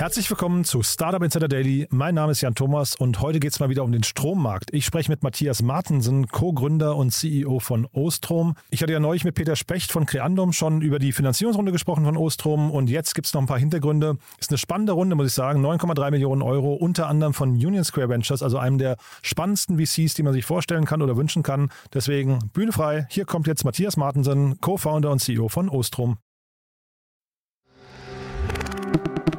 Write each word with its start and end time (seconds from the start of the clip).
Herzlich 0.00 0.30
willkommen 0.30 0.64
zu 0.64 0.82
Startup 0.82 1.22
Insider 1.22 1.46
Daily. 1.46 1.86
Mein 1.90 2.14
Name 2.14 2.32
ist 2.32 2.40
Jan 2.40 2.54
Thomas 2.54 2.96
und 2.96 3.20
heute 3.20 3.38
geht 3.38 3.52
es 3.52 3.60
mal 3.60 3.68
wieder 3.68 3.84
um 3.84 3.92
den 3.92 4.02
Strommarkt. 4.02 4.70
Ich 4.72 4.86
spreche 4.86 5.10
mit 5.10 5.22
Matthias 5.22 5.60
Martensen, 5.60 6.26
Co-Gründer 6.28 6.96
und 6.96 7.10
CEO 7.10 7.58
von 7.58 7.86
Ostrom. 7.92 8.54
Ich 8.70 8.80
hatte 8.80 8.94
ja 8.94 8.98
neulich 8.98 9.24
mit 9.24 9.34
Peter 9.34 9.56
Specht 9.56 9.92
von 9.92 10.06
Creandum 10.06 10.54
schon 10.54 10.80
über 10.80 10.98
die 10.98 11.12
Finanzierungsrunde 11.12 11.70
gesprochen 11.70 12.06
von 12.06 12.16
Ostrom 12.16 12.70
und 12.70 12.88
jetzt 12.88 13.14
gibt 13.14 13.26
es 13.26 13.34
noch 13.34 13.42
ein 13.42 13.46
paar 13.46 13.58
Hintergründe. 13.58 14.16
Ist 14.38 14.48
eine 14.50 14.56
spannende 14.56 14.92
Runde, 14.92 15.16
muss 15.16 15.26
ich 15.26 15.34
sagen. 15.34 15.62
9,3 15.62 16.10
Millionen 16.12 16.40
Euro, 16.40 16.72
unter 16.72 17.06
anderem 17.06 17.34
von 17.34 17.50
Union 17.50 17.84
Square 17.84 18.08
Ventures, 18.08 18.42
also 18.42 18.56
einem 18.56 18.78
der 18.78 18.96
spannendsten 19.20 19.78
VCs, 19.78 20.14
die 20.14 20.22
man 20.22 20.32
sich 20.32 20.46
vorstellen 20.46 20.86
kann 20.86 21.02
oder 21.02 21.18
wünschen 21.18 21.42
kann. 21.42 21.68
Deswegen 21.92 22.38
Bühne 22.54 22.72
frei. 22.72 23.06
Hier 23.10 23.26
kommt 23.26 23.46
jetzt 23.46 23.66
Matthias 23.66 23.98
Martensen, 23.98 24.62
Co-Founder 24.62 25.10
und 25.10 25.18
CEO 25.18 25.50
von 25.50 25.68
Ostrom. 25.68 26.16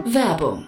Werbung. 0.06 0.68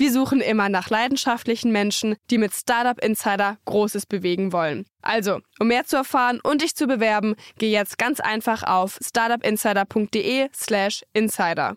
Wir 0.00 0.12
suchen 0.12 0.40
immer 0.40 0.68
nach 0.68 0.90
leidenschaftlichen 0.90 1.72
Menschen, 1.72 2.14
die 2.30 2.38
mit 2.38 2.54
Startup 2.54 3.02
Insider 3.02 3.58
Großes 3.64 4.06
bewegen 4.06 4.52
wollen. 4.52 4.86
Also, 5.02 5.40
um 5.58 5.66
mehr 5.66 5.86
zu 5.86 5.96
erfahren 5.96 6.38
und 6.40 6.62
dich 6.62 6.76
zu 6.76 6.86
bewerben, 6.86 7.34
geh 7.58 7.72
jetzt 7.72 7.98
ganz 7.98 8.20
einfach 8.20 8.62
auf 8.62 8.96
startupinsider.de/slash 9.04 11.02
insider. 11.14 11.74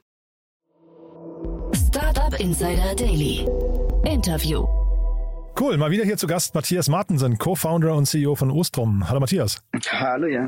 Startup 1.73 2.39
Insider 2.39 2.93
Daily. 2.95 3.47
Interview. 4.05 4.67
Cool, 5.59 5.77
mal 5.77 5.89
wieder 5.89 6.05
hier 6.05 6.17
zu 6.17 6.27
Gast 6.27 6.53
Matthias 6.53 6.89
Martensen, 6.89 7.39
Co-Founder 7.39 7.95
und 7.95 8.05
CEO 8.05 8.35
von 8.35 8.51
Ostrom. 8.51 9.09
Hallo 9.09 9.19
Matthias. 9.19 9.63
Hallo, 9.89 10.27
ja. 10.27 10.47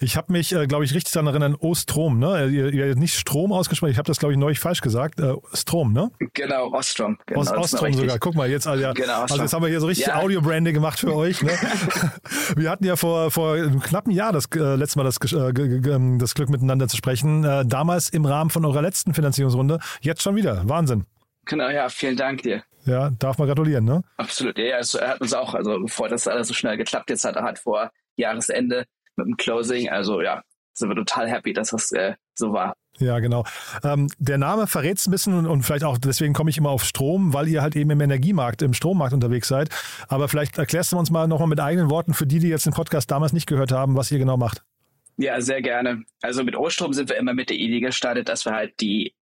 Ich 0.00 0.16
habe 0.16 0.32
mich, 0.32 0.54
äh, 0.54 0.66
glaube 0.66 0.84
ich, 0.84 0.94
richtig 0.94 1.12
daran 1.12 1.28
erinnern, 1.28 1.56
Ostrom, 1.58 2.18
ne? 2.18 2.48
Ihr, 2.48 2.72
ihr 2.72 2.88
habt 2.88 2.98
nicht 2.98 3.14
Strom 3.14 3.52
ausgesprochen, 3.52 3.90
ich 3.90 3.98
habe 3.98 4.06
das, 4.06 4.18
glaube 4.18 4.32
ich, 4.32 4.38
neulich 4.38 4.60
falsch 4.60 4.80
gesagt. 4.80 5.20
Äh, 5.20 5.34
Strom, 5.52 5.92
ne? 5.92 6.10
Genau, 6.32 6.72
Ostrom. 6.72 7.18
Genau, 7.26 7.40
Ost, 7.40 7.52
Ostrom 7.52 7.92
sogar. 7.92 8.18
Guck 8.18 8.34
mal, 8.34 8.50
jetzt, 8.50 8.66
also, 8.66 8.82
ja, 8.82 8.92
Genau, 8.92 9.22
also 9.22 9.40
jetzt 9.40 9.52
haben 9.52 9.62
wir 9.62 9.68
hier 9.68 9.80
so 9.80 9.86
richtig 9.86 10.06
Ja. 10.06 10.16
Audio-Branding 10.16 10.74
gemacht 10.74 10.98
für 10.98 11.14
euch. 11.14 11.42
Ne? 11.42 11.52
wir 12.56 12.70
hatten 12.70 12.84
ja 12.84 12.96
vor, 12.96 13.30
vor 13.30 13.54
einem 13.54 13.80
knappen 13.80 14.12
Jahr 14.12 14.32
das 14.32 14.46
äh, 14.54 14.76
letzte 14.76 14.98
Mal 14.98 15.04
das, 15.04 15.18
äh, 15.32 15.36
ähm, 15.36 16.18
das 16.18 16.34
Glück 16.34 16.48
miteinander 16.48 16.88
zu 16.88 16.96
sprechen. 16.96 17.44
Äh, 17.44 17.64
damals 17.66 18.08
im 18.08 18.24
Rahmen 18.24 18.50
von 18.50 18.64
eurer 18.64 18.82
letzten 18.82 19.14
Finanzierungsrunde. 19.14 19.78
Jetzt 20.00 20.22
schon 20.22 20.36
wieder. 20.36 20.62
Wahnsinn. 20.68 21.04
Genau, 21.46 21.68
ja, 21.68 21.88
vielen 21.88 22.16
Dank 22.16 22.42
dir. 22.42 22.62
Ja, 22.86 23.10
darf 23.18 23.38
man 23.38 23.48
gratulieren, 23.48 23.84
ne? 23.84 24.02
Absolut. 24.16 24.58
Ja, 24.58 24.64
ja, 24.64 24.78
es 24.78 24.94
hat 24.94 25.20
uns 25.20 25.32
auch, 25.32 25.54
also 25.54 25.80
bevor 25.80 26.08
das 26.08 26.28
alles 26.28 26.48
so 26.48 26.54
schnell 26.54 26.76
geklappt 26.76 27.10
jetzt 27.10 27.24
hat, 27.24 27.36
hat 27.36 27.58
vor 27.58 27.90
Jahresende 28.16 28.84
mit 29.16 29.26
dem 29.26 29.36
Closing. 29.36 29.88
Also 29.88 30.20
ja, 30.20 30.42
sind 30.72 30.88
wir 30.88 30.96
total 30.96 31.28
happy, 31.28 31.52
dass 31.52 31.70
das 31.70 31.92
äh, 31.92 32.14
so 32.34 32.52
war. 32.52 32.74
Ja, 32.98 33.18
genau. 33.18 33.44
Ähm, 33.82 34.08
der 34.18 34.38
Name 34.38 34.66
verrät 34.66 34.98
es 34.98 35.06
ein 35.06 35.10
bisschen 35.10 35.34
und, 35.34 35.46
und 35.46 35.62
vielleicht 35.62 35.84
auch, 35.84 35.98
deswegen 35.98 36.32
komme 36.32 36.50
ich 36.50 36.58
immer 36.58 36.70
auf 36.70 36.84
Strom, 36.84 37.34
weil 37.34 37.48
ihr 37.48 37.60
halt 37.60 37.74
eben 37.74 37.90
im 37.90 38.00
Energiemarkt, 38.00 38.62
im 38.62 38.74
Strommarkt 38.74 39.12
unterwegs 39.12 39.48
seid. 39.48 39.68
Aber 40.08 40.28
vielleicht 40.28 40.58
erklärst 40.58 40.92
du 40.92 40.98
uns 40.98 41.10
mal 41.10 41.26
nochmal 41.26 41.48
mit 41.48 41.60
eigenen 41.60 41.90
Worten 41.90 42.14
für 42.14 42.26
die, 42.26 42.38
die 42.38 42.48
jetzt 42.48 42.66
den 42.66 42.72
Podcast 42.72 43.10
damals 43.10 43.32
nicht 43.32 43.46
gehört 43.46 43.72
haben, 43.72 43.96
was 43.96 44.12
ihr 44.12 44.18
genau 44.18 44.36
macht. 44.36 44.62
Ja, 45.16 45.40
sehr 45.40 45.62
gerne. 45.62 46.04
Also 46.22 46.44
mit 46.44 46.56
Ostrom 46.56 46.92
sind 46.92 47.08
wir 47.08 47.16
immer 47.16 47.34
mit 47.34 47.50
der 47.50 47.56
Idee 47.56 47.80
gestartet, 47.80 48.28
dass 48.28 48.44
wir 48.44 48.52
halt 48.52 48.80
die, 48.80 49.14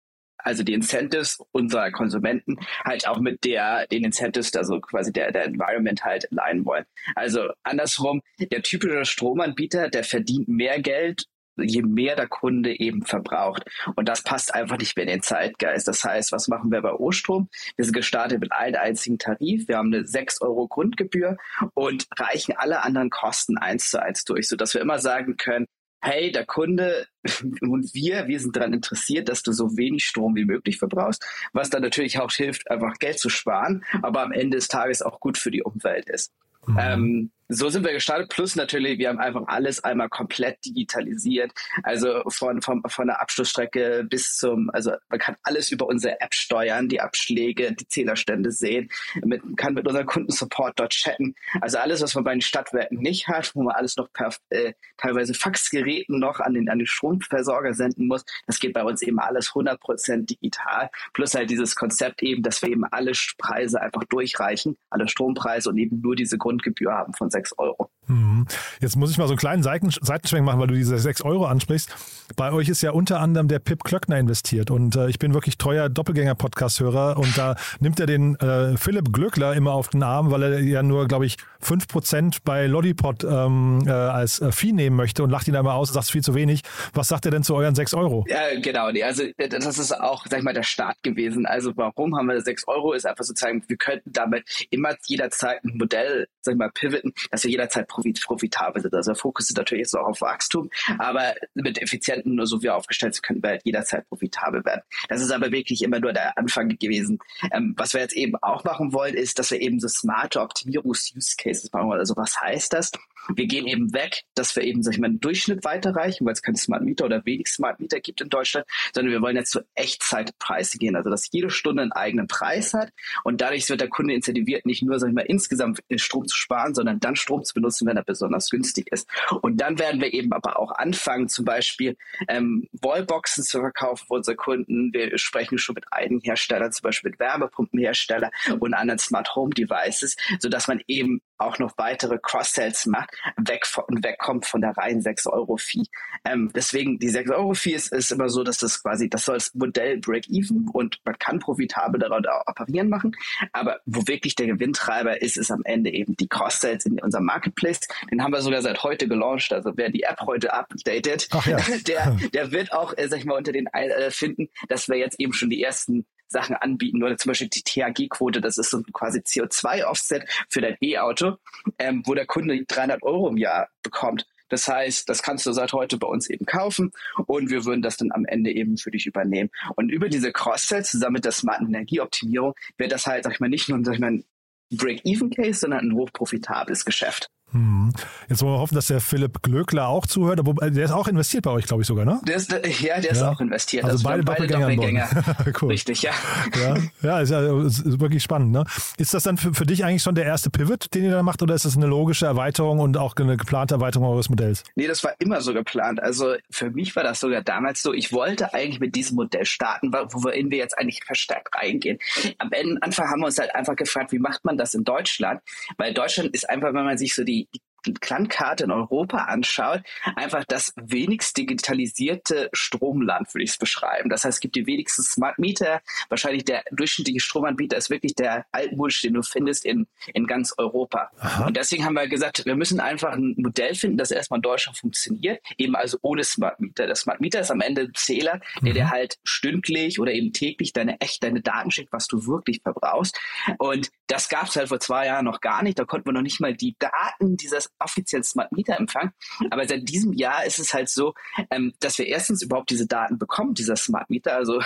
also 0.43 0.63
die 0.63 0.75
Incentives 0.75 1.39
unserer 1.53 1.91
Konsumenten 1.91 2.59
halt 2.85 3.07
auch 3.07 3.21
mit 3.21 3.45
der, 3.45 3.87
den 3.89 4.05
Incentives, 4.05 4.55
also 4.55 4.81
quasi 4.81 5.13
der, 5.13 5.33
der 5.33 5.45
Environment 5.45 6.05
halt 6.05 6.29
alignen 6.33 6.65
wollen. 6.65 6.85
Also 7.15 7.51
andersrum, 7.63 8.23
der 8.39 8.63
typische 8.63 9.05
Stromanbieter, 9.05 9.89
der 9.89 10.05
verdient 10.05 10.49
mehr 10.49 10.81
Geld, 10.81 11.25
je 11.57 11.83
mehr 11.83 12.17
der 12.17 12.29
Kunde 12.29 12.79
eben 12.79 13.05
verbraucht. 13.05 13.65
Und 13.97 14.09
das 14.09 14.23
passt 14.23 14.55
einfach 14.55 14.79
nicht 14.79 14.97
mehr 14.97 15.05
in 15.05 15.11
den 15.11 15.23
Zeitgeist. 15.23 15.89
Das 15.89 16.05
heißt, 16.05 16.33
was 16.33 16.49
machen 16.49 16.71
wir 16.71 16.81
bei 16.81 16.93
Ostrom? 16.93 17.49
Wir 17.77 17.85
sind 17.85 17.95
gestartet 17.95 18.41
mit 18.41 18.53
einem 18.53 18.77
einzigen 18.77 19.19
Tarif. 19.19 19.69
Wir 19.69 19.79
haben 19.79 19.93
eine 19.93 20.07
6 20.07 20.41
Euro 20.43 20.69
Grundgebühr 20.69 21.37
und 21.75 22.07
reichen 22.19 22.55
alle 22.57 22.83
anderen 22.83 23.11
Kosten 23.11 23.59
eins 23.59 23.91
zu 23.91 24.01
eins 24.01 24.25
durch, 24.25 24.49
sodass 24.49 24.75
wir 24.75 24.81
immer 24.81 24.99
sagen 24.99 25.37
können, 25.37 25.67
hey, 26.01 26.33
der 26.33 26.47
Kunde 26.47 27.07
und 27.61 27.95
wir, 27.95 28.27
wir 28.27 28.41
sind 28.41 28.57
daran 28.57 28.73
interessiert, 28.73 29.29
dass 29.29 29.43
du 29.43 29.53
so 29.53 29.77
wenig 29.77 30.05
Strom 30.05 30.37
wie 30.37 30.45
möglich 30.45 30.79
verbrauchst, 30.79 31.25
was 31.53 31.71
dann 31.71 31.83
natürlich 31.83 32.19
auch 32.19 32.33
hilft, 32.33 32.71
einfach 32.71 32.99
Geld 32.99 33.19
zu 33.19 33.29
sparen, 33.29 33.85
aber 34.03 34.23
am 34.23 34.33
Ende 34.33 34.57
des 34.57 34.69
Tages 34.69 35.03
auch 35.03 35.21
gut 35.21 35.39
für 35.39 35.51
die 35.51 35.63
Umwelt 35.63 36.09
ist. 36.09 36.33
Ähm, 36.79 37.31
so 37.53 37.69
sind 37.69 37.85
wir 37.85 37.93
gestartet. 37.93 38.31
Plus 38.31 38.55
natürlich, 38.55 38.99
wir 38.99 39.09
haben 39.09 39.19
einfach 39.19 39.43
alles 39.49 39.83
einmal 39.83 40.09
komplett 40.09 40.65
digitalisiert. 40.65 41.51
Also 41.83 42.23
von, 42.29 42.63
von, 42.63 42.81
von 42.87 43.09
der 43.09 43.21
Abschlussstrecke 43.21 44.05
bis 44.09 44.37
zum, 44.37 44.71
also 44.71 44.93
man 45.09 45.19
kann 45.19 45.37
alles 45.43 45.73
über 45.73 45.87
unsere 45.87 46.21
App 46.21 46.33
steuern, 46.33 46.89
die 46.89 47.01
Abschläge, 47.01 47.73
die 47.73 47.89
Zählerstände 47.89 48.53
sehen, 48.53 48.89
mit, 49.25 49.43
kann 49.57 49.75
mit 49.75 49.87
unserem 49.87 50.07
Kundensupport 50.07 50.79
dort 50.79 50.93
chatten. 50.93 51.35
Also 51.61 51.79
alles, 51.79 52.01
was 52.03 52.15
man 52.15 52.23
bei 52.23 52.33
den 52.33 52.41
Stadtwerken 52.41 52.99
nicht 52.99 53.27
hat, 53.27 53.51
wo 53.55 53.65
man 53.65 53.75
alles 53.75 53.97
noch 53.97 54.13
per 54.13 54.33
äh, 54.51 54.75
teilweise 54.97 55.35
Faxgeräten 55.35 56.21
noch 56.21 56.39
an 56.39 56.55
den, 56.55 56.69
an 56.69 56.79
den 56.79 56.87
Stromversorger 56.87 57.75
senden 57.75 58.07
muss, 58.07 58.25
das 58.47 58.61
geht 58.61 58.75
bei 58.75 58.85
uns 58.85 59.03
eben 59.03 59.19
alles 59.19 59.51
100% 59.51 60.27
digital. 60.27 60.89
Plus 61.15 61.35
halt 61.35 61.51
dieses 61.51 61.75
Konzept 61.75 62.23
eben, 62.23 62.45
dass 62.45 62.63
wir 62.63 62.69
eben 62.69 62.85
alle 62.85 63.11
Preise 63.39 63.81
einfach 63.81 64.05
durchreichen, 64.05 64.77
alle 64.89 65.09
Strompreise 65.09 65.69
und 65.71 65.79
eben 65.79 66.01
nur 66.01 66.15
diese 66.15 66.39
Grundgebühr 66.39 66.93
haben 66.93 67.13
von 67.13 67.29
6 67.29 67.40
Euro. 67.59 67.91
Mhm. 68.07 68.47
Jetzt 68.81 68.97
muss 68.97 69.11
ich 69.11 69.19
mal 69.19 69.27
so 69.27 69.33
einen 69.33 69.39
kleinen 69.39 69.63
Seiten, 69.63 69.91
Seitenschwenk 69.91 70.45
machen, 70.45 70.61
weil 70.61 70.67
du 70.67 70.75
diese 70.75 70.99
6 70.99 71.23
Euro 71.23 71.47
ansprichst. 71.47 71.95
Bei 72.37 72.53
euch 72.53 72.69
ist 72.69 72.83
ja 72.83 72.91
unter 72.91 73.21
anderem 73.21 73.49
der 73.49 73.59
Pip 73.59 73.85
Klöckner 73.85 74.19
investiert 74.19 74.71
und 74.71 74.97
äh, 74.97 75.09
ich 75.09 75.19
bin 75.19 75.35
wirklich 75.35 75.59
treuer 75.59 75.89
Doppelgänger-Podcast-Hörer 75.89 77.17
und 77.17 77.37
da 77.37 77.57
nimmt 77.79 78.01
er 78.01 78.07
den 78.07 78.37
äh, 78.37 78.77
Philipp 78.77 79.13
Glöckler 79.13 79.55
immer 79.55 79.73
auf 79.73 79.89
den 79.89 80.03
Arm, 80.03 80.31
weil 80.31 80.43
er 80.43 80.61
ja 80.61 80.83
nur, 80.83 81.07
glaube 81.09 81.27
ich, 81.27 81.37
5% 81.63 82.39
bei 82.45 82.67
Lollipop 82.67 83.23
ähm, 83.25 83.83
äh, 83.87 83.91
als 83.91 84.41
äh, 84.41 84.53
Vieh 84.53 84.73
nehmen 84.73 84.97
möchte 84.97 85.23
und 85.23 85.31
lacht 85.31 85.49
ihn 85.49 85.57
einmal 85.57 85.77
aus 85.77 85.91
und 85.91 85.95
sagt 85.95 86.11
viel 86.11 86.23
zu 86.23 86.35
wenig. 86.35 86.63
Was 86.95 87.09
sagt 87.09 87.27
er 87.27 87.31
denn 87.31 87.43
zu 87.43 87.55
euren 87.55 87.75
6 87.75 87.95
Euro? 87.95 88.25
Ja, 88.29 88.59
genau. 88.61 88.91
Nee, 88.91 89.03
also 89.03 89.25
das 89.37 89.79
ist 89.79 89.93
auch, 89.93 90.27
sag 90.29 90.39
ich 90.39 90.45
mal, 90.45 90.55
der 90.55 90.63
Start 90.63 91.03
gewesen. 91.03 91.47
Also 91.47 91.77
warum 91.77 92.17
haben 92.17 92.29
wir 92.29 92.41
6 92.41 92.67
Euro? 92.69 92.93
Ist 92.93 93.07
einfach 93.07 93.25
sozusagen, 93.25 93.63
wir 93.67 93.77
könnten 93.77 94.13
damit 94.13 94.67
immer 94.71 94.95
jederzeit 95.07 95.63
ein 95.65 95.77
Modell, 95.77 96.27
sag 96.41 96.53
ich 96.53 96.59
mal, 96.59 96.71
pivoten, 96.71 97.13
dass 97.31 97.45
wir 97.45 97.51
jederzeit 97.51 97.89
profit, 97.89 98.21
profitabel 98.25 98.83
sind. 98.83 98.95
Also 98.95 99.13
der 99.13 99.17
Fokus 99.17 99.51
ist 99.51 99.57
natürlich 99.57 99.93
auch 99.95 100.07
auf 100.07 100.21
Wachstum, 100.21 100.71
aber 100.99 101.35
mit 101.55 101.81
effizienten, 101.81 102.35
nur 102.35 102.47
so 102.47 102.63
wie 102.63 102.71
aufgestellt 102.71 103.15
sind, 103.15 103.23
können 103.23 103.43
wir 103.43 103.51
halt 103.51 103.63
jederzeit 103.65 104.09
profitabel 104.09 104.65
werden. 104.65 104.83
Das 105.09 105.21
ist 105.21 105.31
aber 105.31 105.51
wirklich 105.53 105.83
immer 105.83 106.01
nur 106.01 106.13
der 106.13 106.37
Anfang 106.37 106.69
gewesen. 106.69 107.19
Ähm, 107.53 107.75
was 107.77 107.95
wir 107.95 108.01
jetzt 108.01 108.17
eben 108.17 108.37
auch 108.37 108.65
machen 108.65 108.93
wollen, 108.93 109.15
ist, 109.15 109.39
dass 109.39 109.51
wir 109.51 109.61
eben 109.61 109.81
so 109.81 109.89
smarte 109.89 110.41
Optimierungs-Use-Cases 110.41 111.73
machen 111.73 111.89
wollen. 111.89 112.01
Also 112.01 112.17
was 112.17 112.41
heißt 112.41 112.73
das? 112.73 112.93
Wir 113.35 113.47
gehen 113.47 113.67
eben 113.67 113.93
weg, 113.93 114.23
dass 114.35 114.55
wir 114.57 114.63
eben, 114.63 114.83
sag 114.83 114.95
ich 114.95 115.01
mal, 115.01 115.07
einen 115.07 115.21
Durchschnitt 115.21 115.65
weiterreichen, 115.65 116.27
weil 116.27 116.33
es 116.33 116.43
keine 116.43 116.57
Smart 116.57 116.83
Meter 116.83 117.05
oder 117.05 117.25
wenig 117.25 117.49
Smart 117.49 117.81
Meter 117.81 118.01
gibt 118.01 118.21
in 118.21 118.29
Deutschland, 118.29 118.67
sondern 118.95 119.13
wir 119.13 119.23
wollen 119.23 119.37
jetzt 119.37 119.51
zu 119.51 119.61
Echtzeitpreise 119.75 120.79
gehen. 120.79 120.97
Also, 120.97 121.11
dass 121.11 121.31
jede 121.31 121.51
Stunde 121.51 121.83
einen 121.83 121.93
eigenen 121.93 122.27
Preis 122.27 122.75
hat 122.75 122.93
und 123.25 123.41
dadurch 123.41 123.69
wird 123.69 123.81
der 123.81 123.89
Kunde 123.89 124.15
incentiviert, 124.15 124.67
nicht 124.67 124.83
nur, 124.83 124.99
sag 124.99 125.09
ich 125.09 125.15
mal, 125.15 125.23
insgesamt 125.23 125.83
Strom 125.97 126.27
zu 126.27 126.37
sparen, 126.37 126.75
sondern 126.75 127.01
dann 127.01 127.17
Strom 127.17 127.45
zu 127.45 127.55
benutzen, 127.55 127.87
wenn 127.87 127.97
er 127.97 128.05
besonders 128.05 128.51
günstig 128.51 128.91
ist. 128.93 129.09
Und 129.43 129.61
dann 129.61 129.79
werden 129.79 130.01
wir 130.01 130.13
eben 130.13 130.33
aber 130.33 130.59
auch 130.59 130.73
anfangen, 130.73 131.29
zum 131.29 131.45
Beispiel 131.45 131.97
ähm, 132.29 132.69
Wallboxen 132.73 133.45
zu 133.45 133.61
verkaufen 133.61 134.07
für 134.07 134.15
unsere 134.15 134.37
Kunden. 134.37 134.93
Wir 134.93 135.17
sprechen 135.19 135.59
schon 135.59 135.75
mit 135.75 135.85
einigen 135.93 136.21
Herstellern, 136.21 136.73
zum 136.73 136.83
Beispiel 136.83 137.11
mit 137.11 137.21
Wärmepumpenherstellern 137.21 138.31
und 138.59 138.75
anderen 138.75 138.99
Smart 138.99 139.35
Home 139.35 139.51
Devices, 139.55 140.17
sodass 140.39 140.69
man 140.69 140.83
eben 140.87 141.21
auch 141.41 141.59
noch 141.59 141.77
weitere 141.77 142.19
Cross-Sells 142.19 142.87
macht, 142.87 143.11
weg 143.37 143.67
von, 143.67 143.85
wegkommt 143.89 144.47
von 144.47 144.61
der 144.61 144.77
reinen 144.77 145.01
6-Euro-Fee. 145.01 145.85
Ähm, 146.25 146.51
deswegen, 146.55 146.99
die 146.99 147.11
6-Euro-Fee 147.11 147.75
ist, 147.75 147.93
ist 147.93 148.13
immer 148.13 148.29
so, 148.29 148.45
dass 148.45 148.59
das 148.59 148.83
quasi, 148.83 149.09
das 149.09 149.25
soll 149.25 149.37
das 149.37 149.55
Modell 149.55 149.99
Break-Even 149.99 150.69
und 150.73 151.01
man 151.05 151.19
kann 151.19 151.39
profitabel 151.39 152.01
daran 152.01 152.25
operieren 152.47 152.89
machen. 152.89 153.17
Aber 153.53 153.81
wo 153.87 154.07
wirklich 154.07 154.35
der 154.35 154.47
Gewinntreiber 154.47 155.23
ist, 155.23 155.37
ist 155.37 155.51
am 155.51 155.63
Ende 155.65 155.91
eben 155.91 156.17
die 156.17 156.29
Cross-Sales 156.29 156.87
in 156.87 157.01
unserem 157.01 157.25
Marketplace. 157.25 157.81
Den 158.11 158.23
haben 158.23 158.33
wir 158.33 158.43
sogar 158.43 158.63
seit 158.63 158.83
heute 158.83 159.09
gelauncht. 159.09 159.53
Also 159.53 159.73
wer 159.77 159.91
die 159.91 160.03
App 160.03 160.21
heute 160.21 160.53
updatet, 160.53 161.29
ja. 161.47 161.59
der, 161.87 162.17
der 162.33 162.53
wird 162.53 162.73
auch, 162.73 162.97
äh, 162.97 163.09
sag 163.09 163.19
ich 163.19 163.25
mal, 163.25 163.37
unter 163.37 163.53
den 163.53 163.67
äh, 163.67 164.11
finden, 164.11 164.49
dass 164.69 164.89
wir 164.89 164.97
jetzt 164.97 165.19
eben 165.19 165.33
schon 165.33 165.51
die 165.51 165.63
ersten 165.63 166.07
Sachen 166.31 166.57
anbieten 166.57 167.03
oder 167.03 167.17
zum 167.17 167.31
Beispiel 167.31 167.49
die 167.49 167.63
THG-Quote, 167.63 168.41
das 168.41 168.57
ist 168.57 168.71
so 168.71 168.83
quasi 168.93 169.19
CO2-Offset 169.19 170.25
für 170.49 170.61
dein 170.61 170.77
E-Auto, 170.81 171.37
ähm, 171.79 172.03
wo 172.07 172.15
der 172.15 172.27
Kunde 172.27 172.65
300 172.65 173.03
Euro 173.03 173.29
im 173.29 173.37
Jahr 173.37 173.69
bekommt. 173.83 174.27
Das 174.49 174.67
heißt, 174.67 175.09
das 175.09 175.23
kannst 175.23 175.47
du 175.47 175.53
seit 175.53 175.73
heute 175.73 175.97
bei 175.97 176.09
uns 176.09 176.29
eben 176.29 176.45
kaufen 176.45 176.91
und 177.27 177.51
wir 177.51 177.65
würden 177.65 177.83
das 177.83 177.97
dann 177.97 178.11
am 178.13 178.25
Ende 178.25 178.51
eben 178.51 178.77
für 178.79 178.91
dich 178.91 179.07
übernehmen. 179.07 179.51
Und 179.77 179.91
über 179.91 180.09
diese 180.09 180.33
Cross-Sales 180.33 180.91
zusammen 180.91 181.15
mit 181.15 181.25
der 181.25 181.33
smarten 181.33 181.69
Energieoptimierung 181.69 182.55
wird 182.77 182.93
das 182.93 183.07
halt, 183.07 183.25
sag 183.25 183.35
ich 183.35 183.41
mal, 183.41 183.49
nicht 183.49 183.69
nur 183.69 183.83
sag 183.85 183.95
ich 183.95 184.01
mal, 184.01 184.11
ein 184.11 184.25
Break-Even-Case, 184.73 185.61
sondern 185.61 185.91
ein 185.91 185.95
hochprofitables 185.95 186.85
Geschäft. 186.85 187.29
Hm. 187.53 187.93
Jetzt 188.29 188.43
wollen 188.43 188.55
wir 188.55 188.59
hoffen, 188.61 188.75
dass 188.77 188.87
der 188.87 189.01
Philipp 189.01 189.43
Glöckler 189.43 189.89
auch 189.89 190.07
zuhört. 190.07 190.39
Aber 190.39 190.71
der 190.71 190.85
ist 190.85 190.93
auch 190.93 191.09
investiert 191.09 191.45
bei 191.45 191.51
euch, 191.51 191.67
glaube 191.67 191.83
ich 191.83 191.89
sogar, 191.89 192.05
ne? 192.05 192.21
Der 192.27 192.37
ist, 192.37 192.53
ja, 192.81 193.01
der 193.01 193.11
ist 193.11 193.23
auch 193.23 193.41
investiert. 193.41 193.85
Also, 193.85 193.97
also 193.97 194.09
beide, 194.09 194.23
beide 194.23 194.47
Doppelgänger. 194.47 195.09
cool. 195.63 195.71
Richtig, 195.71 196.03
ja. 196.03 196.13
ja. 196.61 196.77
Ja, 197.03 197.21
ist 197.21 197.31
ja 197.31 197.61
ist 197.65 198.01
wirklich 198.01 198.23
spannend. 198.23 198.53
Ne? 198.53 198.65
Ist 198.99 199.15
das 199.15 199.25
dann 199.25 199.37
für, 199.37 199.53
für 199.55 199.67
dich 199.67 199.85
eigentlich 199.85 200.03
schon 200.03 200.15
der 200.15 200.25
erste 200.25 200.51
Pivot, 200.51 200.95
den 200.95 201.05
ihr 201.05 201.11
da 201.11 201.23
macht, 201.23 201.43
oder 201.43 201.55
ist 201.55 201.65
das 201.65 201.77
eine 201.77 201.87
logische 201.87 202.27
Erweiterung 202.27 202.79
und 202.79 202.97
auch 202.97 203.17
eine 203.17 203.37
geplante 203.37 203.75
Erweiterung 203.75 204.09
eures 204.09 204.29
Modells? 204.29 204.63
Nee, 204.77 204.87
das 204.87 205.03
war 205.03 205.15
immer 205.19 205.41
so 205.41 205.53
geplant. 205.53 206.01
Also 206.01 206.35
für 206.51 206.71
mich 206.71 206.95
war 206.95 207.03
das 207.03 207.21
sogar 207.21 207.43
damals 207.43 207.83
so, 207.83 207.93
ich 207.93 208.13
wollte 208.13 208.55
eigentlich 208.55 208.81
mit 208.81 208.95
diesem 208.95 209.17
Modell 209.17 209.45
starten, 209.45 209.93
worin 209.93 210.51
wir 210.51 210.59
jetzt 210.59 210.79
eigentlich 210.79 211.03
verstärkt 211.05 211.55
reingehen. 211.55 211.99
Am 212.39 212.51
Anfang 212.81 213.09
haben 213.09 213.21
wir 213.21 213.27
uns 213.27 213.39
halt 213.39 213.55
einfach 213.55 213.77
gefragt, 213.77 214.13
wie 214.13 214.19
macht 214.19 214.45
man 214.45 214.57
das 214.57 214.75
in 214.75 214.85
Deutschland? 214.85 215.41
Weil 215.77 215.95
Deutschland 215.95 216.35
ist 216.35 216.49
einfach, 216.49 216.69
wenn 216.75 216.85
man 216.85 216.99
sich 216.99 217.15
so 217.15 217.25
die 217.25 217.40
die 217.47 217.63
Landkarte 218.09 218.65
in 218.65 218.71
Europa 218.71 219.19
anschaut, 219.25 219.83
einfach 220.17 220.45
das 220.45 220.73
wenigst 220.77 221.37
digitalisierte 221.37 222.51
Stromland, 222.53 223.33
würde 223.35 223.45
ich 223.45 223.51
es 223.51 223.59
beschreiben. 223.59 224.11
Das 224.11 224.25
heißt, 224.25 224.37
es 224.37 224.41
gibt 224.41 224.57
die 224.57 224.67
wenigsten 224.67 225.03
Smart 225.03 225.39
Meter. 225.39 225.81
Wahrscheinlich 226.09 226.45
der 226.45 226.65
durchschnittliche 226.71 227.21
Stromanbieter 227.21 227.77
ist 227.77 227.91
wirklich 227.91 228.15
der 228.15 228.47
Altmulch, 228.53 229.01
den 229.03 229.15
du 229.15 229.23
findest 229.23 229.65
in, 229.65 229.87
in 230.13 230.27
ganz 230.27 230.55
Europa. 230.57 231.11
Aha. 231.19 231.47
Und 231.47 231.57
deswegen 231.57 231.85
haben 231.85 231.95
wir 231.95 232.09
gesagt, 232.09 232.45
wir 232.45 232.57
müssen 232.57 232.81
einfach 232.81 233.13
ein 233.13 233.35
Modell 233.37 233.75
finden, 233.75 233.97
das 233.97 234.11
erstmal 234.11 234.39
in 234.39 234.43
Deutschland 234.43 234.79
funktioniert, 234.79 235.41
eben 235.59 235.77
also 235.77 235.99
ohne 236.03 236.25
Smart 236.25 236.61
Meter. 236.61 236.87
Der 236.87 236.97
Smart 236.97 237.21
Meter 237.21 237.41
ist 237.41 237.51
am 237.51 237.61
Ende 237.61 237.83
ein 237.83 237.93
Zähler, 237.95 238.41
der 238.63 238.71
mhm. 238.71 238.75
dir 238.75 238.91
halt 238.91 239.19
stündlich 239.25 240.01
oder 240.01 240.13
eben 240.13 240.33
täglich 240.33 240.73
deine 240.73 241.01
echt 241.01 241.23
deine 241.23 241.41
Daten 241.41 241.71
schickt, 241.71 241.93
was 241.93 242.07
du 242.07 242.27
wirklich 242.27 242.61
verbrauchst. 242.63 243.19
Und 243.59 243.91
das 244.07 244.29
gab 244.29 244.49
es 244.49 244.57
halt 244.57 244.69
vor 244.69 244.81
zwei 244.81 245.07
Jahren 245.07 245.25
noch 245.25 245.41
gar 245.41 245.63
nicht. 245.63 245.79
Da 245.79 245.85
konnten 245.85 246.09
wir 246.09 246.13
noch 246.13 246.23
nicht 246.23 246.41
mal 246.41 246.55
die 246.55 246.77
Daten 246.79 247.37
dieses 247.37 247.70
offiziell 247.79 248.23
Smart 248.25 248.53
Meter 248.53 248.77
Empfang. 248.77 249.13
Aber 249.51 249.67
seit 249.67 249.89
diesem 249.89 250.13
Jahr 250.13 250.45
ist 250.45 250.59
es 250.59 250.75
halt 250.75 250.89
so, 250.89 251.15
ähm, 251.51 251.73
dass 251.81 251.99
wir 251.99 252.07
erstens 252.07 252.43
überhaupt 252.43 252.71
diese 252.71 252.87
Daten 252.87 253.19
bekommen, 253.19 253.55
dieser 253.55 253.77
Smart 253.77 254.11
Meter. 254.11 254.37
Also 254.37 254.61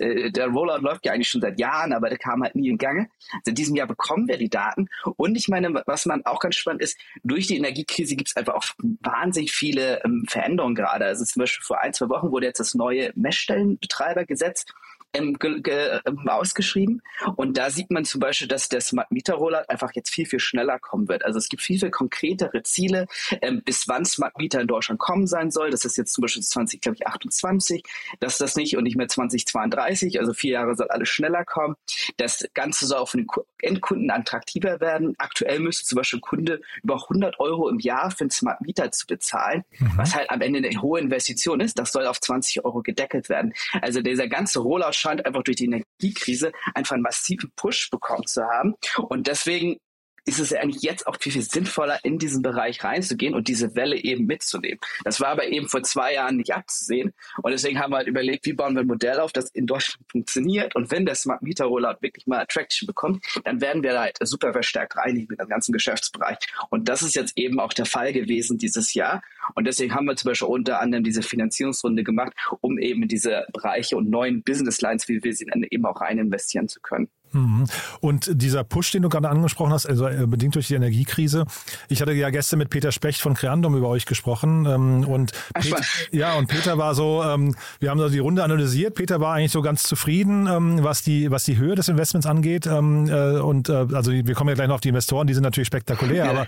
äh, 0.00 0.30
der 0.30 0.48
Rollout 0.48 0.82
läuft 0.82 1.06
ja 1.06 1.12
eigentlich 1.12 1.28
schon 1.28 1.40
seit 1.40 1.58
Jahren, 1.58 1.92
aber 1.92 2.08
der 2.08 2.18
kam 2.18 2.42
halt 2.42 2.54
nie 2.54 2.68
in 2.68 2.78
Gange. 2.78 3.08
Seit 3.44 3.56
diesem 3.56 3.76
Jahr 3.76 3.86
bekommen 3.86 4.28
wir 4.28 4.38
die 4.38 4.50
Daten. 4.50 4.88
Und 5.16 5.36
ich 5.36 5.48
meine, 5.48 5.82
was 5.86 6.06
man 6.06 6.24
auch 6.26 6.40
ganz 6.40 6.56
spannend 6.56 6.82
ist, 6.82 6.98
durch 7.22 7.46
die 7.46 7.56
Energiekrise 7.56 8.16
gibt 8.16 8.30
es 8.30 8.36
einfach 8.36 8.54
auch 8.54 8.64
wahnsinnig 9.00 9.52
viele 9.52 10.02
ähm, 10.04 10.24
Veränderungen 10.28 10.74
gerade. 10.74 11.06
Also 11.06 11.24
zum 11.24 11.40
Beispiel 11.40 11.64
vor 11.64 11.80
ein, 11.80 11.94
zwei 11.94 12.08
Wochen 12.08 12.30
wurde 12.30 12.46
jetzt 12.46 12.60
das 12.60 12.74
neue 12.74 13.12
Messstellenbetreibergesetz 13.14 14.66
ähm, 15.12 15.36
ähm, 15.40 16.28
ausgeschrieben. 16.28 17.02
Und 17.36 17.56
da 17.56 17.70
sieht 17.70 17.90
man 17.90 18.04
zum 18.04 18.20
Beispiel, 18.20 18.48
dass 18.48 18.68
der 18.68 18.80
Smart 18.80 19.10
Meter 19.10 19.34
Rollout 19.34 19.68
einfach 19.68 19.92
jetzt 19.94 20.10
viel, 20.10 20.26
viel 20.26 20.40
schneller 20.40 20.78
kommen 20.78 21.08
wird. 21.08 21.24
Also 21.24 21.38
es 21.38 21.48
gibt 21.48 21.62
viel, 21.62 21.78
viel 21.78 21.90
konkretere 21.90 22.62
Ziele, 22.62 23.06
ähm, 23.40 23.62
bis 23.64 23.88
wann 23.88 24.04
Smart 24.04 24.36
Meter 24.38 24.60
in 24.60 24.66
Deutschland 24.66 25.00
kommen 25.00 25.26
sein 25.26 25.50
soll. 25.50 25.70
Das 25.70 25.84
ist 25.84 25.96
jetzt 25.96 26.12
zum 26.12 26.22
Beispiel 26.22 26.42
2028, 26.42 27.82
dass 28.20 28.38
das 28.38 28.56
nicht 28.56 28.76
und 28.76 28.84
nicht 28.84 28.96
mehr 28.96 29.08
2032, 29.08 30.20
also 30.20 30.32
vier 30.34 30.52
Jahre 30.52 30.76
soll 30.76 30.88
alles 30.88 31.08
schneller 31.08 31.44
kommen. 31.44 31.76
Das 32.18 32.46
Ganze 32.54 32.86
soll 32.86 32.98
auch 32.98 33.08
für 33.08 33.18
den 33.18 33.26
Endkunden 33.60 34.10
attraktiver 34.10 34.80
werden. 34.80 35.14
Aktuell 35.18 35.58
müsste 35.58 35.84
zum 35.84 35.96
Beispiel 35.96 36.18
ein 36.18 36.22
Kunde 36.22 36.60
über 36.82 36.94
100 37.02 37.40
Euro 37.40 37.68
im 37.68 37.78
Jahr 37.78 38.10
für 38.10 38.22
einen 38.22 38.30
Smart 38.30 38.60
Meter 38.60 38.92
zu 38.92 39.06
bezahlen, 39.06 39.64
mhm. 39.78 39.92
was 39.96 40.14
halt 40.14 40.30
am 40.30 40.40
Ende 40.40 40.58
eine 40.58 40.82
hohe 40.82 41.00
Investition 41.00 41.60
ist. 41.60 41.78
Das 41.78 41.92
soll 41.92 42.06
auf 42.06 42.20
20 42.20 42.64
Euro 42.64 42.82
gedeckelt 42.82 43.28
werden. 43.28 43.54
Also 43.80 44.02
dieser 44.02 44.28
ganze 44.28 44.60
Rollout 44.60 44.97
scheint 44.98 45.24
einfach 45.24 45.42
durch 45.42 45.56
die 45.56 45.66
Energiekrise 45.66 46.52
einfach 46.74 46.94
einen 46.94 47.02
massiven 47.02 47.50
Push 47.56 47.90
bekommen 47.90 48.26
zu 48.26 48.42
haben. 48.42 48.74
Und 49.08 49.26
deswegen 49.26 49.78
ist 50.28 50.38
es 50.38 50.50
ja 50.50 50.60
eigentlich 50.60 50.82
jetzt 50.82 51.06
auch 51.06 51.16
viel, 51.18 51.32
viel 51.32 51.42
sinnvoller, 51.42 51.98
in 52.04 52.18
diesen 52.18 52.42
Bereich 52.42 52.84
reinzugehen 52.84 53.34
und 53.34 53.48
diese 53.48 53.74
Welle 53.74 53.96
eben 53.96 54.26
mitzunehmen. 54.26 54.78
Das 55.04 55.20
war 55.20 55.28
aber 55.28 55.48
eben 55.48 55.68
vor 55.68 55.82
zwei 55.82 56.14
Jahren 56.14 56.36
nicht 56.36 56.54
abzusehen. 56.54 57.14
Und 57.42 57.50
deswegen 57.50 57.78
haben 57.80 57.92
wir 57.92 57.96
halt 57.96 58.08
überlegt, 58.08 58.44
wie 58.44 58.52
bauen 58.52 58.74
wir 58.74 58.82
ein 58.82 58.86
Modell 58.86 59.20
auf, 59.20 59.32
das 59.32 59.50
in 59.50 59.66
Deutschland 59.66 60.04
funktioniert. 60.10 60.76
Und 60.76 60.90
wenn 60.90 61.06
der 61.06 61.14
Smart 61.14 61.42
Meter 61.42 61.64
Rollout 61.64 61.96
wirklich 62.00 62.26
mal 62.26 62.40
Attraction 62.40 62.86
bekommt, 62.86 63.24
dann 63.44 63.60
werden 63.60 63.82
wir 63.82 63.92
da 63.92 64.02
halt 64.02 64.18
super 64.20 64.52
verstärkt 64.52 64.96
reinigen 64.96 65.28
mit 65.30 65.40
dem 65.40 65.48
ganzen 65.48 65.72
Geschäftsbereich. 65.72 66.38
Und 66.68 66.88
das 66.88 67.02
ist 67.02 67.16
jetzt 67.16 67.32
eben 67.36 67.58
auch 67.58 67.72
der 67.72 67.86
Fall 67.86 68.12
gewesen 68.12 68.58
dieses 68.58 68.92
Jahr. 68.92 69.22
Und 69.54 69.66
deswegen 69.66 69.94
haben 69.94 70.04
wir 70.04 70.16
zum 70.16 70.30
Beispiel 70.30 70.48
unter 70.48 70.80
anderem 70.80 71.04
diese 71.04 71.22
Finanzierungsrunde 71.22 72.04
gemacht, 72.04 72.34
um 72.60 72.78
eben 72.78 73.08
diese 73.08 73.46
Bereiche 73.52 73.96
und 73.96 74.10
neuen 74.10 74.42
Business 74.42 74.80
Lines, 74.82 75.08
wie 75.08 75.24
wir 75.24 75.34
sie 75.34 75.46
nennen, 75.46 75.66
eben 75.70 75.86
auch 75.86 76.00
rein 76.02 76.18
investieren 76.18 76.68
zu 76.68 76.80
können. 76.80 77.08
Mhm. 77.32 77.66
Und 78.00 78.30
dieser 78.32 78.64
Push, 78.64 78.92
den 78.92 79.02
du 79.02 79.08
gerade 79.08 79.28
angesprochen 79.28 79.72
hast, 79.72 79.86
also 79.86 80.06
äh, 80.06 80.26
bedingt 80.26 80.54
durch 80.54 80.68
die 80.68 80.74
Energiekrise. 80.74 81.44
Ich 81.88 82.00
hatte 82.00 82.12
ja 82.12 82.30
gestern 82.30 82.58
mit 82.58 82.70
Peter 82.70 82.92
Specht 82.92 83.20
von 83.20 83.34
Creandum 83.34 83.76
über 83.76 83.88
euch 83.88 84.06
gesprochen. 84.06 84.66
Ähm, 84.66 85.04
und 85.04 85.32
Peter, 85.54 85.80
ja, 86.12 86.34
und 86.34 86.48
Peter 86.48 86.78
war 86.78 86.94
so, 86.94 87.22
ähm, 87.24 87.54
wir 87.80 87.90
haben 87.90 87.98
so 87.98 88.08
die 88.08 88.18
Runde 88.18 88.44
analysiert. 88.44 88.94
Peter 88.94 89.20
war 89.20 89.34
eigentlich 89.34 89.52
so 89.52 89.62
ganz 89.62 89.82
zufrieden, 89.82 90.46
ähm, 90.46 90.82
was 90.82 91.02
die, 91.02 91.30
was 91.30 91.44
die 91.44 91.56
Höhe 91.56 91.74
des 91.74 91.88
Investments 91.88 92.26
angeht. 92.26 92.66
Äh, 92.66 92.70
und 92.70 93.68
äh, 93.68 93.86
also 93.92 94.12
wir 94.12 94.34
kommen 94.34 94.48
ja 94.48 94.54
gleich 94.54 94.68
noch 94.68 94.76
auf 94.76 94.80
die 94.80 94.88
Investoren, 94.88 95.26
die 95.26 95.34
sind 95.34 95.42
natürlich 95.42 95.66
spektakulär, 95.66 96.24
ja. 96.24 96.30
aber 96.30 96.46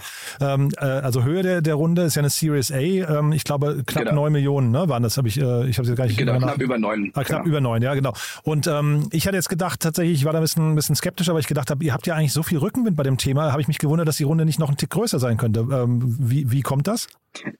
also 0.80 1.24
Höhe 1.24 1.42
der, 1.42 1.62
der 1.62 1.74
Runde 1.74 2.02
ist 2.02 2.14
ja 2.14 2.20
eine 2.20 2.30
Series 2.30 2.72
A. 2.72 2.78
ich 2.78 3.44
glaube 3.44 3.82
knapp 3.87 4.04
genau. 4.04 4.14
neun 4.14 4.32
Millionen, 4.32 4.70
ne? 4.70 4.88
Waren 4.88 5.02
das? 5.02 5.16
Habe 5.16 5.28
ich, 5.28 5.37
ich 5.37 5.42
habe 5.42 5.66
jetzt 5.66 5.96
gar 5.96 6.06
nicht. 6.06 6.18
Genau, 6.18 6.38
knapp 6.38 6.60
über 6.60 6.78
neun. 6.78 7.10
Ah, 7.14 7.25
knapp 7.25 7.42
genau. 7.42 7.49
über 7.49 7.60
neun, 7.60 7.82
ja 7.82 7.94
genau. 7.94 8.12
Und 8.42 8.68
ich 9.12 9.26
hatte 9.26 9.37
jetzt 9.37 9.49
gedacht, 9.49 9.80
tatsächlich, 9.80 10.20
ich 10.20 10.25
war 10.25 10.32
da 10.32 10.38
ein 10.38 10.42
bisschen 10.42 10.69
ein 10.72 10.76
bisschen 10.76 10.96
skeptischer, 10.96 11.34
weil 11.34 11.40
ich 11.40 11.46
gedacht 11.46 11.70
habe, 11.70 11.84
ihr 11.84 11.92
habt 11.92 12.06
ja 12.06 12.14
eigentlich 12.14 12.32
so 12.32 12.42
viel 12.42 12.58
Rückenwind 12.58 12.96
bei 12.96 13.02
dem 13.02 13.18
Thema. 13.18 13.52
Habe 13.52 13.60
ich 13.60 13.68
mich 13.68 13.78
gewundert, 13.78 14.08
dass 14.08 14.16
die 14.16 14.24
Runde 14.24 14.44
nicht 14.44 14.58
noch 14.58 14.70
ein 14.70 14.76
Tick 14.76 14.90
größer 14.90 15.18
sein 15.18 15.36
könnte. 15.36 15.60
Ähm, 15.60 16.16
wie, 16.18 16.50
wie 16.50 16.62
kommt 16.62 16.86
das? 16.86 17.08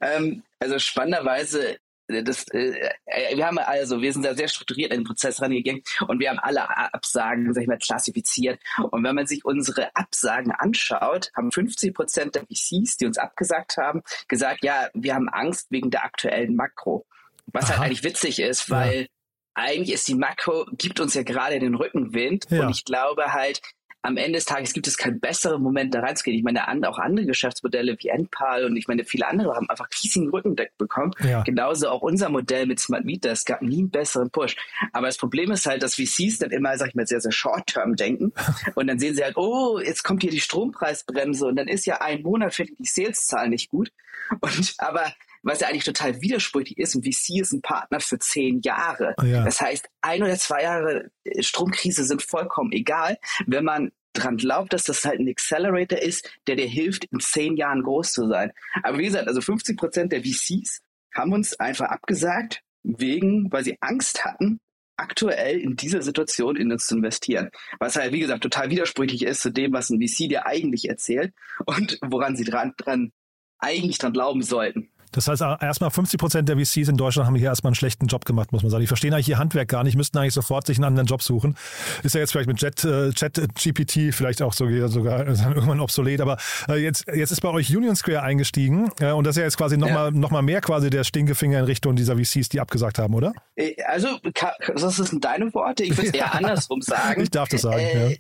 Ähm, 0.01 0.43
also 0.59 0.79
spannenderweise 0.79 1.79
äh, 2.11 2.23
das, 2.23 2.47
äh, 2.53 2.91
äh, 3.07 3.37
wir 3.37 3.47
haben 3.47 3.59
also, 3.59 4.01
wir 4.01 4.13
sind 4.13 4.25
da 4.25 4.35
sehr 4.35 4.49
strukturiert 4.49 4.93
in 4.93 5.01
den 5.01 5.07
Prozess 5.07 5.41
rangegangen 5.41 5.83
und 6.09 6.21
wir 6.21 6.31
haben 6.31 6.39
alle 6.39 6.69
Absagen, 6.95 7.53
sag 7.55 7.63
ich 7.63 7.69
mal, 7.69 7.79
klassifiziert. 7.79 8.61
Und 8.91 9.05
wenn 9.05 9.15
man 9.15 9.27
sich 9.27 9.45
unsere 9.45 9.95
Absagen 9.95 10.53
anschaut, 10.53 11.31
haben 11.37 11.53
50 11.53 11.95
Prozent 11.95 12.35
der 12.35 12.43
VCs, 12.43 12.97
die 12.97 13.07
uns 13.07 13.19
abgesagt 13.19 13.77
haben, 13.77 14.03
gesagt, 14.29 14.65
ja, 14.65 14.89
wir 14.95 15.15
haben 15.15 15.29
Angst 15.29 15.69
wegen 15.71 15.91
der 15.91 16.05
aktuellen 16.05 16.57
Makro. 16.57 17.07
Was 17.47 17.65
halt 17.65 17.73
Aha. 17.73 17.79
halt 17.79 17.87
eigentlich 17.89 18.05
witzig 18.05 18.41
ist, 18.41 18.71
weil 18.71 19.03
ja 19.03 19.07
eigentlich 19.55 19.95
ist 19.95 20.09
die 20.09 20.15
Makro, 20.15 20.67
gibt 20.79 21.01
uns 21.01 21.15
ja 21.15 21.23
gerade 21.23 21.59
den 21.59 21.75
Rückenwind. 21.75 22.47
Ja. 22.51 22.67
Und 22.67 22.71
ich 22.71 22.85
glaube 22.85 23.33
halt, 23.33 23.61
am 24.03 24.17
Ende 24.17 24.39
des 24.39 24.47
Tages 24.47 24.73
gibt 24.73 24.87
es 24.87 24.97
keinen 24.97 25.21
besseren 25.21 25.63
Moment 25.63 25.95
da 25.95 26.01
reinzugehen. 26.01 26.37
Ich 26.37 26.43
meine, 26.43 26.67
auch 26.89 26.99
andere 26.99 27.27
Geschäftsmodelle 27.27 27.97
wie 27.99 28.09
Endpal 28.09 28.65
und 28.65 28.77
ich 28.77 28.89
meine, 28.89 29.05
viele 29.05 29.29
andere 29.29 29.55
haben 29.55 29.69
einfach 29.69 29.89
riesigen 30.03 30.31
Rückendeck 30.31 30.77
bekommen. 30.79 31.13
Ja. 31.23 31.43
Genauso 31.43 31.89
auch 31.89 32.01
unser 32.01 32.31
Modell 32.31 32.67
mit 32.67 32.81
Smart 32.81 33.05
Meter. 33.05 33.31
Es 33.31 33.45
gab 33.45 33.61
nie 33.61 33.79
einen 33.79 33.91
besseren 33.91 34.31
Push. 34.31 34.57
Aber 34.93 35.07
das 35.07 35.19
Problem 35.19 35.51
ist 35.51 35.67
halt, 35.67 35.83
dass 35.83 35.97
VCs 35.97 36.39
dann 36.39 36.51
immer, 36.51 36.79
sag 36.79 36.89
ich 36.89 36.95
mal, 36.95 37.07
sehr, 37.07 37.21
sehr 37.21 37.33
short-term 37.33 37.97
denken. 37.97 38.33
und 38.75 38.87
dann 38.87 38.99
sehen 38.99 39.15
sie 39.15 39.23
halt, 39.23 39.37
oh, 39.37 39.79
jetzt 39.79 40.03
kommt 40.03 40.23
hier 40.23 40.31
die 40.31 40.41
Strompreisbremse 40.41 41.47
und 41.47 41.57
dann 41.57 41.69
ist 41.69 41.85
ja 41.85 42.01
ein 42.01 42.23
Monat 42.23 42.55
für 42.55 42.65
die 42.65 42.77
Sales-Zahl 42.85 43.51
nicht 43.51 43.71
gut. 43.71 43.93
Und, 44.41 44.75
aber 44.79 45.13
was 45.43 45.61
ja 45.61 45.69
eigentlich 45.69 45.85
total 45.85 46.21
widersprüchlich 46.21 46.79
ist. 46.79 46.95
Und 46.95 47.05
VC 47.05 47.41
ist 47.41 47.53
ein 47.53 47.63
Partner 47.63 48.01
für 48.01 48.19
zehn 48.19 48.61
Jahre. 48.61 49.15
Oh 49.21 49.25
ja. 49.25 49.45
Das 49.45 49.61
heißt, 49.61 49.87
ein 50.01 50.23
oder 50.23 50.37
zwei 50.37 50.63
Jahre 50.63 51.11
äh, 51.25 51.43
Stromkrise 51.43 52.05
sind 52.05 52.23
vollkommen 52.23 52.73
egal, 52.73 53.19
wenn 53.47 53.65
man 53.65 53.93
dran 54.13 54.37
glaubt, 54.37 54.73
dass 54.73 54.85
das 54.85 55.05
halt 55.05 55.21
ein 55.21 55.29
Accelerator 55.29 55.99
ist, 55.99 56.29
der 56.47 56.57
dir 56.57 56.67
hilft, 56.67 57.05
in 57.07 57.21
zehn 57.21 57.57
Jahren 57.57 57.83
groß 57.83 58.13
zu 58.13 58.27
sein. 58.29 58.53
Aber 58.83 58.99
wie 58.99 59.05
gesagt, 59.05 59.29
also 59.29 59.41
50 59.41 59.79
Prozent 59.79 60.13
der 60.13 60.23
VCs 60.23 60.83
haben 61.15 61.33
uns 61.33 61.59
einfach 61.59 61.87
abgesagt, 61.87 62.63
wegen, 62.83 63.53
weil 63.53 63.65
sie 63.65 63.77
Angst 63.81 64.25
hatten, 64.25 64.61
aktuell 64.97 65.59
in 65.59 65.77
dieser 65.77 66.03
Situation 66.03 66.57
in 66.57 66.71
uns 66.71 66.87
zu 66.87 66.97
investieren. 66.97 67.51
Was 67.79 67.97
halt, 67.97 68.13
wie 68.13 68.21
gesagt, 68.21 68.43
total 68.43 68.71
widersprüchlich 68.71 69.23
ist 69.23 69.41
zu 69.41 69.51
dem, 69.51 69.73
was 69.73 69.91
ein 69.91 70.01
VC 70.01 70.29
dir 70.29 70.47
eigentlich 70.47 70.89
erzählt 70.89 71.33
und 71.65 71.99
woran 72.03 72.37
sie 72.37 72.45
dran, 72.45 72.75
dran 72.77 73.13
eigentlich 73.59 73.99
dran 73.99 74.13
glauben 74.13 74.43
sollten. 74.43 74.91
Das 75.13 75.29
heißt, 75.29 75.43
erstmal 75.43 75.91
50 75.91 76.19
Prozent 76.19 76.49
der 76.49 76.57
VCs 76.57 76.89
in 76.89 76.97
Deutschland 76.97 77.27
haben 77.27 77.35
hier 77.35 77.49
erstmal 77.49 77.71
einen 77.71 77.75
schlechten 77.75 78.07
Job 78.07 78.25
gemacht, 78.25 78.53
muss 78.53 78.63
man 78.63 78.71
sagen. 78.71 78.81
Die 78.81 78.87
verstehen 78.87 79.13
eigentlich 79.13 79.29
ihr 79.29 79.39
Handwerk 79.39 79.69
gar 79.69 79.85
nicht, 79.85 79.97
müssten 79.97 80.19
eigentlich 80.19 80.35
sofort 80.35 80.67
sich 80.67 80.79
einen 80.79 80.85
anderen 80.85 81.07
Job 81.07 81.23
suchen. 81.23 81.57
Ist 82.03 82.15
ja 82.15 82.21
jetzt 82.21 82.33
vielleicht 82.33 82.49
mit 82.49 82.61
Jet, 82.61 82.85
äh, 82.85 83.11
Chat 83.13 83.41
GPT 83.55 84.15
vielleicht 84.15 84.43
auch 84.43 84.53
sogar, 84.53 84.89
sogar 84.89 85.27
irgendwann 85.27 85.81
obsolet, 85.81 86.21
aber 86.21 86.37
äh, 86.69 86.77
jetzt, 86.77 87.07
jetzt 87.09 87.31
ist 87.31 87.41
bei 87.41 87.49
euch 87.49 87.75
Union 87.75 87.97
Square 87.97 88.23
eingestiegen 88.23 88.91
äh, 89.01 89.13
und 89.13 89.27
das 89.27 89.37
ist 89.37 89.41
ja 89.41 89.45
jetzt 89.45 89.57
quasi 89.57 89.77
nochmal 89.77 90.07
ja. 90.07 90.19
noch 90.19 90.31
mal 90.31 90.43
mehr 90.43 90.61
quasi 90.61 90.91
der 90.91 91.05
Stinkefinger 91.05 91.59
in 91.59 91.65
Richtung 91.65 91.97
dieser 91.97 92.17
VCs, 92.17 92.49
die 92.49 92.61
abgesagt 92.61 92.99
haben, 92.99 93.15
oder? 93.15 93.33
Äh, 93.57 93.75
also, 93.85 94.19
das 94.23 94.97
sind 94.97 95.25
deine 95.25 95.53
Worte. 95.55 95.85
Ich 95.85 95.97
würde 95.97 96.09
es 96.09 96.15
eher 96.15 96.35
andersrum 96.41 96.83
sagen. 96.83 97.23
Ich 97.23 97.31
darf 97.31 97.49
das 97.49 97.63
sagen, 97.63 97.81
äh, 97.81 98.11
ja. 98.11 98.17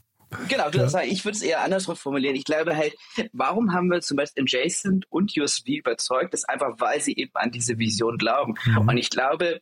Genau, 0.48 0.70
ja. 0.70 0.88
sagst, 0.88 1.10
ich 1.10 1.24
würde 1.24 1.36
es 1.36 1.42
eher 1.42 1.62
andersrum 1.62 1.96
formulieren. 1.96 2.36
Ich 2.36 2.44
glaube 2.44 2.76
halt, 2.76 2.94
warum 3.32 3.72
haben 3.72 3.88
wir 3.88 4.00
zum 4.00 4.16
Beispiel 4.16 4.44
Adjacent 4.44 5.06
und 5.10 5.36
USV 5.36 5.66
überzeugt? 5.66 6.32
Das 6.32 6.40
ist 6.40 6.48
einfach, 6.48 6.74
weil 6.78 7.00
sie 7.00 7.16
eben 7.16 7.32
an 7.34 7.50
diese 7.50 7.78
Vision 7.78 8.16
glauben. 8.16 8.54
Mhm. 8.64 8.88
Und 8.88 8.96
ich 8.96 9.10
glaube, 9.10 9.60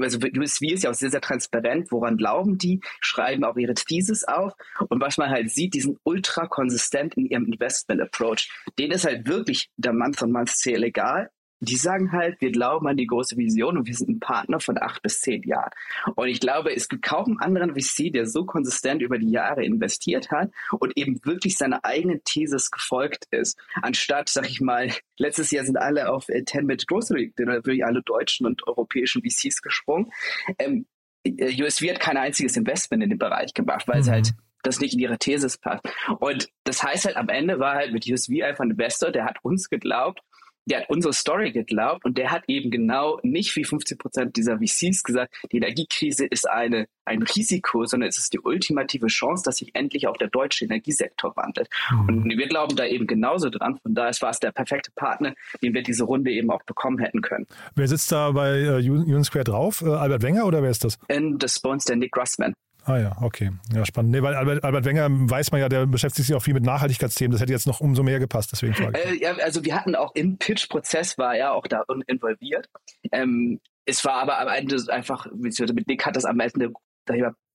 also 0.00 0.18
USV 0.18 0.62
ist 0.62 0.84
ja 0.84 0.90
auch 0.90 0.94
sehr, 0.94 1.10
sehr 1.10 1.20
transparent, 1.20 1.90
woran 1.90 2.16
glauben 2.16 2.58
die, 2.58 2.80
schreiben 3.00 3.44
auch 3.44 3.56
ihre 3.56 3.74
Thesis 3.74 4.24
auf 4.24 4.52
und 4.88 5.00
was 5.00 5.16
man 5.16 5.30
halt 5.30 5.50
sieht, 5.50 5.74
die 5.74 5.80
sind 5.80 5.98
ultra 6.04 6.46
konsistent 6.46 7.14
in 7.14 7.26
ihrem 7.26 7.46
Investment 7.46 8.00
Approach. 8.00 8.50
Denen 8.78 8.92
ist 8.92 9.06
halt 9.06 9.26
wirklich 9.26 9.70
der 9.76 9.94
Month-on-Month-Sale 9.94 10.86
egal 10.86 11.30
die 11.62 11.76
sagen 11.76 12.10
halt, 12.10 12.40
wir 12.40 12.50
glauben 12.50 12.88
an 12.88 12.96
die 12.96 13.06
große 13.06 13.36
Vision 13.36 13.78
und 13.78 13.86
wir 13.86 13.94
sind 13.94 14.10
ein 14.10 14.20
Partner 14.20 14.58
von 14.58 14.76
acht 14.82 15.00
bis 15.00 15.20
zehn 15.20 15.44
Jahren. 15.44 15.70
Und 16.16 16.26
ich 16.26 16.40
glaube, 16.40 16.74
es 16.74 16.88
gibt 16.88 17.04
kaum 17.04 17.38
einen 17.38 17.56
anderen 17.56 17.80
VC, 17.80 18.12
der 18.12 18.26
so 18.26 18.44
konsistent 18.44 19.00
über 19.00 19.16
die 19.16 19.30
Jahre 19.30 19.64
investiert 19.64 20.32
hat 20.32 20.50
und 20.80 20.96
eben 20.96 21.24
wirklich 21.24 21.56
seiner 21.56 21.84
eigenen 21.84 22.24
Thesis 22.24 22.72
gefolgt 22.72 23.26
ist. 23.30 23.56
Anstatt, 23.80 24.28
sag 24.28 24.50
ich 24.50 24.60
mal, 24.60 24.90
letztes 25.18 25.52
Jahr 25.52 25.64
sind 25.64 25.76
alle 25.76 26.10
auf 26.10 26.28
äh, 26.28 26.44
10 26.44 26.66
mit 26.66 26.88
Grocery, 26.88 27.32
wirklich 27.36 27.84
alle 27.84 28.02
deutschen 28.02 28.44
und 28.46 28.66
europäischen 28.66 29.22
VCs 29.22 29.62
gesprungen. 29.62 30.10
Ähm, 30.58 30.86
äh, 31.22 31.62
USV 31.62 31.90
hat 31.90 32.00
kein 32.00 32.16
einziges 32.16 32.56
Investment 32.56 33.04
in 33.04 33.10
den 33.10 33.20
Bereich 33.20 33.54
gemacht, 33.54 33.86
weil 33.86 33.96
mhm. 33.96 34.02
es 34.02 34.10
halt 34.10 34.32
das 34.64 34.80
nicht 34.80 34.94
in 34.94 35.00
ihre 35.00 35.18
Thesis 35.18 35.58
passt. 35.58 35.84
Und 36.18 36.48
das 36.64 36.82
heißt 36.82 37.04
halt, 37.04 37.16
am 37.16 37.28
Ende 37.28 37.60
war 37.60 37.74
halt 37.74 37.92
mit 37.92 38.08
USV 38.08 38.30
einfach 38.42 38.64
ein 38.64 38.70
Investor, 38.72 39.12
der 39.12 39.24
hat 39.24 39.36
uns 39.42 39.68
geglaubt 39.68 40.22
der 40.66 40.80
hat 40.80 40.90
unsere 40.90 41.12
Story 41.12 41.52
geglaubt 41.52 42.04
und 42.04 42.18
der 42.18 42.30
hat 42.30 42.44
eben 42.46 42.70
genau 42.70 43.18
nicht 43.22 43.54
wie 43.56 43.64
50 43.64 43.98
Prozent 43.98 44.36
dieser 44.36 44.58
VCs 44.58 45.02
gesagt, 45.02 45.34
die 45.50 45.56
Energiekrise 45.56 46.26
ist 46.26 46.48
eine, 46.48 46.86
ein 47.04 47.22
Risiko, 47.22 47.84
sondern 47.84 48.08
es 48.08 48.18
ist 48.18 48.32
die 48.32 48.40
ultimative 48.40 49.08
Chance, 49.08 49.42
dass 49.44 49.56
sich 49.56 49.74
endlich 49.74 50.06
auch 50.06 50.16
der 50.16 50.28
deutsche 50.28 50.64
Energiesektor 50.64 51.34
wandelt. 51.36 51.68
Mhm. 51.90 52.08
Und 52.08 52.38
wir 52.38 52.46
glauben 52.46 52.76
da 52.76 52.86
eben 52.86 53.06
genauso 53.06 53.50
dran. 53.50 53.78
Von 53.82 53.94
daher 53.94 54.12
war 54.20 54.30
es 54.30 54.40
der 54.40 54.52
perfekte 54.52 54.90
Partner, 54.94 55.34
den 55.62 55.74
wir 55.74 55.82
diese 55.82 56.04
Runde 56.04 56.30
eben 56.30 56.50
auch 56.50 56.62
bekommen 56.64 56.98
hätten 56.98 57.22
können. 57.22 57.46
Wer 57.74 57.88
sitzt 57.88 58.12
da 58.12 58.30
bei 58.30 58.60
äh, 58.60 58.88
Union 58.88 59.24
Square 59.24 59.44
drauf? 59.44 59.82
Äh, 59.82 59.88
Albert 59.88 60.22
Wenger 60.22 60.46
oder 60.46 60.62
wer 60.62 60.70
ist 60.70 60.84
das? 60.84 60.98
Ist 61.08 61.62
bei 61.62 61.70
uns 61.70 61.84
der 61.84 61.96
Nick 61.96 62.16
Russman. 62.16 62.54
Ah 62.84 62.98
ja, 62.98 63.16
okay. 63.20 63.52
Ja, 63.72 63.84
spannend. 63.86 64.10
Nee, 64.10 64.22
weil 64.22 64.34
Albert, 64.34 64.64
Albert 64.64 64.84
Wenger 64.84 65.08
weiß 65.10 65.52
man 65.52 65.60
ja, 65.60 65.68
der 65.68 65.86
beschäftigt 65.86 66.26
sich 66.26 66.34
auch 66.34 66.42
viel 66.42 66.54
mit 66.54 66.64
Nachhaltigkeitsthemen. 66.64 67.32
Das 67.32 67.40
hätte 67.40 67.52
jetzt 67.52 67.66
noch 67.66 67.80
umso 67.80 68.02
mehr 68.02 68.18
gepasst, 68.18 68.50
deswegen 68.52 68.74
frage 68.74 68.98
ich. 68.98 69.22
Äh, 69.22 69.24
ja, 69.24 69.36
also 69.36 69.64
wir 69.64 69.74
hatten 69.74 69.94
auch 69.94 70.14
im 70.14 70.38
Pitch-Prozess 70.38 71.16
war 71.18 71.36
er 71.36 71.52
auch 71.52 71.66
da 71.66 71.84
involviert. 72.06 72.68
Ähm, 73.12 73.60
es 73.84 74.04
war 74.04 74.14
aber 74.14 74.40
am 74.40 74.48
Ende 74.48 74.76
einfach, 74.88 75.26
mit 75.32 75.86
Nick 75.86 76.06
hat 76.06 76.16
das 76.16 76.24
am 76.24 76.40
Ende 76.40 76.72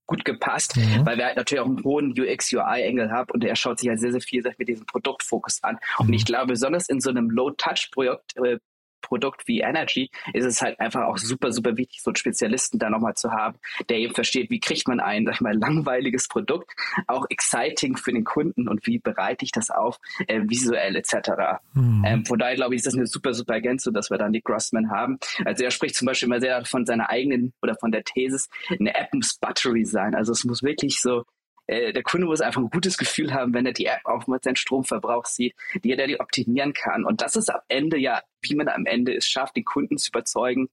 gut 0.07 0.23
gepasst, 0.23 0.77
mhm. 0.77 1.05
weil 1.05 1.17
wir 1.17 1.25
halt 1.25 1.37
natürlich 1.37 1.61
auch 1.61 1.67
einen 1.67 1.83
hohen 1.83 2.11
UX-UI-Engel 2.17 3.11
haben 3.11 3.29
und 3.31 3.43
er 3.43 3.55
schaut 3.55 3.79
sich 3.79 3.89
halt 3.89 3.99
sehr, 3.99 4.11
sehr 4.11 4.21
viel 4.21 4.43
mit 4.57 4.67
diesem 4.67 4.85
Produktfokus 4.85 5.61
an. 5.63 5.77
Mhm. 5.99 6.07
Und 6.07 6.13
ich 6.13 6.25
glaube, 6.25 6.47
besonders 6.47 6.89
in 6.89 7.01
so 7.01 7.09
einem 7.09 7.29
Low-Touch-Projekt, 7.29 8.37
äh, 8.37 8.57
Produkt 9.07 9.47
wie 9.47 9.61
Energy 9.61 10.09
ist 10.33 10.45
es 10.45 10.61
halt 10.61 10.79
einfach 10.79 11.03
auch 11.03 11.17
super, 11.17 11.51
super 11.51 11.77
wichtig, 11.77 12.01
so 12.01 12.09
einen 12.11 12.17
Spezialisten 12.17 12.77
da 12.77 12.89
nochmal 12.89 13.15
zu 13.15 13.31
haben, 13.31 13.57
der 13.89 13.97
eben 13.97 14.13
versteht, 14.13 14.49
wie 14.49 14.59
kriegt 14.59 14.87
man 14.87 14.99
ein, 14.99 15.25
sag 15.25 15.35
ich 15.35 15.41
mal, 15.41 15.57
langweiliges 15.57 16.27
Produkt 16.27 16.73
auch 17.07 17.25
exciting 17.29 17.95
für 17.95 18.11
den 18.11 18.25
Kunden 18.25 18.67
und 18.67 18.85
wie 18.85 18.99
bereite 18.99 19.45
ich 19.45 19.51
das 19.51 19.69
auf, 19.69 19.97
äh, 20.27 20.41
visuell 20.43 20.95
etc. 20.97 21.61
Mhm. 21.73 22.03
Ähm, 22.05 22.25
von 22.25 22.37
daher 22.37 22.55
glaube 22.55 22.75
ich, 22.75 22.79
ist 22.79 22.87
das 22.87 22.95
eine 22.95 23.07
super, 23.07 23.33
super 23.33 23.53
Ergänzung, 23.53 23.93
dass 23.93 24.09
wir 24.09 24.17
dann 24.17 24.33
die 24.33 24.41
Grossman 24.41 24.89
haben. 24.91 25.19
Also 25.45 25.63
er 25.63 25.71
spricht 25.71 25.95
zum 25.95 26.05
Beispiel 26.05 26.27
immer 26.27 26.41
sehr 26.41 26.65
von 26.65 26.85
seiner 26.85 27.09
eigenen 27.09 27.53
oder 27.61 27.75
von 27.75 27.91
der 27.91 28.03
Thesis, 28.03 28.49
eine 28.69 28.93
App 28.93 29.13
muss 29.13 29.37
Battery 29.37 29.85
sein. 29.85 30.15
Also 30.15 30.33
es 30.33 30.43
muss 30.43 30.63
wirklich 30.63 30.99
so 31.01 31.23
äh, 31.67 31.93
der 31.93 32.03
Kunde 32.03 32.27
muss 32.27 32.41
einfach 32.41 32.61
ein 32.61 32.69
gutes 32.69 32.97
Gefühl 32.97 33.33
haben, 33.33 33.53
wenn 33.53 33.65
er 33.65 33.73
die 33.73 33.85
App 33.85 34.05
auch 34.05 34.25
mit 34.27 34.43
seinem 34.43 34.55
Stromverbrauch 34.55 35.25
sieht, 35.25 35.55
die 35.83 35.91
er 35.91 36.07
die 36.07 36.19
optimieren 36.19 36.73
kann. 36.73 37.05
Und 37.05 37.21
das 37.21 37.35
ist 37.35 37.49
am 37.49 37.61
Ende 37.67 37.97
ja, 37.97 38.21
wie 38.41 38.55
man 38.55 38.69
am 38.69 38.85
Ende 38.85 39.15
es 39.15 39.25
schafft, 39.25 39.55
den 39.55 39.65
Kunden 39.65 39.97
zu 39.97 40.09
überzeugen, 40.09 40.69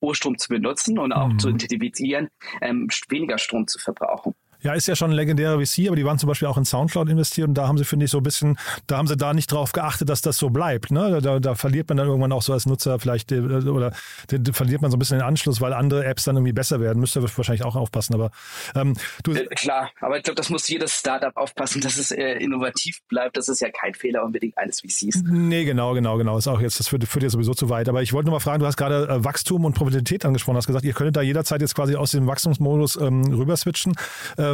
Urstrom 0.00 0.38
zu 0.38 0.48
benutzen 0.48 0.98
und 0.98 1.12
auch 1.12 1.28
mhm. 1.28 1.38
zu 1.38 1.48
identifizieren, 1.50 2.28
ähm, 2.60 2.88
weniger 3.08 3.38
Strom 3.38 3.66
zu 3.66 3.78
verbrauchen. 3.78 4.34
Ja, 4.62 4.72
ist 4.72 4.88
ja 4.88 4.96
schon 4.96 5.10
ein 5.10 5.16
legendärer 5.16 5.64
VC, 5.64 5.86
aber 5.86 5.96
die 5.96 6.04
waren 6.04 6.18
zum 6.18 6.28
Beispiel 6.28 6.48
auch 6.48 6.58
in 6.58 6.64
Soundcloud 6.64 7.08
investiert 7.08 7.48
und 7.48 7.54
da 7.54 7.68
haben 7.68 7.78
sie, 7.78 7.84
finde 7.84 8.06
ich, 8.06 8.10
so 8.10 8.18
ein 8.18 8.22
bisschen, 8.22 8.58
da 8.86 8.98
haben 8.98 9.06
sie 9.06 9.16
da 9.16 9.32
nicht 9.32 9.52
drauf 9.52 9.72
geachtet, 9.72 10.08
dass 10.08 10.20
das 10.20 10.36
so 10.36 10.50
bleibt. 10.50 10.90
Ne? 10.90 11.20
Da, 11.22 11.38
da 11.38 11.54
verliert 11.54 11.88
man 11.88 11.98
dann 11.98 12.08
irgendwann 12.08 12.32
auch 12.32 12.42
so 12.42 12.52
als 12.52 12.66
Nutzer 12.66 12.98
vielleicht 12.98 13.30
äh, 13.30 13.40
oder 13.40 13.92
da 14.26 14.52
verliert 14.52 14.82
man 14.82 14.90
so 14.90 14.96
ein 14.96 14.98
bisschen 14.98 15.18
den 15.18 15.26
Anschluss, 15.26 15.60
weil 15.60 15.72
andere 15.72 16.04
Apps 16.04 16.24
dann 16.24 16.36
irgendwie 16.36 16.52
besser 16.52 16.80
werden. 16.80 16.98
Müsste 16.98 17.22
wahrscheinlich 17.22 17.64
auch 17.64 17.76
aufpassen. 17.76 18.14
Aber 18.14 18.30
ähm, 18.74 18.94
du 19.22 19.32
äh, 19.32 19.46
klar, 19.46 19.90
aber 20.00 20.16
ich 20.16 20.24
glaube, 20.24 20.36
das 20.36 20.50
muss 20.50 20.68
jedes 20.68 20.98
Startup 20.98 21.36
aufpassen, 21.36 21.80
dass 21.80 21.96
es 21.96 22.10
äh, 22.10 22.32
innovativ 22.38 23.00
bleibt. 23.08 23.36
Das 23.36 23.48
ist 23.48 23.60
ja 23.60 23.70
kein 23.70 23.94
Fehler 23.94 24.24
unbedingt 24.24 24.58
eines 24.58 24.80
VCs. 24.80 25.22
Nee, 25.24 25.64
genau, 25.64 25.94
genau, 25.94 26.16
genau. 26.16 26.36
Ist 26.36 26.48
auch 26.48 26.60
jetzt, 26.60 26.80
das 26.80 26.88
führt, 26.88 27.04
führt 27.04 27.22
ja 27.22 27.30
sowieso 27.30 27.54
zu 27.54 27.70
weit. 27.70 27.88
Aber 27.88 28.02
ich 28.02 28.12
wollte 28.12 28.26
nur 28.26 28.36
mal 28.36 28.40
fragen, 28.40 28.60
du 28.60 28.66
hast 28.66 28.76
gerade 28.76 29.08
äh, 29.08 29.24
Wachstum 29.24 29.64
und 29.64 29.74
Profitabilität 29.74 30.24
angesprochen, 30.24 30.56
hast 30.56 30.66
gesagt, 30.66 30.84
ihr 30.84 30.94
könntet 30.94 31.16
da 31.16 31.22
jederzeit 31.22 31.60
jetzt 31.60 31.74
quasi 31.74 31.94
aus 31.94 32.10
dem 32.10 32.26
Wachstumsmodus 32.26 32.96
ähm, 33.00 33.22
rüber 33.32 33.56
switchen. 33.56 33.94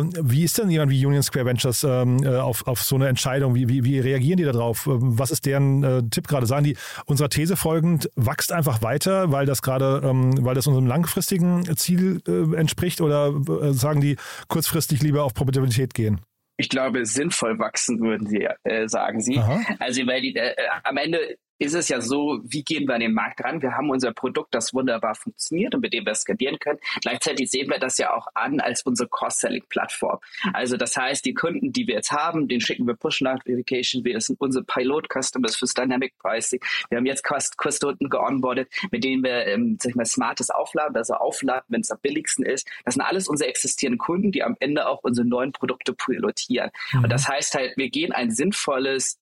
Ähm, 0.00 0.10
wie 0.20 0.44
ist 0.44 0.58
denn 0.58 0.70
jemand 0.70 0.90
wie 0.90 1.04
Union 1.04 1.22
Square 1.22 1.46
Ventures 1.46 1.84
ähm, 1.84 2.22
äh, 2.22 2.36
auf, 2.36 2.66
auf 2.66 2.82
so 2.82 2.96
eine 2.96 3.08
Entscheidung? 3.08 3.54
Wie, 3.54 3.68
wie, 3.68 3.84
wie 3.84 3.98
reagieren 3.98 4.36
die 4.36 4.44
darauf? 4.44 4.86
Ähm, 4.86 5.18
was 5.18 5.30
ist 5.30 5.46
deren 5.46 5.82
äh, 5.82 6.02
Tipp 6.10 6.28
gerade? 6.28 6.46
Sagen 6.46 6.64
die 6.64 6.76
unserer 7.06 7.28
These 7.28 7.56
folgend, 7.56 8.10
wächst 8.16 8.52
einfach 8.52 8.82
weiter, 8.82 9.32
weil 9.32 9.46
das 9.46 9.62
gerade, 9.62 10.02
weil 10.02 10.54
das 10.54 10.66
unserem 10.66 10.86
langfristigen 10.86 11.64
Ziel 11.76 12.20
äh, 12.26 12.56
entspricht 12.56 13.00
oder 13.00 13.32
sagen 13.72 14.00
die 14.00 14.16
kurzfristig 14.48 15.02
lieber 15.02 15.24
auf 15.24 15.34
Profitabilität 15.34 15.94
gehen? 15.94 16.20
ich 16.56 16.68
glaube, 16.68 17.04
sinnvoll 17.04 17.58
wachsen, 17.58 18.00
würden 18.00 18.26
sie 18.28 18.46
äh, 18.62 18.88
sagen 18.88 19.20
sie. 19.20 19.38
Aha. 19.38 19.60
Also 19.80 20.06
weil 20.06 20.20
die 20.20 20.36
äh, 20.36 20.54
am 20.84 20.96
Ende 20.96 21.36
ist 21.58 21.74
es 21.74 21.88
ja 21.88 22.00
so, 22.00 22.40
wie 22.44 22.62
gehen 22.62 22.86
wir 22.86 22.94
an 22.94 23.00
den 23.00 23.14
Markt 23.14 23.42
ran? 23.42 23.62
Wir 23.62 23.76
haben 23.76 23.90
unser 23.90 24.12
Produkt, 24.12 24.54
das 24.54 24.74
wunderbar 24.74 25.14
funktioniert 25.14 25.74
und 25.74 25.80
mit 25.80 25.92
dem 25.92 26.04
wir 26.04 26.14
skalieren 26.14 26.58
können. 26.58 26.78
Gleichzeitig 27.00 27.50
sehen 27.50 27.70
wir 27.70 27.78
das 27.78 27.98
ja 27.98 28.12
auch 28.14 28.26
an 28.34 28.60
als 28.60 28.82
unsere 28.82 29.08
Cross-Selling-Plattform. 29.08 30.18
Also 30.52 30.76
das 30.76 30.96
heißt, 30.96 31.24
die 31.24 31.34
Kunden, 31.34 31.72
die 31.72 31.86
wir 31.86 31.94
jetzt 31.94 32.12
haben, 32.12 32.48
den 32.48 32.60
schicken 32.60 32.86
wir 32.86 32.94
Push-Notification. 32.94 34.04
Das 34.04 34.26
sind 34.26 34.40
unsere 34.40 34.64
Pilot-Customers 34.64 35.56
fürs 35.56 35.74
Dynamic 35.74 36.18
Pricing. 36.18 36.60
Wir 36.90 36.98
haben 36.98 37.06
jetzt 37.06 37.24
Kunden 37.24 38.10
geonboardet, 38.10 38.68
mit 38.90 39.04
denen 39.04 39.22
wir, 39.22 39.46
ähm, 39.46 39.78
sag 39.80 39.90
ich 39.90 39.96
mal, 39.96 40.04
smartes 40.04 40.50
Aufladen, 40.50 40.96
also 40.96 41.14
Aufladen, 41.14 41.64
wenn 41.68 41.80
es 41.80 41.90
am 41.90 41.98
billigsten 42.00 42.44
ist. 42.44 42.68
Das 42.84 42.94
sind 42.94 43.02
alles 43.02 43.28
unsere 43.28 43.48
existierenden 43.48 43.98
Kunden, 43.98 44.32
die 44.32 44.42
am 44.42 44.56
Ende 44.60 44.86
auch 44.86 45.00
unsere 45.02 45.26
neuen 45.26 45.52
Produkte 45.52 45.94
pilotieren. 45.94 46.70
Mhm. 46.92 47.04
Und 47.04 47.10
das 47.10 47.28
heißt 47.28 47.54
halt, 47.54 47.76
wir 47.76 47.90
gehen 47.90 48.12
ein 48.12 48.30
sinnvolles 48.30 49.18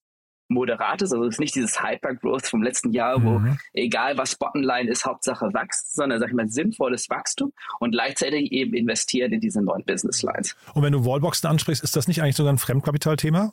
Moderates, 0.52 1.12
also 1.12 1.24
es 1.24 1.34
ist 1.34 1.40
nicht 1.40 1.54
dieses 1.54 1.82
Hyper-Growth 1.82 2.46
vom 2.46 2.62
letzten 2.62 2.92
Jahr, 2.92 3.18
mhm. 3.18 3.24
wo 3.24 3.40
egal 3.72 4.18
was 4.18 4.36
Bottomline 4.36 4.90
ist, 4.90 5.04
Hauptsache 5.04 5.52
wächst, 5.52 5.94
sondern 5.94 6.20
sag 6.20 6.28
ich 6.28 6.34
mal 6.34 6.48
sinnvolles 6.48 7.08
Wachstum 7.10 7.52
und 7.80 7.92
gleichzeitig 7.92 8.52
eben 8.52 8.74
investieren 8.74 9.32
in 9.32 9.40
diese 9.40 9.62
neuen 9.62 9.84
Business 9.84 10.22
Lines. 10.22 10.56
Und 10.74 10.82
wenn 10.82 10.92
du 10.92 11.04
Wallboxen 11.04 11.48
ansprichst, 11.48 11.82
ist 11.82 11.96
das 11.96 12.08
nicht 12.08 12.22
eigentlich 12.22 12.36
sogar 12.36 12.52
ein 12.52 12.58
Fremdkapitalthema? 12.58 13.52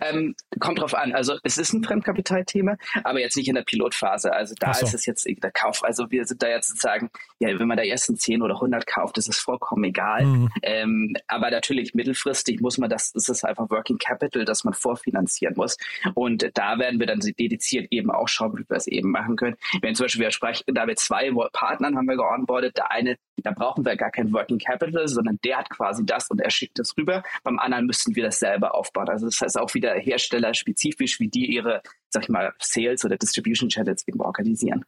Ähm, 0.00 0.34
kommt 0.58 0.80
drauf 0.80 0.94
an. 0.94 1.12
Also 1.12 1.38
es 1.42 1.58
ist 1.58 1.72
ein 1.72 1.84
Fremdkapitalthema, 1.84 2.76
aber 3.04 3.20
jetzt 3.20 3.36
nicht 3.36 3.48
in 3.48 3.54
der 3.54 3.62
Pilotphase. 3.62 4.32
Also 4.32 4.54
da 4.58 4.74
so. 4.74 4.86
ist 4.86 4.94
es 4.94 5.06
jetzt 5.06 5.26
der 5.26 5.50
Kauf. 5.50 5.84
Also 5.84 6.10
wir 6.10 6.24
sind 6.24 6.42
da 6.42 6.48
jetzt 6.48 6.68
sozusagen, 6.68 7.10
ja, 7.38 7.48
wenn 7.58 7.68
man 7.68 7.76
da 7.76 7.82
ersten 7.82 8.16
10 8.16 8.42
oder 8.42 8.54
100 8.54 8.86
kauft, 8.86 9.18
ist 9.18 9.28
es 9.28 9.38
vollkommen 9.38 9.84
egal. 9.84 10.24
Mhm. 10.24 10.50
Ähm, 10.62 11.16
aber 11.28 11.50
natürlich 11.50 11.94
mittelfristig 11.94 12.60
muss 12.60 12.78
man 12.78 12.90
das, 12.90 13.12
das 13.12 13.28
ist 13.28 13.44
einfach 13.44 13.70
Working 13.70 13.98
Capital, 13.98 14.44
das 14.44 14.64
man 14.64 14.74
vorfinanzieren 14.74 15.54
muss. 15.56 15.76
Und 16.14 16.50
da 16.54 16.78
werden 16.78 16.98
wir 17.00 17.06
dann 17.06 17.20
dediziert 17.20 17.88
eben 17.90 18.10
auch 18.10 18.28
schauen, 18.28 18.58
wie 18.58 18.68
wir 18.68 18.76
es 18.76 18.86
eben 18.86 19.10
machen 19.10 19.36
können. 19.36 19.56
Wenn 19.82 19.94
zum 19.94 20.04
Beispiel 20.04 20.22
wir 20.22 20.30
sprechen, 20.30 20.64
da 20.74 20.86
wir 20.86 20.96
zwei 20.96 21.30
Partnern 21.52 21.96
haben 21.96 22.06
wir 22.06 22.16
geonboardet, 22.16 22.76
der 22.76 22.90
eine, 22.90 23.16
da 23.36 23.52
brauchen 23.52 23.84
wir 23.84 23.96
gar 23.96 24.10
kein 24.10 24.32
Working 24.32 24.58
Capital, 24.58 25.06
sondern 25.08 25.38
der 25.44 25.58
hat 25.58 25.70
quasi 25.70 26.04
das 26.04 26.28
und 26.30 26.40
er 26.40 26.50
schickt 26.50 26.78
es 26.78 26.96
rüber. 26.96 27.22
Beim 27.42 27.58
anderen 27.58 27.86
müssten 27.86 28.14
wir 28.14 28.24
das 28.24 28.38
selber 28.38 28.74
aufbauen. 28.74 29.08
Also 29.08 29.26
das 29.26 29.40
heißt 29.40 29.58
auch 29.60 29.74
wieder 29.74 29.94
herstellerspezifisch, 29.94 31.20
wie 31.20 31.28
die 31.28 31.46
ihre, 31.46 31.82
sag 32.08 32.24
ich 32.24 32.28
mal, 32.28 32.52
Sales 32.60 33.04
oder 33.04 33.16
Distribution 33.16 33.68
Channels 33.68 34.06
eben 34.06 34.20
organisieren. 34.20 34.84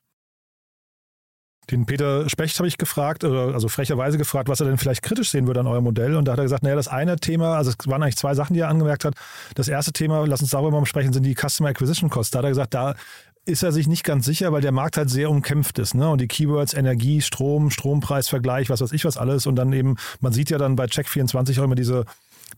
Den 1.70 1.86
Peter 1.86 2.28
Specht 2.28 2.58
habe 2.58 2.66
ich 2.66 2.76
gefragt, 2.76 3.24
also 3.24 3.68
frecherweise 3.68 4.18
gefragt, 4.18 4.48
was 4.48 4.60
er 4.60 4.66
denn 4.66 4.78
vielleicht 4.78 5.02
kritisch 5.02 5.30
sehen 5.30 5.46
würde 5.46 5.60
an 5.60 5.68
eurem 5.68 5.84
Modell. 5.84 6.16
Und 6.16 6.26
da 6.26 6.32
hat 6.32 6.38
er 6.38 6.44
gesagt, 6.44 6.64
naja, 6.64 6.74
das 6.74 6.88
eine 6.88 7.16
Thema, 7.16 7.56
also 7.56 7.70
es 7.70 7.86
waren 7.86 8.02
eigentlich 8.02 8.16
zwei 8.16 8.34
Sachen, 8.34 8.54
die 8.54 8.60
er 8.60 8.68
angemerkt 8.68 9.04
hat. 9.04 9.14
Das 9.54 9.68
erste 9.68 9.92
Thema, 9.92 10.26
lass 10.26 10.42
uns 10.42 10.50
darüber 10.50 10.80
mal 10.80 10.86
sprechen, 10.86 11.12
sind 11.12 11.22
die 11.22 11.36
Customer 11.36 11.68
Acquisition 11.68 12.10
Costs. 12.10 12.32
Da 12.32 12.38
hat 12.38 12.46
er 12.46 12.50
gesagt, 12.50 12.74
da 12.74 12.94
ist 13.44 13.62
er 13.62 13.72
sich 13.72 13.86
nicht 13.86 14.04
ganz 14.04 14.24
sicher, 14.24 14.52
weil 14.52 14.60
der 14.60 14.72
Markt 14.72 14.96
halt 14.96 15.10
sehr 15.10 15.30
umkämpft 15.30 15.78
ist. 15.78 15.94
Ne? 15.94 16.08
Und 16.08 16.20
die 16.20 16.28
Keywords 16.28 16.74
Energie, 16.74 17.20
Strom, 17.20 17.70
Strompreisvergleich, 17.70 18.68
was 18.68 18.80
weiß 18.80 18.92
ich 18.92 19.04
was 19.04 19.16
alles. 19.16 19.46
Und 19.46 19.56
dann 19.56 19.72
eben, 19.72 19.96
man 20.20 20.32
sieht 20.32 20.50
ja 20.50 20.58
dann 20.58 20.76
bei 20.76 20.84
Check24 20.84 21.60
auch 21.60 21.64
immer 21.64 21.74
diese 21.74 22.04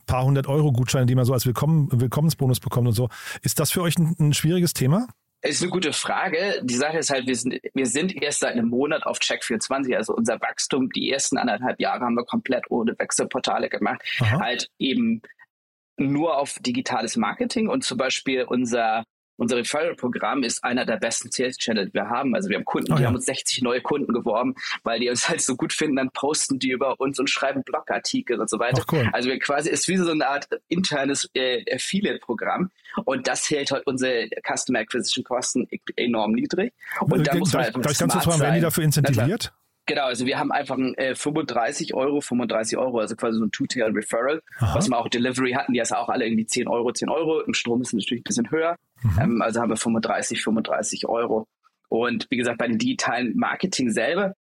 paar 0.07 0.25
hundert 0.25 0.47
Euro 0.47 0.73
Gutscheine, 0.73 1.07
die 1.07 1.15
man 1.15 1.25
so 1.25 1.33
als 1.33 1.47
Willkommen, 1.47 1.89
Willkommensbonus 1.91 2.61
bekommt 2.61 2.89
und 2.89 2.95
so. 2.95 3.09
Ist 3.43 3.61
das 3.61 3.71
für 3.71 3.83
euch 3.83 3.99
ein, 3.99 4.15
ein 4.19 4.33
schwieriges 4.33 4.73
Thema? 4.73 5.09
Ist 5.43 5.61
eine 5.61 5.71
gute 5.71 5.93
Frage. 5.93 6.63
Die 6.63 6.75
Sache 6.75 6.97
ist 6.99 7.11
halt, 7.11 7.27
wir 7.27 7.37
sind, 7.37 7.61
wir 7.75 7.87
sind 7.87 8.15
erst 8.23 8.41
seit 8.41 8.53
einem 8.53 8.69
Monat 8.69 9.05
auf 9.05 9.19
Check24. 9.19 9.95
Also 9.95 10.15
unser 10.15 10.41
Wachstum, 10.41 10.89
die 10.91 11.11
ersten 11.11 11.37
anderthalb 11.37 11.79
Jahre 11.81 12.01
haben 12.01 12.15
wir 12.15 12.25
komplett 12.25 12.65
ohne 12.71 12.99
Wechselportale 12.99 13.69
gemacht. 13.69 14.01
Aha. 14.21 14.41
Halt 14.41 14.71
eben 14.79 15.21
nur 15.99 16.39
auf 16.39 16.59
digitales 16.61 17.17
Marketing 17.17 17.69
und 17.69 17.85
zum 17.85 17.99
Beispiel 17.99 18.45
unser 18.45 19.05
unser 19.37 19.57
Referral-Programm 19.57 20.43
ist 20.43 20.63
einer 20.63 20.85
der 20.85 20.97
besten 20.97 21.31
Sales-Channel, 21.31 21.87
die 21.87 21.95
wir 21.95 22.09
haben. 22.09 22.35
Also 22.35 22.49
wir 22.49 22.57
haben 22.57 22.65
Kunden, 22.65 22.93
oh, 22.93 22.97
die 22.97 23.03
ja. 23.03 23.09
haben 23.09 23.15
uns 23.15 23.27
60 23.27 23.63
neue 23.63 23.81
Kunden 23.81 24.13
geworben, 24.13 24.55
weil 24.83 25.01
die 25.01 25.09
uns 25.09 25.29
halt 25.29 25.41
so 25.41 25.57
gut 25.57 25.73
finden, 25.73 25.97
dann 25.97 26.11
posten 26.11 26.59
die 26.59 26.71
über 26.71 27.01
uns 27.01 27.19
und 27.19 27.29
schreiben 27.29 27.63
Blogartikel 27.65 28.41
und 28.41 28.49
so 28.49 28.59
weiter. 28.59 28.85
Cool. 28.91 29.09
Also 29.13 29.29
wir 29.29 29.39
quasi 29.39 29.71
ist 29.71 29.89
wie 29.89 29.97
so 29.97 30.11
eine 30.11 30.29
Art 30.29 30.49
internes 30.69 31.29
äh, 31.35 31.65
Affiliate-Programm 31.73 32.71
und 33.05 33.27
das 33.27 33.49
hält 33.51 33.71
halt 33.71 33.87
unsere 33.87 34.29
Customer 34.47 34.81
Acquisition 34.81 35.25
Kosten 35.25 35.67
e-, 35.71 35.79
enorm 35.97 36.33
niedrig. 36.33 36.73
Und 37.01 37.27
da 37.27 37.35
muss 37.35 37.53
man 37.53 37.65
halt 37.65 37.77
darf 37.77 37.93
ich 37.93 37.99
ganz 37.99 38.13
kurz 38.13 38.25
fragen, 38.25 38.41
werden 38.41 38.55
die 38.55 38.61
dafür 38.61 38.85
incentiviert? 38.85 39.53
Genau, 39.87 40.05
also 40.05 40.25
wir 40.25 40.39
haben 40.39 40.51
einfach 40.51 40.77
ein 40.77 40.95
äh, 40.95 41.15
35 41.15 41.95
Euro, 41.95 42.21
35 42.21 42.79
Euro, 42.79 43.01
also 43.01 43.17
quasi 43.17 43.39
so 43.39 43.45
ein 43.45 43.51
Two-Tail-Referral, 43.51 44.43
was 44.59 44.89
wir 44.89 44.99
auch 44.99 45.09
Delivery 45.09 45.53
hatten, 45.53 45.75
die 45.75 45.79
ist 45.79 45.95
auch 45.95 46.09
alle 46.09 46.25
irgendwie 46.25 46.47
10 46.47 46.69
Euro, 46.69 46.91
10 46.91 47.11
Euro. 47.11 47.41
Im 47.41 47.53
Strom 47.53 47.83
ist 47.83 47.89
es 47.89 47.93
natürlich 47.93 48.23
ein 48.23 48.25
bisschen 48.25 48.51
höher. 48.51 48.79
Mhm. 49.03 49.19
Ähm, 49.21 49.43
also 49.43 49.61
haben 49.61 49.69
wir 49.69 49.77
35, 49.77 50.43
35 50.43 51.07
Euro. 51.07 51.47
Und 51.89 52.27
wie 52.31 52.39
gesagt, 52.39 52.59
bei 52.59 52.67
dem 52.67 52.79
digitalen 52.79 53.37
Marketing 53.37 53.91
selber, 53.91 54.35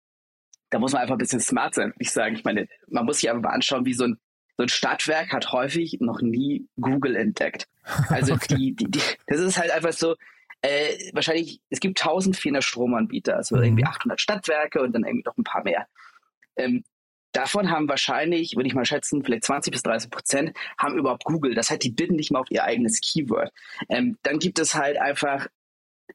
da 0.71 0.79
muss 0.79 0.93
man 0.93 1.03
einfach 1.03 1.17
ein 1.17 1.19
bisschen 1.19 1.41
smart 1.41 1.75
sein, 1.75 1.89
würde 1.89 1.97
ich 1.99 2.13
sagen. 2.13 2.37
Ich 2.37 2.45
meine, 2.45 2.69
man 2.89 3.05
muss 3.05 3.19
sich 3.19 3.29
einfach 3.29 3.43
mal 3.43 3.51
anschauen, 3.51 3.85
wie 3.85 3.95
so 3.95 4.05
ein, 4.05 4.19
so 4.57 4.63
ein 4.63 4.69
Stadtwerk 4.69 5.33
hat 5.33 5.53
häufig 5.53 5.99
noch 6.01 6.23
nie 6.23 6.67
Google 6.81 7.17
entdeckt. 7.17 7.69
Also 8.09 8.35
okay. 8.35 8.55
die, 8.55 8.77
die, 8.77 8.91
die, 8.93 9.01
das 9.27 9.41
ist 9.41 9.59
halt 9.59 9.73
einfach 9.73 9.93
so, 9.93 10.15
äh, 10.63 11.11
wahrscheinlich, 11.13 11.61
es 11.71 11.81
gibt 11.81 12.01
1400 12.01 12.63
Stromanbieter, 12.63 13.37
also 13.37 13.57
mhm. 13.57 13.65
irgendwie 13.65 13.85
800 13.85 14.21
Stadtwerke 14.21 14.81
und 14.81 14.93
dann 14.93 15.05
irgendwie 15.05 15.25
noch 15.27 15.37
ein 15.37 15.45
paar 15.45 15.65
mehr. 15.65 15.87
Ähm, 16.57 16.85
davon 17.33 17.71
haben 17.71 17.89
wahrscheinlich, 17.89 18.55
würde 18.55 18.69
ich 18.69 18.75
mal 18.75 18.85
schätzen, 18.85 19.25
vielleicht 19.25 19.45
20 19.45 19.73
bis 19.73 19.83
30 19.83 20.11
Prozent 20.11 20.57
haben 20.79 20.97
überhaupt 20.97 21.25
Google. 21.25 21.55
Das 21.55 21.71
heißt, 21.71 21.83
die 21.83 21.91
bitten 21.91 22.15
nicht 22.15 22.31
mal 22.31 22.41
auf 22.41 22.51
ihr 22.51 22.65
eigenes 22.65 23.01
Keyword. 23.01 23.53
Ähm, 23.89 24.19
dann 24.23 24.39
gibt 24.39 24.59
es 24.61 24.75
halt 24.75 24.99
einfach, 24.99 25.49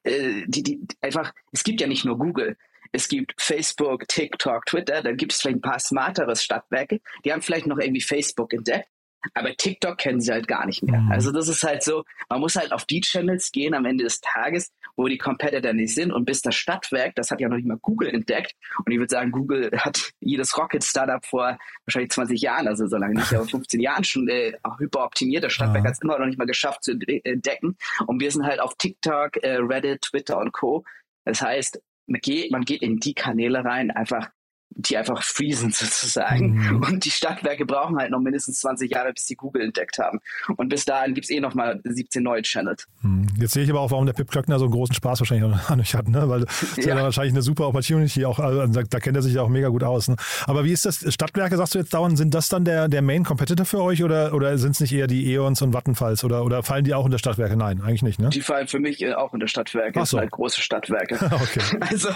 äh, 0.03 0.43
die, 0.47 0.63
die, 0.63 0.87
einfach, 1.01 1.33
es 1.51 1.63
gibt 1.63 1.81
ja 1.81 1.87
nicht 1.87 2.05
nur 2.05 2.17
Google. 2.17 2.57
Es 2.93 3.09
gibt 3.09 3.33
Facebook, 3.37 4.07
TikTok, 4.07 4.65
Twitter, 4.65 5.03
dann 5.03 5.17
gibt 5.17 5.33
es 5.33 5.41
vielleicht 5.41 5.57
ein 5.57 5.61
paar 5.61 5.79
smartere 5.79 6.37
Stadtwerke, 6.37 7.01
die 7.25 7.33
haben 7.33 7.41
vielleicht 7.41 7.67
noch 7.67 7.79
irgendwie 7.79 8.01
Facebook 8.01 8.53
entdeckt 8.53 8.87
aber 9.33 9.55
TikTok 9.55 9.97
kennen 9.97 10.21
sie 10.21 10.31
halt 10.31 10.47
gar 10.47 10.65
nicht 10.65 10.83
mehr. 10.83 11.01
Mhm. 11.01 11.12
Also 11.12 11.31
das 11.31 11.47
ist 11.47 11.63
halt 11.63 11.83
so, 11.83 12.03
man 12.29 12.39
muss 12.39 12.55
halt 12.55 12.71
auf 12.71 12.86
die 12.86 13.01
Channels 13.01 13.51
gehen 13.51 13.74
am 13.74 13.86
Ende 13.86 14.03
des 14.03 14.21
Tages, 14.21 14.71
wo 14.95 15.07
die 15.07 15.17
Competitor 15.17 15.74
nicht 15.74 15.93
sind. 15.93 16.12
Und 16.12 16.25
bis 16.25 16.41
das 16.41 16.55
Stadtwerk, 16.55 17.15
das 17.15 17.31
hat 17.31 17.39
ja 17.39 17.50
noch 17.50 17.57
nicht 17.57 17.67
mal 17.67 17.77
Google 17.81 18.09
entdeckt. 18.09 18.53
Und 18.86 18.91
ich 18.91 19.00
würde 19.00 19.12
sagen, 19.12 19.31
Google 19.31 19.71
hat 19.77 20.12
jedes 20.19 20.57
Rocket-Startup 20.57 21.25
vor 21.25 21.57
wahrscheinlich 21.86 22.12
20 22.12 22.41
Jahren, 22.41 22.67
also 22.67 22.88
so 22.88 22.97
lange 22.97 23.15
nicht, 23.15 23.33
aber 23.33 23.45
15 23.47 23.79
Jahren 23.79 24.03
schon 24.03 24.27
äh, 24.27 24.53
hyperoptimiert. 24.77 25.43
Das 25.43 25.53
Stadtwerk 25.53 25.83
ja. 25.83 25.89
hat 25.89 25.95
es 25.95 26.01
immer 26.01 26.19
noch 26.19 26.25
nicht 26.25 26.38
mal 26.38 26.45
geschafft 26.45 26.83
zu 26.83 26.91
entdecken. 26.91 27.77
Und 28.05 28.21
wir 28.21 28.31
sind 28.31 28.45
halt 28.45 28.59
auf 28.59 28.75
TikTok, 28.77 29.38
äh, 29.43 29.57
Reddit, 29.57 30.01
Twitter 30.01 30.38
und 30.39 30.51
Co. 30.51 30.83
Das 31.25 31.41
heißt, 31.41 31.81
man 32.07 32.21
geht, 32.21 32.51
man 32.51 32.63
geht 32.63 32.82
in 32.82 32.97
die 32.97 33.13
Kanäle 33.13 33.65
rein, 33.65 33.91
einfach 33.91 34.30
die 34.69 34.97
einfach 34.97 35.23
friesen 35.23 35.71
sozusagen. 35.73 36.56
Mhm. 36.56 36.84
Und 36.84 37.06
die 37.06 37.12
Stadtwerke 37.12 37.65
brauchen 37.65 37.97
halt 37.97 38.12
noch 38.12 38.19
mindestens 38.19 38.60
20 38.60 38.91
Jahre, 38.91 39.13
bis 39.13 39.25
sie 39.25 39.36
Google 39.36 39.63
entdeckt 39.63 39.97
haben. 39.99 40.19
Und 40.56 40.69
bis 40.69 40.86
dahin 40.86 41.13
gibt 41.13 41.25
es 41.25 41.32
eh 41.32 41.39
noch 41.39 41.56
mal 41.56 41.82
17 41.84 42.23
neue 42.23 42.41
Channels. 42.41 42.88
Mhm. 43.01 43.27
Jetzt 43.39 43.53
sehe 43.53 43.63
ich 43.63 43.69
aber 43.69 43.82
auch, 43.82 43.91
warum 43.91 44.06
der 44.06 44.13
Pip 44.13 44.30
Klöckner 44.30 44.60
so 44.60 44.65
einen 44.65 44.73
großen 44.73 44.95
Spaß 44.95 45.19
wahrscheinlich 45.19 45.51
an 45.69 45.80
euch 45.80 45.95
hat, 45.95 46.08
ne? 46.08 46.27
Weil 46.30 46.41
das 46.41 46.75
ja. 46.77 46.95
ist 46.95 47.01
wahrscheinlich 47.01 47.34
eine 47.34 47.41
super 47.41 47.67
Opportunity, 47.67 48.25
auch, 48.25 48.39
also, 48.39 48.65
da, 48.67 48.84
da, 48.84 48.99
kennt 48.99 49.15
er 49.15 49.23
sich 49.23 49.34
ja 49.34 49.41
auch 49.41 49.49
mega 49.49 49.69
gut 49.69 49.84
aus. 49.84 50.08
Ne? 50.08 50.15
Aber 50.45 50.63
wie 50.63 50.71
ist 50.71 50.86
das? 50.86 51.06
Stadtwerke, 51.13 51.58
sagst 51.58 51.75
du 51.75 51.80
jetzt 51.80 51.93
dauernd, 51.93 52.17
sind 52.17 52.34
das 52.34 52.49
dann 52.49 52.65
der, 52.65 52.88
der 52.88 53.01
Main 53.01 53.23
Competitor 53.23 53.65
für 53.65 53.82
euch 53.82 54.03
oder, 54.03 54.34
oder 54.34 54.58
sind 54.58 54.71
es 54.71 54.80
nicht 54.80 54.93
eher 54.93 55.08
die 55.08 55.34
Eons 55.34 55.62
und 55.62 55.73
Vattenfalls 55.73 56.23
oder, 56.23 56.43
oder 56.43 56.63
fallen 56.63 56.84
die 56.84 56.93
auch 56.93 57.06
unter 57.06 57.17
Stadtwerke? 57.17 57.56
Nein, 57.56 57.82
eigentlich 57.82 58.03
nicht, 58.03 58.19
ne? 58.19 58.30
Die 58.30 58.41
fallen 58.41 58.67
für 58.67 58.80
mich 58.80 59.06
auch 59.15 59.34
unter 59.34 59.47
Stadtwerke. 59.47 59.99
Ach 59.99 60.06
so. 60.06 60.08
Das 60.08 60.10
sind 60.10 60.19
halt 60.19 60.32
große 60.32 60.62
Stadtwerke. 60.62 61.15
okay. 61.32 61.62
Also. 61.80 62.10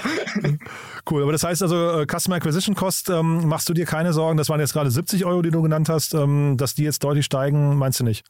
Cool, 1.09 1.23
aber 1.23 1.31
das 1.31 1.43
heißt 1.43 1.61
also, 1.63 2.01
äh, 2.01 2.05
Customer 2.05 2.39
Acquisition 2.51 2.75
Cost 2.75 3.09
ähm, 3.09 3.47
machst 3.47 3.69
du 3.69 3.73
dir 3.73 3.85
keine 3.85 4.11
Sorgen, 4.11 4.37
das 4.37 4.49
waren 4.49 4.59
jetzt 4.59 4.73
gerade 4.73 4.91
70 4.91 5.23
Euro, 5.23 5.41
die 5.41 5.51
du 5.51 5.61
genannt 5.61 5.87
hast, 5.87 6.13
ähm, 6.13 6.57
dass 6.57 6.75
die 6.75 6.83
jetzt 6.83 7.01
deutlich 7.01 7.23
steigen, 7.23 7.77
meinst 7.77 8.01
du 8.01 8.03
nicht? 8.03 8.25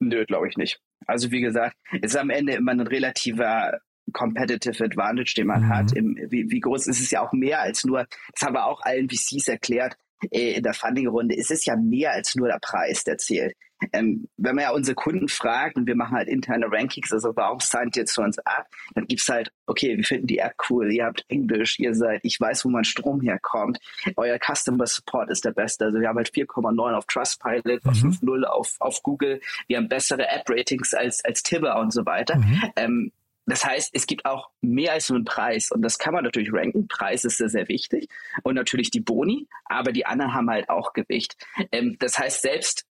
Nö, 0.00 0.24
glaube 0.24 0.48
ich 0.48 0.56
nicht. 0.56 0.80
Also 1.06 1.30
wie 1.30 1.40
gesagt, 1.40 1.76
ist 2.02 2.16
am 2.16 2.30
Ende 2.30 2.54
immer 2.54 2.72
ein 2.72 2.80
relativer 2.80 3.78
Competitive 4.12 4.82
Advantage, 4.82 5.34
den 5.36 5.46
man 5.46 5.62
mhm. 5.62 5.68
hat. 5.68 5.92
Im, 5.92 6.18
wie, 6.30 6.50
wie 6.50 6.58
groß 6.58 6.88
ist 6.88 7.00
es 7.00 7.12
ja 7.12 7.20
auch 7.20 7.32
mehr 7.32 7.60
als 7.60 7.84
nur, 7.84 8.08
das 8.32 8.44
haben 8.44 8.54
wir 8.54 8.66
auch 8.66 8.80
allen 8.82 9.08
VCs 9.08 9.46
erklärt, 9.46 9.96
äh, 10.32 10.54
in 10.54 10.64
der 10.64 10.74
Funding-Runde, 10.74 11.36
es 11.38 11.50
ist 11.50 11.64
ja 11.64 11.76
mehr 11.76 12.10
als 12.10 12.34
nur 12.34 12.48
der 12.48 12.58
Preis, 12.60 13.04
der 13.04 13.18
zählt. 13.18 13.54
Ähm, 13.92 14.28
wenn 14.36 14.54
man 14.54 14.64
ja 14.64 14.70
unsere 14.70 14.94
Kunden 14.94 15.28
fragt 15.28 15.76
und 15.76 15.86
wir 15.86 15.96
machen 15.96 16.16
halt 16.16 16.28
interne 16.28 16.66
Rankings, 16.70 17.12
also 17.12 17.34
warum 17.36 17.60
signed 17.60 17.96
ihr 17.96 18.06
zu 18.06 18.22
uns 18.22 18.38
ab, 18.40 18.68
dann 18.94 19.06
gibt 19.06 19.20
es 19.20 19.28
halt, 19.28 19.52
okay, 19.66 19.96
wir 19.96 20.04
finden 20.04 20.26
die 20.26 20.38
App 20.38 20.54
cool, 20.68 20.92
ihr 20.92 21.04
habt 21.04 21.24
Englisch, 21.28 21.78
ihr 21.78 21.94
seid, 21.94 22.20
ich 22.22 22.40
weiß, 22.40 22.64
wo 22.64 22.68
mein 22.68 22.84
Strom 22.84 23.20
herkommt, 23.20 23.78
euer 24.16 24.38
Customer 24.38 24.86
Support 24.86 25.30
ist 25.30 25.44
der 25.44 25.52
beste, 25.52 25.86
also 25.86 26.00
wir 26.00 26.08
haben 26.08 26.16
halt 26.16 26.30
4,9 26.30 26.94
auf 26.94 27.06
Trustpilot, 27.06 27.84
mhm. 27.84 27.90
5,0 27.90 28.44
auf, 28.44 28.76
auf 28.80 29.02
Google, 29.02 29.40
wir 29.66 29.76
haben 29.76 29.88
bessere 29.88 30.28
App-Ratings 30.28 30.94
als, 30.94 31.24
als 31.24 31.42
Tibber 31.42 31.78
und 31.80 31.92
so 31.92 32.04
weiter. 32.06 32.36
Mhm. 32.36 32.62
Ähm, 32.76 33.12
das 33.46 33.64
heißt, 33.64 33.90
es 33.92 34.06
gibt 34.06 34.24
auch 34.24 34.50
mehr 34.62 34.92
als 34.92 35.10
nur 35.10 35.16
einen 35.16 35.26
Preis 35.26 35.70
und 35.70 35.82
das 35.82 35.98
kann 35.98 36.14
man 36.14 36.24
natürlich 36.24 36.52
ranken. 36.52 36.88
Preis 36.88 37.24
ist 37.24 37.36
sehr, 37.36 37.50
sehr 37.50 37.68
wichtig 37.68 38.08
und 38.42 38.54
natürlich 38.54 38.90
die 38.90 39.00
Boni, 39.00 39.48
aber 39.66 39.92
die 39.92 40.06
anderen 40.06 40.32
haben 40.32 40.48
halt 40.48 40.70
auch 40.70 40.94
Gewicht. 40.94 41.36
Ähm, 41.70 41.96
das 41.98 42.18
heißt, 42.18 42.42
selbst 42.42 42.86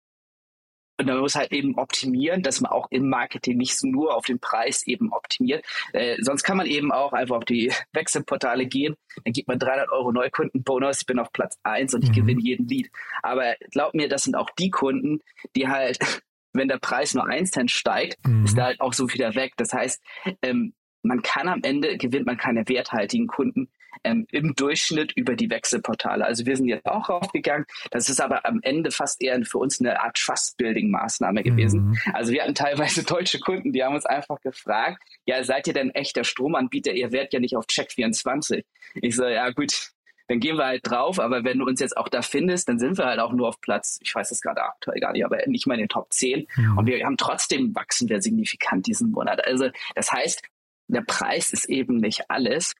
und 0.98 1.08
man 1.08 1.20
muss 1.20 1.36
halt 1.36 1.52
eben 1.52 1.76
optimieren, 1.76 2.44
dass 2.44 2.62
man 2.62 2.72
auch 2.72 2.88
im 2.92 3.10
Marketing 3.10 3.58
nicht 3.58 3.84
nur 3.84 4.16
auf 4.16 4.26
den 4.26 4.40
Preis 4.40 4.86
eben 4.86 5.12
optimiert. 5.12 5.66
Äh, 5.92 6.18
sonst 6.22 6.44
kann 6.44 6.58
man 6.58 6.68
eben 6.68 6.92
auch 6.92 7.14
einfach 7.14 7.38
auf 7.38 7.46
die 7.46 7.72
Wechselportale 7.94 8.68
gehen. 8.68 8.96
Dann 9.24 9.34
gibt 9.34 9.48
man 9.48 9.60
300 9.60 9.90
Euro 9.92 10.12
Neukundenbonus. 10.12 11.02
Ich 11.02 11.06
bin 11.06 11.20
auf 11.20 11.32
Platz 11.32 11.58
1 11.64 11.96
und 11.96 12.04
ich 12.04 12.12
mhm. 12.12 12.16
gewinne 12.16 12.42
jeden 12.42 12.68
Lead. 12.68 12.92
Aber 13.24 13.56
glaub 13.72 13.94
mir, 13.96 14.08
das 14.08 14.24
sind 14.24 14.36
auch 14.36 14.50
die 14.52 14.70
Kunden, 14.70 15.22
die 15.56 15.68
halt 15.68 15.98
wenn 16.56 16.68
der 16.68 16.78
Preis 16.78 17.16
nur 17.16 17.26
1 17.26 17.50
Cent 17.50 17.72
steigt, 17.72 18.26
mhm. 18.28 18.46
ist 18.46 18.56
da 18.56 18.66
halt 18.66 18.80
auch 18.80 18.94
so 18.94 19.12
wieder 19.12 19.34
weg. 19.34 19.54
Das 19.58 19.74
heißt, 19.74 20.04
ähm, 20.44 20.74
man 21.02 21.24
kann 21.24 21.48
am 21.48 21.62
Ende 21.64 21.98
gewinnt 21.98 22.28
man 22.28 22.38
keine 22.38 22.70
werthaltigen 22.70 23.28
Kunden 23.28 23.70
ähm, 24.04 24.28
im 24.32 24.56
Durchschnitt 24.56 25.12
über 25.14 25.36
die 25.36 25.50
Wechselportale. 25.50 26.26
Also 26.26 26.46
wir 26.46 26.56
sind 26.56 26.68
jetzt 26.68 26.86
auch 26.86 27.10
raufgegangen. 27.10 27.66
Das 27.92 28.10
ist 28.10 28.22
aber 28.22 28.46
am 28.46 28.60
Ende 28.62 28.92
fast 28.92 29.22
eher 29.22 29.44
für 29.46 29.58
uns 29.58 29.80
eine 29.80 30.02
Art 30.02 30.18
Trust-Building-Maßnahme 30.18 31.44
gewesen. 31.44 31.90
Mhm. 31.90 31.98
Also 32.14 32.32
wir 32.34 32.44
hatten 32.44 32.56
teilweise 32.56 33.04
deutsche 33.06 33.40
Kunden, 33.40 33.74
die 33.74 33.84
haben 33.84 33.96
uns 33.96 34.06
einfach 34.06 34.40
gefragt, 34.42 35.02
ja, 35.26 35.44
seid 35.44 35.68
ihr 35.68 35.74
denn 35.74 35.92
echter 35.92 36.24
Stromanbieter? 36.24 36.94
Ihr 36.94 37.12
werdet 37.12 37.34
ja 37.34 37.40
nicht 37.40 37.56
auf 37.56 37.66
Check24. 37.66 38.64
Ich 38.96 39.16
so, 39.16 39.26
ja 39.26 39.50
gut, 39.52 39.92
dann 40.28 40.40
gehen 40.40 40.58
wir 40.58 40.66
halt 40.66 40.90
drauf, 40.90 41.20
aber 41.20 41.44
wenn 41.44 41.60
du 41.60 41.66
uns 41.66 41.80
jetzt 41.80 41.98
auch 41.98 42.08
da 42.08 42.22
findest, 42.22 42.70
dann 42.70 42.80
sind 42.80 42.98
wir 42.98 43.06
halt 43.06 43.20
auch 43.20 43.34
nur 43.34 43.50
auf 43.50 43.60
Platz, 43.60 44.00
ich 44.02 44.14
weiß 44.14 44.32
es 44.32 44.42
gerade 44.42 44.64
aktuell 44.64 45.00
gar 45.00 45.12
nicht, 45.12 45.26
aber 45.26 45.38
nicht 45.48 45.68
mal 45.68 45.76
in 45.76 45.82
den 45.82 45.90
Top 45.90 46.12
10. 46.14 46.48
Mhm. 46.56 46.78
Und 46.78 46.86
wir 46.88 47.06
haben 47.06 47.18
trotzdem 47.18 47.76
wachsen 47.76 48.10
wir 48.10 48.22
signifikant 48.22 48.88
diesen 48.88 49.12
Monat. 49.12 49.46
Also 49.46 49.70
das 49.96 50.12
heißt, 50.12 50.42
der 50.88 51.02
Preis 51.02 51.52
ist 51.52 51.66
eben 51.70 51.98
nicht 51.98 52.30
alles. 52.30 52.74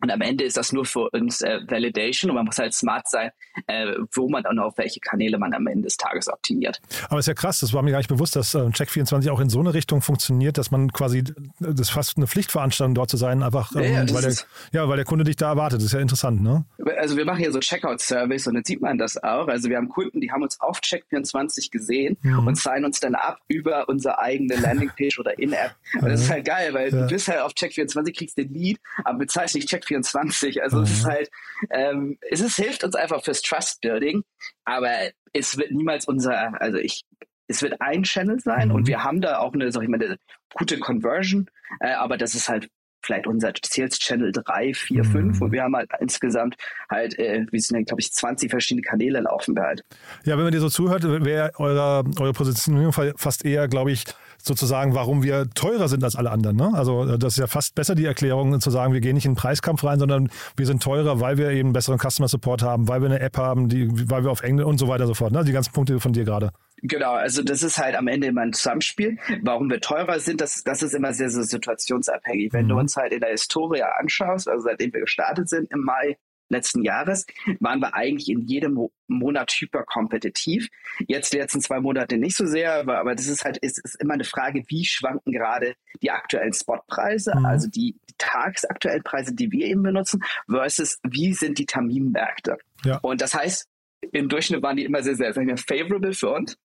Und 0.00 0.10
am 0.10 0.20
Ende 0.20 0.44
ist 0.44 0.56
das 0.56 0.72
nur 0.72 0.84
für 0.84 1.10
uns 1.10 1.42
äh, 1.42 1.60
Validation 1.66 2.30
und 2.30 2.36
man 2.36 2.46
muss 2.46 2.58
halt 2.58 2.74
smart 2.74 3.08
sein, 3.08 3.30
äh, 3.66 3.86
wo 4.12 4.28
man 4.28 4.46
und 4.46 4.58
auf 4.58 4.78
welche 4.78 5.00
Kanäle 5.00 5.38
man 5.38 5.52
am 5.52 5.66
Ende 5.66 5.84
des 5.84 5.96
Tages 5.96 6.28
optimiert. 6.28 6.80
Aber 7.08 7.18
es 7.18 7.24
ist 7.24 7.28
ja 7.28 7.34
krass, 7.34 7.60
das 7.60 7.72
war 7.72 7.82
mir 7.82 7.90
gar 7.90 7.98
nicht 7.98 8.08
bewusst, 8.08 8.36
dass 8.36 8.54
äh, 8.54 8.58
Check24 8.58 9.30
auch 9.30 9.40
in 9.40 9.50
so 9.50 9.60
eine 9.60 9.74
Richtung 9.74 10.00
funktioniert, 10.00 10.58
dass 10.58 10.70
man 10.70 10.92
quasi, 10.92 11.24
das 11.58 11.80
ist 11.80 11.90
fast 11.90 12.16
eine 12.16 12.26
Pflichtveranstaltung 12.26 12.94
dort 12.94 13.10
zu 13.10 13.16
sein, 13.16 13.42
einfach 13.42 13.72
ähm, 13.76 14.06
ja, 14.06 14.14
weil, 14.14 14.22
der, 14.22 14.34
ja, 14.72 14.88
weil 14.88 14.96
der 14.96 15.04
Kunde 15.04 15.24
dich 15.24 15.36
da 15.36 15.50
erwartet. 15.50 15.80
Das 15.80 15.86
ist 15.86 15.92
ja 15.92 16.00
interessant, 16.00 16.42
ne? 16.42 16.64
also 17.00 17.16
wir 17.16 17.24
machen 17.24 17.38
hier 17.38 17.52
so 17.52 17.60
Checkout-Service 17.60 18.46
und 18.46 18.54
dann 18.54 18.64
sieht 18.64 18.80
man 18.80 18.98
das 18.98 19.22
auch. 19.22 19.48
Also 19.48 19.68
wir 19.68 19.76
haben 19.76 19.88
Kunden, 19.88 20.20
die 20.20 20.30
haben 20.30 20.42
uns 20.42 20.60
auf 20.60 20.80
Check24 20.80 21.70
gesehen 21.70 22.16
mhm. 22.22 22.46
und 22.46 22.56
signen 22.56 22.84
uns 22.84 23.00
dann 23.00 23.14
ab 23.14 23.38
über 23.48 23.88
unsere 23.88 24.18
eigene 24.18 24.56
Landingpage 24.56 25.18
oder 25.18 25.38
In-App. 25.38 25.74
Und 26.00 26.08
das 26.08 26.20
ist 26.22 26.30
halt 26.30 26.44
geil, 26.44 26.74
weil 26.74 26.92
ja. 26.92 27.02
du 27.02 27.06
bist 27.08 27.28
halt 27.28 27.40
auf 27.40 27.52
Check24, 27.52 28.16
kriegst 28.16 28.38
den 28.38 28.52
Lead, 28.52 28.78
aber 29.04 29.18
bezahlst 29.18 29.54
nicht 29.54 29.68
Check24. 29.68 29.89
Also 29.96 30.78
mhm. 30.78 30.82
es 30.84 30.90
ist 30.90 31.04
halt, 31.04 31.30
ähm, 31.70 32.18
es 32.30 32.40
ist, 32.40 32.56
hilft 32.56 32.84
uns 32.84 32.94
einfach 32.94 33.24
fürs 33.24 33.42
Trust-Building, 33.42 34.22
aber 34.64 35.10
es 35.32 35.56
wird 35.56 35.72
niemals 35.72 36.06
unser, 36.06 36.60
also 36.60 36.78
ich, 36.78 37.02
es 37.48 37.62
wird 37.62 37.80
ein 37.80 38.04
Channel 38.04 38.38
sein 38.40 38.68
mhm. 38.68 38.74
und 38.74 38.86
wir 38.86 39.02
haben 39.02 39.20
da 39.20 39.38
auch 39.38 39.52
eine, 39.52 39.70
sag 39.72 39.82
ich 39.82 39.88
mal, 39.88 40.02
eine 40.02 40.16
gute 40.54 40.78
Conversion, 40.78 41.50
äh, 41.80 41.92
aber 41.92 42.16
das 42.16 42.34
ist 42.34 42.48
halt 42.48 42.68
vielleicht 43.02 43.26
unser 43.26 43.52
Sales 43.64 43.98
Channel 43.98 44.32
3, 44.32 44.74
4, 44.74 45.04
5 45.04 45.40
und 45.40 45.52
wir 45.52 45.62
haben 45.62 45.74
halt 45.74 45.90
insgesamt 46.00 46.56
halt, 46.90 47.18
äh, 47.18 47.46
wir 47.50 47.60
sind 47.60 47.78
ja, 47.78 47.84
glaube 47.84 48.00
ich, 48.00 48.12
20 48.12 48.50
verschiedene 48.50 48.82
Kanäle 48.82 49.20
laufen 49.20 49.56
wir 49.56 49.62
halt. 49.62 49.84
Ja, 50.24 50.36
wenn 50.36 50.44
man 50.44 50.52
dir 50.52 50.60
so 50.60 50.68
zuhört, 50.68 51.02
wäre 51.04 51.52
eure, 51.56 52.04
eure 52.18 52.32
Positionierung 52.32 52.92
fast 53.16 53.44
eher, 53.44 53.68
glaube 53.68 53.92
ich, 53.92 54.04
sozusagen, 54.42 54.94
warum 54.94 55.22
wir 55.22 55.48
teurer 55.50 55.88
sind 55.88 56.04
als 56.04 56.16
alle 56.16 56.30
anderen. 56.30 56.56
Ne? 56.56 56.72
Also 56.74 57.04
äh, 57.04 57.18
das 57.18 57.34
ist 57.34 57.38
ja 57.38 57.46
fast 57.46 57.74
besser 57.74 57.94
die 57.94 58.04
Erklärung 58.04 58.60
zu 58.60 58.70
sagen, 58.70 58.92
wir 58.92 59.00
gehen 59.00 59.14
nicht 59.14 59.26
in 59.26 59.32
den 59.32 59.36
Preiskampf 59.36 59.84
rein, 59.84 59.98
sondern 59.98 60.30
wir 60.56 60.66
sind 60.66 60.82
teurer, 60.82 61.20
weil 61.20 61.38
wir 61.38 61.50
eben 61.50 61.72
besseren 61.72 61.98
Customer 61.98 62.28
Support 62.28 62.62
haben, 62.62 62.88
weil 62.88 63.00
wir 63.00 63.06
eine 63.06 63.20
App 63.20 63.36
haben, 63.36 63.68
die, 63.68 63.88
weil 64.10 64.24
wir 64.24 64.30
auf 64.30 64.42
Englisch 64.42 64.66
und 64.66 64.78
so 64.78 64.88
weiter 64.88 65.04
und 65.04 65.08
so 65.08 65.14
fort. 65.14 65.32
Ne? 65.32 65.44
Die 65.44 65.52
ganzen 65.52 65.72
Punkte 65.72 66.00
von 66.00 66.12
dir 66.12 66.24
gerade. 66.24 66.50
Genau, 66.82 67.12
also 67.12 67.42
das 67.42 67.62
ist 67.62 67.78
halt 67.78 67.94
am 67.94 68.08
Ende 68.08 68.28
immer 68.28 68.40
ein 68.40 68.52
Zusammenspiel. 68.52 69.18
Warum 69.42 69.68
wir 69.68 69.80
teurer 69.80 70.18
sind, 70.18 70.40
das, 70.40 70.64
das 70.64 70.82
ist 70.82 70.94
immer 70.94 71.12
sehr, 71.12 71.28
sehr 71.28 71.44
situationsabhängig. 71.44 72.52
Wenn 72.52 72.64
mhm. 72.64 72.70
du 72.70 72.78
uns 72.78 72.96
halt 72.96 73.12
in 73.12 73.20
der 73.20 73.30
Historie 73.30 73.82
anschaust, 73.82 74.48
also 74.48 74.64
seitdem 74.64 74.92
wir 74.92 75.00
gestartet 75.00 75.48
sind 75.48 75.70
im 75.70 75.80
Mai 75.80 76.16
letzten 76.50 76.82
Jahres, 76.82 77.26
waren 77.60 77.80
wir 77.80 77.94
eigentlich 77.94 78.28
in 78.28 78.40
jedem 78.40 78.88
Monat 79.08 79.52
hyperkompetitiv. 79.52 80.68
Jetzt 81.06 81.32
die 81.32 81.38
letzten 81.38 81.60
zwei 81.60 81.80
Monate 81.80 82.18
nicht 82.18 82.36
so 82.36 82.46
sehr, 82.46 82.74
aber, 82.74 82.98
aber 82.98 83.14
das 83.14 83.26
ist 83.26 83.44
halt, 83.44 83.56
ist, 83.58 83.78
ist 83.84 84.00
immer 84.00 84.14
eine 84.14 84.24
Frage, 84.24 84.62
wie 84.68 84.84
schwanken 84.84 85.32
gerade 85.32 85.74
die 86.02 86.10
aktuellen 86.10 86.52
Spotpreise, 86.52 87.32
mhm. 87.36 87.46
also 87.46 87.68
die, 87.68 87.96
die 88.08 88.14
tagsaktuellen 88.18 89.02
Preise, 89.02 89.34
die 89.34 89.50
wir 89.50 89.66
eben 89.66 89.82
benutzen, 89.82 90.22
versus 90.48 90.98
wie 91.02 91.32
sind 91.32 91.58
die 91.58 91.66
Terminmärkte. 91.66 92.58
Ja. 92.84 92.98
Und 92.98 93.20
das 93.20 93.34
heißt, 93.34 93.68
im 94.12 94.28
Durchschnitt 94.28 94.62
waren 94.62 94.76
die 94.76 94.84
immer 94.84 95.02
sehr, 95.02 95.14
sehr, 95.14 95.32
sehr 95.32 95.56
favorable 95.56 96.12
für 96.12 96.30
uns. 96.30 96.56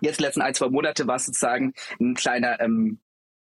Jetzt 0.00 0.20
letzten 0.20 0.42
ein, 0.42 0.54
zwei 0.54 0.68
Monate 0.68 1.06
war 1.06 1.16
es 1.16 1.26
sozusagen 1.26 1.72
ein 2.00 2.14
kleiner, 2.14 2.60
ähm, 2.60 3.00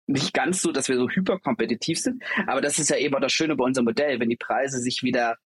nicht 0.08 0.34
ganz 0.34 0.62
so, 0.62 0.72
dass 0.72 0.89
wir 0.89 0.98
so 0.98 1.10
hyperkompetitiv 1.10 2.00
sind, 2.00 2.24
aber 2.48 2.62
das 2.62 2.80
ist 2.80 2.89
ja 2.89 2.98
eben 2.98 3.15
auch 3.15 3.22
das 3.22 3.34
Schöne 3.34 3.56
bei 3.56 3.63
unserem 3.63 3.86
Modell, 3.86 4.20
wenn 4.20 4.30
die 4.30 4.38
Preise 4.38 4.80
sich 4.80 5.04
wieder 5.04 5.38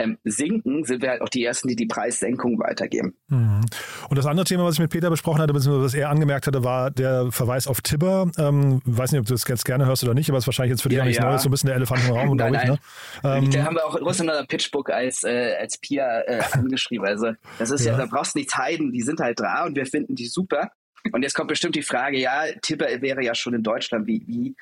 ähm, 0.00 0.18
sinken, 0.24 0.84
sind 0.84 1.02
wir 1.02 1.10
halt 1.10 1.22
auch 1.22 1.28
die 1.28 1.44
Ersten, 1.44 1.68
die 1.68 1.76
die 1.76 1.86
Preissenkung 1.86 2.58
weitergeben. 2.60 3.16
Mhm. 3.28 3.62
Und 4.08 4.16
das 4.16 4.26
andere 4.26 4.44
Thema, 4.44 4.64
was 4.64 4.74
ich 4.74 4.80
mit 4.80 4.90
Peter 4.90 5.10
besprochen 5.10 5.40
hatte, 5.40 5.52
beziehungsweise 5.52 5.84
was 5.84 5.94
er 5.94 6.10
angemerkt 6.10 6.46
hatte, 6.46 6.62
war 6.62 6.90
der 6.90 7.32
Verweis 7.32 7.66
auf 7.66 7.80
Tibber. 7.80 8.30
Ähm, 8.38 8.80
weiß 8.84 9.12
nicht, 9.12 9.20
ob 9.20 9.26
du 9.26 9.34
das 9.34 9.44
jetzt 9.48 9.64
gerne 9.64 9.86
hörst 9.86 10.04
oder 10.04 10.14
nicht, 10.14 10.28
aber 10.30 10.38
es 10.38 10.44
ist 10.44 10.48
wahrscheinlich 10.48 10.70
jetzt 10.70 10.82
für 10.82 10.88
dich 10.88 10.96
ja, 10.96 11.02
auch 11.02 11.06
nichts 11.06 11.22
ja. 11.22 11.28
Neues, 11.28 11.42
so 11.42 11.48
ein 11.48 11.50
bisschen 11.50 11.68
der 11.68 11.76
Elefant 11.76 12.04
im 12.06 12.14
Raum, 12.14 12.36
glaube 12.36 12.56
ich. 12.56 12.64
Ne? 12.64 12.78
Ähm, 13.24 13.50
da 13.50 13.64
haben 13.64 13.74
wir 13.74 13.84
auch 13.84 13.96
in 13.96 14.04
unserem 14.04 14.46
Pitchbook 14.46 14.90
als, 14.90 15.24
äh, 15.24 15.56
als 15.60 15.78
Peer 15.78 16.24
äh, 16.26 16.42
angeschrieben. 16.52 17.06
Also 17.06 17.32
das 17.58 17.70
ist 17.70 17.84
ja. 17.84 17.92
ja, 17.92 17.98
da 17.98 18.06
brauchst 18.06 18.34
du 18.34 18.38
nichts 18.38 18.56
heiden, 18.56 18.92
die 18.92 19.02
sind 19.02 19.18
halt 19.20 19.40
da 19.40 19.66
und 19.66 19.74
wir 19.74 19.86
finden 19.86 20.14
die 20.14 20.26
super. 20.26 20.70
Und 21.12 21.22
jetzt 21.22 21.34
kommt 21.34 21.48
bestimmt 21.48 21.74
die 21.74 21.82
Frage, 21.82 22.18
ja, 22.18 22.42
Tipper 22.62 22.86
wäre 23.00 23.22
ja 23.22 23.34
schon 23.34 23.54
in 23.54 23.62
Deutschland, 23.62 24.06
wie, 24.06 24.22
wie 24.26 24.54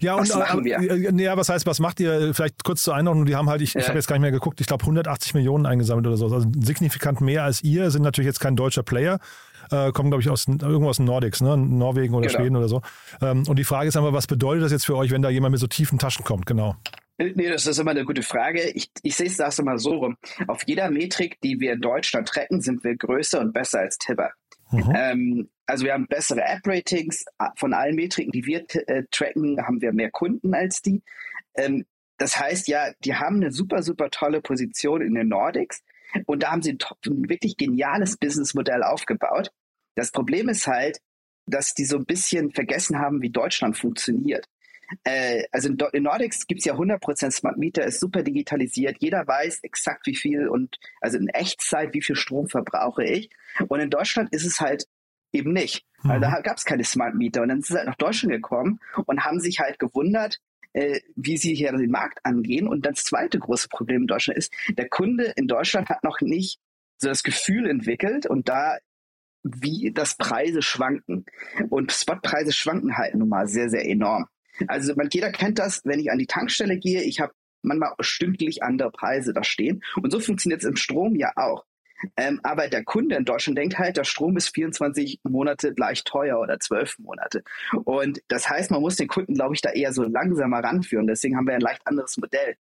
ja, 0.00 0.16
was 0.16 0.30
und, 0.30 0.36
äh, 0.36 0.44
machen 0.44 0.64
wir? 0.64 0.78
Äh, 0.78 1.22
ja, 1.22 1.36
was 1.36 1.48
heißt, 1.48 1.66
was 1.66 1.80
macht 1.80 2.00
ihr? 2.00 2.34
Vielleicht 2.34 2.64
kurz 2.64 2.82
zur 2.82 2.94
Einordnung, 2.94 3.26
die 3.26 3.36
haben 3.36 3.48
halt, 3.48 3.62
ich, 3.62 3.74
ja. 3.74 3.80
ich 3.80 3.88
habe 3.88 3.98
jetzt 3.98 4.06
gar 4.06 4.16
nicht 4.16 4.22
mehr 4.22 4.30
geguckt, 4.30 4.60
ich 4.60 4.66
glaube 4.66 4.82
180 4.82 5.34
Millionen 5.34 5.66
eingesammelt 5.66 6.06
oder 6.06 6.16
so. 6.16 6.26
Also 6.26 6.46
signifikant 6.58 7.20
mehr 7.20 7.44
als 7.44 7.62
ihr, 7.62 7.90
sind 7.90 8.02
natürlich 8.02 8.26
jetzt 8.26 8.40
kein 8.40 8.56
deutscher 8.56 8.82
Player. 8.82 9.18
Äh, 9.70 9.92
kommen, 9.92 10.10
glaube 10.10 10.20
ich, 10.20 10.28
aus 10.28 10.46
irgendwo 10.46 10.90
aus 10.90 10.98
den 10.98 11.06
Nordics, 11.06 11.40
ne? 11.40 11.56
Norwegen 11.56 12.14
oder 12.14 12.26
genau. 12.26 12.38
Schweden 12.38 12.56
oder 12.56 12.68
so. 12.68 12.82
Ähm, 13.22 13.44
und 13.48 13.58
die 13.58 13.64
Frage 13.64 13.88
ist 13.88 13.96
einfach, 13.96 14.12
was 14.12 14.26
bedeutet 14.26 14.62
das 14.62 14.72
jetzt 14.72 14.84
für 14.84 14.94
euch, 14.94 15.10
wenn 15.10 15.22
da 15.22 15.30
jemand 15.30 15.52
mit 15.52 15.60
so 15.60 15.66
tiefen 15.66 15.98
Taschen 15.98 16.22
kommt? 16.22 16.44
Genau. 16.44 16.76
Nee, 17.16 17.48
das 17.48 17.66
ist 17.66 17.78
immer 17.78 17.92
eine 17.92 18.04
gute 18.04 18.22
Frage. 18.22 18.70
Ich, 18.70 18.90
ich 19.02 19.14
sehe 19.14 19.28
es 19.28 19.36
das 19.36 19.58
immer 19.60 19.78
so 19.78 19.94
rum. 19.94 20.16
Auf 20.48 20.66
jeder 20.66 20.90
Metrik, 20.90 21.40
die 21.42 21.60
wir 21.60 21.74
in 21.74 21.80
Deutschland 21.80 22.28
tracken, 22.28 22.60
sind 22.60 22.82
wir 22.82 22.96
größer 22.96 23.40
und 23.40 23.52
besser 23.52 23.80
als 23.80 23.98
Tipper. 23.98 24.32
Mhm. 24.74 24.92
Ähm, 24.96 25.50
also 25.66 25.84
wir 25.84 25.94
haben 25.94 26.06
bessere 26.06 26.42
App-Ratings. 26.42 27.24
Von 27.56 27.72
allen 27.72 27.94
Metriken, 27.94 28.32
die 28.32 28.44
wir 28.44 28.64
äh, 28.86 29.04
tracken, 29.10 29.58
haben 29.66 29.80
wir 29.80 29.92
mehr 29.92 30.10
Kunden 30.10 30.54
als 30.54 30.82
die. 30.82 31.02
Ähm, 31.56 31.84
das 32.18 32.38
heißt 32.38 32.68
ja, 32.68 32.92
die 33.04 33.14
haben 33.14 33.36
eine 33.36 33.50
super, 33.50 33.82
super 33.82 34.10
tolle 34.10 34.40
Position 34.40 35.02
in 35.02 35.14
den 35.14 35.28
Nordics. 35.28 35.82
Und 36.26 36.42
da 36.42 36.52
haben 36.52 36.62
sie 36.62 36.72
ein, 36.72 36.78
ein 37.06 37.28
wirklich 37.28 37.56
geniales 37.56 38.16
Businessmodell 38.16 38.82
aufgebaut. 38.82 39.50
Das 39.96 40.12
Problem 40.12 40.48
ist 40.48 40.66
halt, 40.66 41.00
dass 41.46 41.74
die 41.74 41.84
so 41.84 41.96
ein 41.96 42.06
bisschen 42.06 42.52
vergessen 42.52 42.98
haben, 42.98 43.20
wie 43.20 43.30
Deutschland 43.30 43.76
funktioniert. 43.76 44.48
Äh, 45.04 45.44
also 45.52 45.68
in, 45.68 45.78
in 45.92 46.02
Nordics 46.02 46.46
gibt 46.46 46.60
es 46.60 46.64
ja 46.64 46.74
100% 46.74 47.30
Smart 47.30 47.56
Meter, 47.56 47.84
ist 47.84 48.00
super 48.00 48.22
digitalisiert. 48.22 48.96
Jeder 49.00 49.26
weiß 49.26 49.60
exakt, 49.62 50.06
wie 50.06 50.16
viel 50.16 50.48
und 50.48 50.78
also 51.00 51.18
in 51.18 51.28
Echtzeit, 51.28 51.94
wie 51.94 52.02
viel 52.02 52.16
Strom 52.16 52.48
verbrauche 52.48 53.04
ich. 53.04 53.30
Und 53.68 53.80
in 53.80 53.90
Deutschland 53.90 54.32
ist 54.32 54.44
es 54.44 54.60
halt 54.60 54.86
eben 55.32 55.52
nicht. 55.52 55.84
Mhm. 56.02 56.10
Also 56.10 56.20
da 56.22 56.40
gab 56.40 56.56
es 56.56 56.64
keine 56.64 56.84
Smart 56.84 57.14
Meter. 57.14 57.42
Und 57.42 57.48
dann 57.48 57.62
sind 57.62 57.74
sie 57.74 57.78
halt 57.78 57.88
nach 57.88 57.96
Deutschland 57.96 58.32
gekommen 58.32 58.80
und 59.06 59.24
haben 59.24 59.40
sich 59.40 59.60
halt 59.60 59.78
gewundert, 59.78 60.40
äh, 60.72 61.00
wie 61.16 61.36
sie 61.36 61.54
hier 61.54 61.72
den 61.72 61.90
Markt 61.90 62.20
angehen. 62.24 62.68
Und 62.68 62.86
das 62.86 63.04
zweite 63.04 63.38
große 63.38 63.68
Problem 63.68 64.02
in 64.02 64.06
Deutschland 64.06 64.38
ist, 64.38 64.52
der 64.70 64.88
Kunde 64.88 65.32
in 65.36 65.48
Deutschland 65.48 65.88
hat 65.88 66.04
noch 66.04 66.20
nicht 66.20 66.60
so 66.98 67.08
das 67.08 67.22
Gefühl 67.22 67.68
entwickelt 67.68 68.26
und 68.26 68.48
da 68.48 68.78
wie 69.42 69.92
das 69.92 70.16
Preise 70.16 70.62
schwanken. 70.62 71.26
Und 71.68 71.92
Spotpreise 71.92 72.52
schwanken 72.52 72.96
halt 72.96 73.14
nun 73.14 73.28
mal 73.28 73.46
sehr, 73.46 73.68
sehr 73.68 73.86
enorm. 73.86 74.26
Also 74.68 74.94
man, 74.94 75.08
jeder 75.12 75.30
kennt 75.30 75.58
das, 75.58 75.82
wenn 75.84 76.00
ich 76.00 76.10
an 76.10 76.18
die 76.18 76.26
Tankstelle 76.26 76.78
gehe, 76.78 77.02
ich 77.02 77.20
habe 77.20 77.32
manchmal 77.62 77.94
stündlich 78.00 78.62
andere 78.62 78.90
Preise 78.90 79.32
da 79.32 79.42
stehen. 79.42 79.82
Und 80.02 80.10
so 80.10 80.20
funktioniert 80.20 80.62
es 80.62 80.68
im 80.68 80.76
Strom 80.76 81.16
ja 81.16 81.32
auch. 81.36 81.64
Ähm, 82.16 82.40
aber 82.42 82.68
der 82.68 82.84
Kunde 82.84 83.16
in 83.16 83.24
Deutschland 83.24 83.56
denkt 83.56 83.78
halt, 83.78 83.96
der 83.96 84.04
Strom 84.04 84.36
ist 84.36 84.54
24 84.54 85.20
Monate 85.24 85.72
gleich 85.72 86.04
teuer 86.04 86.38
oder 86.38 86.60
12 86.60 86.98
Monate. 86.98 87.42
Und 87.84 88.20
das 88.28 88.48
heißt, 88.48 88.70
man 88.70 88.82
muss 88.82 88.96
den 88.96 89.08
Kunden, 89.08 89.34
glaube 89.34 89.54
ich, 89.54 89.62
da 89.62 89.70
eher 89.70 89.92
so 89.92 90.02
langsamer 90.02 90.58
ranführen. 90.58 91.06
Deswegen 91.06 91.36
haben 91.36 91.46
wir 91.46 91.54
ein 91.54 91.60
leicht 91.60 91.86
anderes 91.86 92.16
Modell 92.18 92.56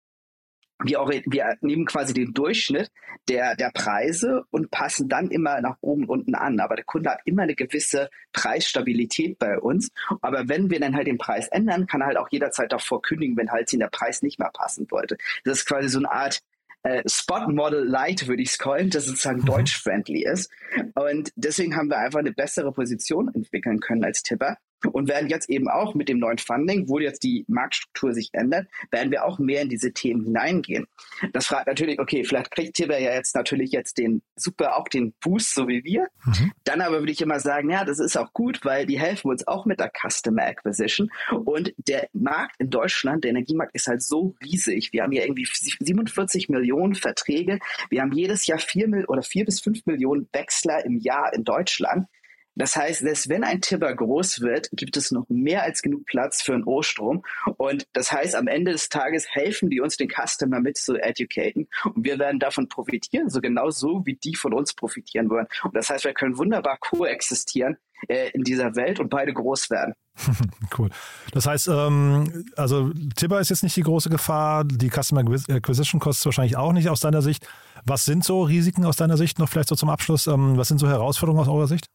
wir, 0.83 0.99
wir 1.25 1.57
nehmen 1.61 1.85
quasi 1.85 2.13
den 2.13 2.33
Durchschnitt 2.33 2.91
der, 3.27 3.55
der 3.55 3.71
Preise 3.71 4.45
und 4.49 4.71
passen 4.71 5.09
dann 5.09 5.29
immer 5.29 5.61
nach 5.61 5.77
oben 5.81 6.03
und 6.03 6.09
unten 6.09 6.35
an. 6.35 6.59
Aber 6.59 6.75
der 6.75 6.85
Kunde 6.85 7.11
hat 7.11 7.21
immer 7.25 7.43
eine 7.43 7.55
gewisse 7.55 8.09
Preisstabilität 8.33 9.37
bei 9.39 9.59
uns. 9.59 9.91
Aber 10.21 10.47
wenn 10.47 10.69
wir 10.69 10.79
dann 10.79 10.95
halt 10.95 11.07
den 11.07 11.17
Preis 11.17 11.47
ändern, 11.49 11.85
kann 11.87 12.01
er 12.01 12.07
halt 12.07 12.17
auch 12.17 12.29
jederzeit 12.29 12.71
davor 12.71 13.01
kündigen, 13.01 13.35
wenn 13.37 13.51
halt 13.51 13.71
ihn 13.73 13.79
der 13.79 13.87
Preis 13.87 14.21
nicht 14.21 14.39
mehr 14.39 14.51
passen 14.53 14.87
wollte. 14.89 15.17
Das 15.43 15.59
ist 15.59 15.65
quasi 15.65 15.89
so 15.89 15.99
eine 15.99 16.11
Art 16.11 16.41
äh, 16.83 17.03
Spot 17.07 17.47
Model 17.49 17.83
Light, 17.83 18.27
würde 18.27 18.41
ich 18.41 18.51
es 18.51 18.57
callen, 18.57 18.89
das 18.89 19.05
sozusagen 19.05 19.41
mhm. 19.41 19.45
deutsch-friendly 19.45 20.23
ist. 20.23 20.49
Und 20.95 21.31
deswegen 21.35 21.75
haben 21.75 21.89
wir 21.89 21.97
einfach 21.97 22.19
eine 22.19 22.31
bessere 22.31 22.71
Position 22.71 23.29
entwickeln 23.33 23.79
können 23.79 24.03
als 24.03 24.23
Tipper 24.23 24.57
und 24.91 25.07
werden 25.07 25.29
jetzt 25.29 25.49
eben 25.49 25.67
auch 25.69 25.93
mit 25.95 26.09
dem 26.09 26.19
neuen 26.19 26.37
Funding, 26.37 26.87
wo 26.87 26.99
jetzt 26.99 27.23
die 27.23 27.45
Marktstruktur 27.47 28.13
sich 28.13 28.29
ändert, 28.33 28.67
werden 28.91 29.11
wir 29.11 29.25
auch 29.25 29.39
mehr 29.39 29.61
in 29.61 29.69
diese 29.69 29.93
Themen 29.93 30.23
hineingehen. 30.23 30.87
Das 31.33 31.47
fragt 31.47 31.67
natürlich, 31.67 31.99
okay, 31.99 32.23
vielleicht 32.23 32.51
kriegt 32.51 32.75
Tibber 32.75 32.99
ja 32.99 33.13
jetzt 33.13 33.35
natürlich 33.35 33.71
jetzt 33.71 33.97
den 33.97 34.21
super 34.35 34.77
auch 34.77 34.87
den 34.87 35.13
Boost, 35.21 35.53
so 35.53 35.67
wie 35.67 35.83
wir. 35.83 36.07
Mhm. 36.25 36.51
Dann 36.63 36.81
aber 36.81 36.99
würde 36.99 37.11
ich 37.11 37.21
immer 37.21 37.39
sagen, 37.39 37.69
ja, 37.69 37.83
das 37.83 37.99
ist 37.99 38.17
auch 38.17 38.33
gut, 38.33 38.63
weil 38.63 38.85
die 38.85 38.99
helfen 38.99 39.29
uns 39.29 39.47
auch 39.47 39.65
mit 39.65 39.79
der 39.79 39.91
Customer 39.91 40.43
Acquisition. 40.43 41.09
Und 41.45 41.73
der 41.77 42.07
Markt 42.13 42.55
in 42.59 42.69
Deutschland, 42.69 43.23
der 43.23 43.31
Energiemarkt 43.31 43.75
ist 43.75 43.87
halt 43.87 44.01
so 44.01 44.35
riesig. 44.43 44.93
Wir 44.93 45.03
haben 45.03 45.11
hier 45.11 45.23
irgendwie 45.23 45.45
47 45.45 46.49
Millionen 46.49 46.95
Verträge. 46.95 47.59
Wir 47.89 48.01
haben 48.01 48.11
jedes 48.11 48.47
Jahr 48.47 48.59
vier 48.59 48.89
oder 49.07 49.21
vier 49.21 49.45
bis 49.45 49.61
fünf 49.61 49.85
Millionen 49.85 50.27
Wechsler 50.31 50.85
im 50.85 50.97
Jahr 50.97 51.33
in 51.33 51.43
Deutschland. 51.43 52.07
Das 52.59 52.75
heißt, 52.75 52.99
selbst 52.99 53.29
wenn 53.29 53.45
ein 53.45 53.61
Tipper 53.61 53.95
groß 53.95 54.41
wird, 54.41 54.69
gibt 54.73 54.97
es 54.97 55.11
noch 55.11 55.25
mehr 55.29 55.63
als 55.63 55.81
genug 55.81 56.05
Platz 56.05 56.41
für 56.41 56.53
einen 56.53 56.65
O-Strom. 56.65 57.23
Und 57.55 57.87
das 57.93 58.11
heißt, 58.11 58.35
am 58.35 58.47
Ende 58.47 58.73
des 58.73 58.89
Tages 58.89 59.27
helfen 59.29 59.69
die 59.69 59.79
uns, 59.79 59.95
den 59.95 60.09
Customer 60.09 60.59
mit 60.59 60.77
zu 60.77 60.97
educaten. 60.97 61.69
Und 61.85 62.03
wir 62.03 62.19
werden 62.19 62.37
davon 62.37 62.67
profitieren, 62.67 63.29
so 63.29 63.39
genau 63.39 63.69
so, 63.69 64.05
wie 64.05 64.15
die 64.15 64.35
von 64.35 64.53
uns 64.53 64.73
profitieren 64.73 65.29
wollen. 65.29 65.47
Und 65.63 65.73
das 65.73 65.89
heißt, 65.89 66.03
wir 66.03 66.13
können 66.13 66.37
wunderbar 66.37 66.77
koexistieren 66.81 67.77
äh, 68.09 68.29
in 68.31 68.43
dieser 68.43 68.75
Welt 68.75 68.99
und 68.99 69.09
beide 69.09 69.33
groß 69.33 69.69
werden. 69.69 69.93
cool. 70.77 70.89
Das 71.31 71.45
heißt, 71.45 71.69
ähm, 71.69 72.45
also 72.57 72.91
Tipper 73.15 73.39
ist 73.39 73.51
jetzt 73.51 73.63
nicht 73.63 73.77
die 73.77 73.83
große 73.83 74.09
Gefahr, 74.09 74.65
die 74.65 74.89
Customer 74.89 75.21
Acquisition 75.21 76.01
Costs 76.01 76.25
wahrscheinlich 76.25 76.57
auch 76.57 76.73
nicht 76.73 76.89
aus 76.89 76.99
deiner 76.99 77.21
Sicht. 77.21 77.47
Was 77.85 78.03
sind 78.03 78.25
so 78.25 78.43
Risiken 78.43 78.83
aus 78.83 78.97
deiner 78.97 79.15
Sicht 79.15 79.39
noch 79.39 79.47
vielleicht 79.47 79.69
so 79.69 79.75
zum 79.75 79.89
Abschluss? 79.89 80.27
Ähm, 80.27 80.57
was 80.57 80.67
sind 80.67 80.79
so 80.79 80.89
Herausforderungen 80.89 81.41
aus 81.41 81.47
eurer 81.47 81.67
Sicht? 81.67 81.87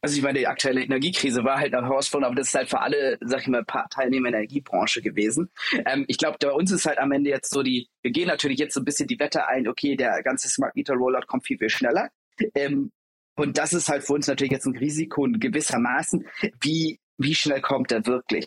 Also 0.00 0.16
ich 0.16 0.22
meine, 0.22 0.38
die 0.38 0.46
aktuelle 0.46 0.82
Energiekrise 0.82 1.44
war 1.44 1.58
halt 1.58 1.74
eine 1.74 1.86
Herausforderung, 1.86 2.32
aber 2.32 2.40
das 2.40 2.48
ist 2.48 2.54
halt 2.54 2.70
für 2.70 2.80
alle, 2.80 3.18
sag 3.20 3.42
ich 3.42 3.48
mal, 3.48 3.64
Teilnehmer 3.90 4.30
der 4.30 4.40
Energiebranche 4.40 5.02
gewesen. 5.02 5.50
Ähm, 5.86 6.04
ich 6.08 6.18
glaube, 6.18 6.38
bei 6.40 6.52
uns 6.52 6.70
ist 6.70 6.86
halt 6.86 6.98
am 6.98 7.12
Ende 7.12 7.30
jetzt 7.30 7.50
so 7.50 7.62
die, 7.62 7.88
wir 8.02 8.10
gehen 8.10 8.28
natürlich 8.28 8.58
jetzt 8.58 8.74
so 8.74 8.80
ein 8.80 8.84
bisschen 8.84 9.08
die 9.08 9.18
Wette 9.18 9.46
ein, 9.46 9.68
okay, 9.68 9.96
der 9.96 10.22
ganze 10.22 10.48
Smart 10.48 10.74
Meter 10.76 10.94
Rollout 10.94 11.26
kommt 11.26 11.46
viel, 11.46 11.58
viel 11.58 11.70
schneller. 11.70 12.10
Ähm, 12.54 12.90
und 13.36 13.58
das 13.58 13.72
ist 13.72 13.88
halt 13.88 14.04
für 14.04 14.14
uns 14.14 14.26
natürlich 14.26 14.52
jetzt 14.52 14.66
ein 14.66 14.76
Risiko 14.76 15.22
und 15.22 15.40
gewissermaßen, 15.40 16.26
wie, 16.60 16.98
wie 17.18 17.34
schnell 17.34 17.60
kommt 17.60 17.92
er 17.92 18.06
wirklich? 18.06 18.46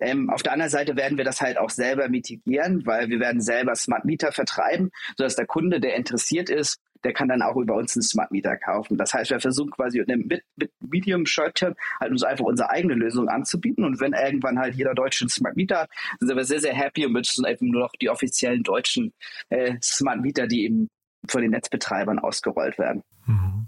Ähm, 0.00 0.28
auf 0.30 0.42
der 0.42 0.52
anderen 0.52 0.70
Seite 0.70 0.96
werden 0.96 1.16
wir 1.16 1.24
das 1.24 1.40
halt 1.40 1.58
auch 1.58 1.70
selber 1.70 2.08
mitigieren, 2.08 2.84
weil 2.84 3.08
wir 3.08 3.20
werden 3.20 3.40
selber 3.40 3.74
Smart 3.74 4.04
Meter 4.04 4.32
vertreiben, 4.32 4.90
sodass 5.16 5.36
der 5.36 5.46
Kunde, 5.46 5.80
der 5.80 5.96
interessiert 5.96 6.50
ist, 6.50 6.78
der 7.04 7.12
kann 7.12 7.28
dann 7.28 7.42
auch 7.42 7.56
über 7.56 7.74
uns 7.74 7.96
einen 7.96 8.02
Smart 8.02 8.30
Meter 8.30 8.56
kaufen. 8.56 8.96
Das 8.96 9.14
heißt, 9.14 9.30
wir 9.30 9.40
versuchen 9.40 9.70
quasi 9.70 10.02
mit, 10.06 10.42
mit 10.56 10.72
Medium 10.80 11.26
Short 11.26 11.54
Term 11.54 11.74
halt 12.00 12.12
uns 12.12 12.22
einfach 12.22 12.44
unsere 12.44 12.70
eigene 12.70 12.94
Lösung 12.94 13.28
anzubieten. 13.28 13.84
Und 13.84 14.00
wenn 14.00 14.12
irgendwann 14.12 14.58
halt 14.58 14.74
jeder 14.74 14.94
Deutsche 14.94 15.24
einen 15.24 15.30
Smart 15.30 15.56
Meter 15.56 15.80
hat, 15.80 15.90
sind 16.20 16.36
wir 16.36 16.44
sehr, 16.44 16.60
sehr 16.60 16.74
happy 16.74 17.06
und 17.06 17.12
müssen 17.12 17.46
eben 17.46 17.70
nur 17.70 17.82
noch 17.82 17.92
die 18.00 18.10
offiziellen 18.10 18.62
deutschen 18.62 19.12
äh, 19.50 19.76
Smart 19.82 20.20
Meter, 20.20 20.46
die 20.46 20.64
eben 20.64 20.88
von 21.26 21.42
den 21.42 21.50
Netzbetreibern 21.50 22.18
ausgerollt 22.18 22.78
werden. 22.78 23.02
Mhm. 23.26 23.66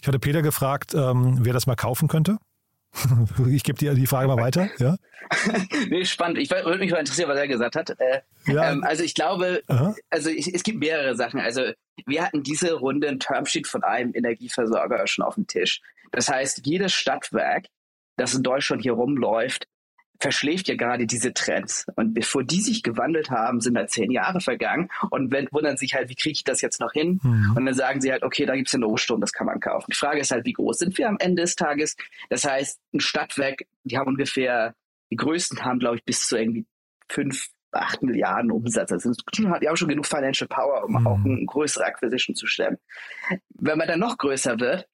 Ich 0.00 0.06
hatte 0.06 0.18
Peter 0.18 0.42
gefragt, 0.42 0.94
ähm, 0.94 1.38
wer 1.40 1.52
das 1.52 1.66
mal 1.66 1.76
kaufen 1.76 2.08
könnte. 2.08 2.38
ich 3.48 3.62
gebe 3.62 3.78
dir 3.78 3.94
die 3.94 4.06
Frage 4.06 4.28
mal 4.28 4.36
weiter. 4.36 4.68
Ja? 4.78 4.96
nee, 5.88 6.04
spannend. 6.04 6.38
Ich 6.38 6.50
würde 6.50 6.78
mich 6.78 6.90
mal 6.90 6.98
interessieren, 6.98 7.28
was 7.28 7.38
er 7.38 7.48
gesagt 7.48 7.76
hat. 7.76 7.90
Äh, 7.90 8.20
ja. 8.46 8.72
ähm, 8.72 8.82
also 8.84 9.02
ich 9.02 9.14
glaube, 9.14 9.62
Aha. 9.68 9.94
also 10.10 10.30
ich, 10.30 10.52
es 10.52 10.62
gibt 10.62 10.80
mehrere 10.80 11.14
Sachen. 11.14 11.40
Also 11.40 11.72
wir 12.06 12.24
hatten 12.24 12.42
diese 12.42 12.74
Runde 12.74 13.08
ein 13.08 13.20
Termsheet 13.20 13.66
von 13.66 13.82
einem 13.82 14.12
Energieversorger 14.14 15.06
schon 15.06 15.24
auf 15.24 15.34
dem 15.34 15.46
Tisch. 15.46 15.80
Das 16.12 16.28
heißt, 16.28 16.66
jedes 16.66 16.92
Stadtwerk, 16.92 17.66
das 18.16 18.34
in 18.34 18.42
Deutschland 18.42 18.82
hier 18.82 18.92
rumläuft, 18.92 19.66
verschläft 20.20 20.68
ja 20.68 20.76
gerade 20.76 21.06
diese 21.06 21.32
Trends. 21.32 21.86
Und 21.96 22.12
bevor 22.12 22.44
die 22.44 22.60
sich 22.60 22.82
gewandelt 22.82 23.30
haben, 23.30 23.60
sind 23.60 23.74
da 23.74 23.86
zehn 23.86 24.10
Jahre 24.10 24.40
vergangen 24.40 24.90
und 25.10 25.32
wundern 25.50 25.78
sich 25.78 25.94
halt, 25.94 26.10
wie 26.10 26.14
kriege 26.14 26.32
ich 26.32 26.44
das 26.44 26.60
jetzt 26.60 26.78
noch 26.78 26.92
hin? 26.92 27.20
Mhm. 27.22 27.54
Und 27.56 27.64
dann 27.64 27.74
sagen 27.74 28.00
sie 28.00 28.12
halt, 28.12 28.22
okay, 28.22 28.44
da 28.44 28.54
gibt 28.54 28.68
es 28.68 28.74
eine 28.74 28.84
Rohstrom, 28.84 29.20
das 29.20 29.32
kann 29.32 29.46
man 29.46 29.60
kaufen. 29.60 29.86
Die 29.90 29.96
Frage 29.96 30.20
ist 30.20 30.30
halt, 30.30 30.44
wie 30.44 30.52
groß 30.52 30.78
sind 30.78 30.98
wir 30.98 31.08
am 31.08 31.16
Ende 31.18 31.42
des 31.42 31.56
Tages? 31.56 31.96
Das 32.28 32.44
heißt, 32.44 32.78
ein 32.92 33.00
Stadtwerk, 33.00 33.62
die 33.84 33.96
haben 33.96 34.08
ungefähr, 34.08 34.74
die 35.10 35.16
größten 35.16 35.64
haben, 35.64 35.78
glaube 35.78 35.96
ich, 35.96 36.04
bis 36.04 36.26
zu 36.26 36.36
irgendwie 36.36 36.66
fünf, 37.08 37.48
acht 37.72 38.02
Milliarden 38.02 38.50
Umsatz. 38.50 38.92
Also 38.92 39.12
die 39.32 39.46
haben 39.46 39.76
schon 39.76 39.88
genug 39.88 40.06
Financial 40.06 40.48
Power, 40.48 40.84
um 40.84 41.00
mhm. 41.00 41.06
auch 41.06 41.18
eine 41.24 41.44
größere 41.46 41.84
Acquisition 41.84 42.34
zu 42.34 42.46
stemmen. 42.46 42.78
Wenn 43.50 43.78
man 43.78 43.88
dann 43.88 44.00
noch 44.00 44.18
größer 44.18 44.58
wird, 44.60 44.86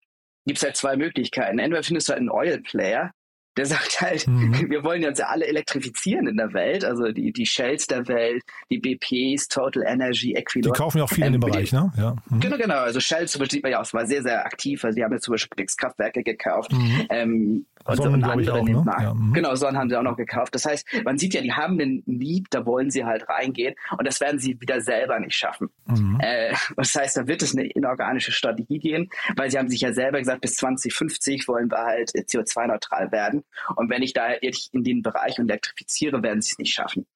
gibt 0.46 0.58
es 0.58 0.64
halt 0.64 0.76
zwei 0.76 0.96
Möglichkeiten. 0.96 1.58
Entweder 1.58 1.82
findest 1.82 2.08
du 2.08 2.12
halt 2.12 2.20
einen 2.20 2.30
Oil 2.30 2.60
Player, 2.60 3.12
der 3.56 3.66
sagt 3.66 4.00
halt, 4.00 4.26
mhm. 4.26 4.70
wir 4.70 4.84
wollen 4.84 5.04
uns 5.04 5.18
ja 5.18 5.26
alle 5.26 5.46
elektrifizieren 5.46 6.26
in 6.26 6.36
der 6.36 6.52
Welt, 6.52 6.84
also 6.84 7.10
die, 7.12 7.32
die 7.32 7.46
Shells 7.46 7.86
der 7.86 8.06
Welt, 8.08 8.42
die 8.70 8.78
BPs, 8.78 9.48
Total 9.48 9.82
Energy, 9.86 10.34
Equinor. 10.34 10.72
Die 10.72 10.78
kaufen 10.78 10.98
ja 10.98 11.04
auch 11.04 11.08
viel 11.08 11.24
in 11.24 11.32
dem 11.32 11.40
Bereich, 11.40 11.72
ne? 11.72 11.92
Ja. 11.96 12.16
Mhm. 12.28 12.40
Genau, 12.40 12.56
genau. 12.56 12.78
Also 12.78 13.00
Shell 13.00 13.28
zum 13.28 13.40
Beispiel 13.40 13.62
ja 13.68 13.78
auch, 13.78 13.84
es 13.84 13.94
war 13.94 14.06
sehr, 14.06 14.22
sehr 14.22 14.44
aktiv. 14.44 14.84
Also 14.84 14.96
die 14.96 15.04
haben 15.04 15.12
jetzt 15.12 15.24
zum 15.24 15.32
Beispiel 15.32 15.62
X-Kraftwerke 15.62 16.22
gekauft. 16.22 16.72
Mhm. 16.72 17.06
Ähm, 17.10 17.66
und 17.86 17.96
Sonnen, 17.96 18.20
so 18.20 18.30
andere 18.30 18.54
auch, 18.54 18.64
ne? 18.64 18.84
Ja, 19.00 19.14
mhm. 19.14 19.32
Genau, 19.32 19.54
Sonnen 19.54 19.78
haben 19.78 19.88
sie 19.88 19.96
auch 19.96 20.02
noch 20.02 20.16
gekauft. 20.16 20.54
Das 20.54 20.64
heißt, 20.64 20.86
man 21.04 21.18
sieht 21.18 21.34
ja, 21.34 21.40
die 21.40 21.52
haben 21.52 21.80
einen 21.80 22.02
Lieb, 22.06 22.48
da 22.50 22.66
wollen 22.66 22.90
sie 22.90 23.04
halt 23.04 23.28
reingehen 23.28 23.74
und 23.96 24.06
das 24.06 24.20
werden 24.20 24.40
sie 24.40 24.60
wieder 24.60 24.80
selber 24.80 25.20
nicht 25.20 25.36
schaffen. 25.36 25.68
Mhm. 25.86 26.18
Äh, 26.20 26.52
das 26.76 26.94
heißt, 26.94 27.16
da 27.16 27.26
wird 27.26 27.42
es 27.42 27.54
eine 27.54 27.66
inorganische 27.66 28.32
Strategie 28.32 28.80
gehen, 28.80 29.08
weil 29.36 29.50
sie 29.50 29.58
haben 29.58 29.68
sich 29.68 29.80
ja 29.80 29.92
selber 29.92 30.18
gesagt, 30.18 30.40
bis 30.40 30.56
2050 30.56 31.46
wollen 31.46 31.70
wir 31.70 31.78
halt 31.78 32.10
CO2-neutral 32.10 33.12
werden. 33.12 33.44
Und 33.76 33.90
wenn 33.90 34.02
ich 34.02 34.12
da 34.12 34.34
jetzt 34.40 34.72
in 34.74 34.84
den 34.84 35.02
Bereich 35.02 35.38
elektrifiziere, 35.38 36.22
werden 36.22 36.42
sie 36.42 36.52
es 36.52 36.58
nicht 36.58 36.74
schaffen. 36.74 37.06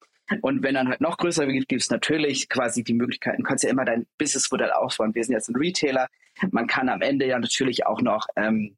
Und 0.43 0.62
wenn 0.62 0.75
dann 0.75 0.88
halt 0.88 1.01
noch 1.01 1.16
größer 1.16 1.47
wird, 1.49 1.69
gibt 1.69 1.83
es 1.83 1.90
natürlich 1.90 2.49
quasi 2.49 2.85
die 2.85 2.95
Möglichkeiten, 2.95 3.43
du 3.43 3.49
kannst 3.49 3.64
ja 3.64 3.71
immer 3.71 3.85
dein 3.85 4.07
Businessmodell 4.16 4.71
aufbauen. 4.71 5.14
Wir 5.14 5.25
sind 5.25 5.35
jetzt 5.35 5.49
ein 5.49 5.57
Retailer. 5.57 6.07
Man 6.53 6.69
kann 6.69 6.88
am 6.88 7.03
Ende 7.03 7.27
ja 7.27 7.38
natürlich 7.38 7.87
auch 7.87 8.01
noch 8.01 8.27
ähm, 8.37 8.77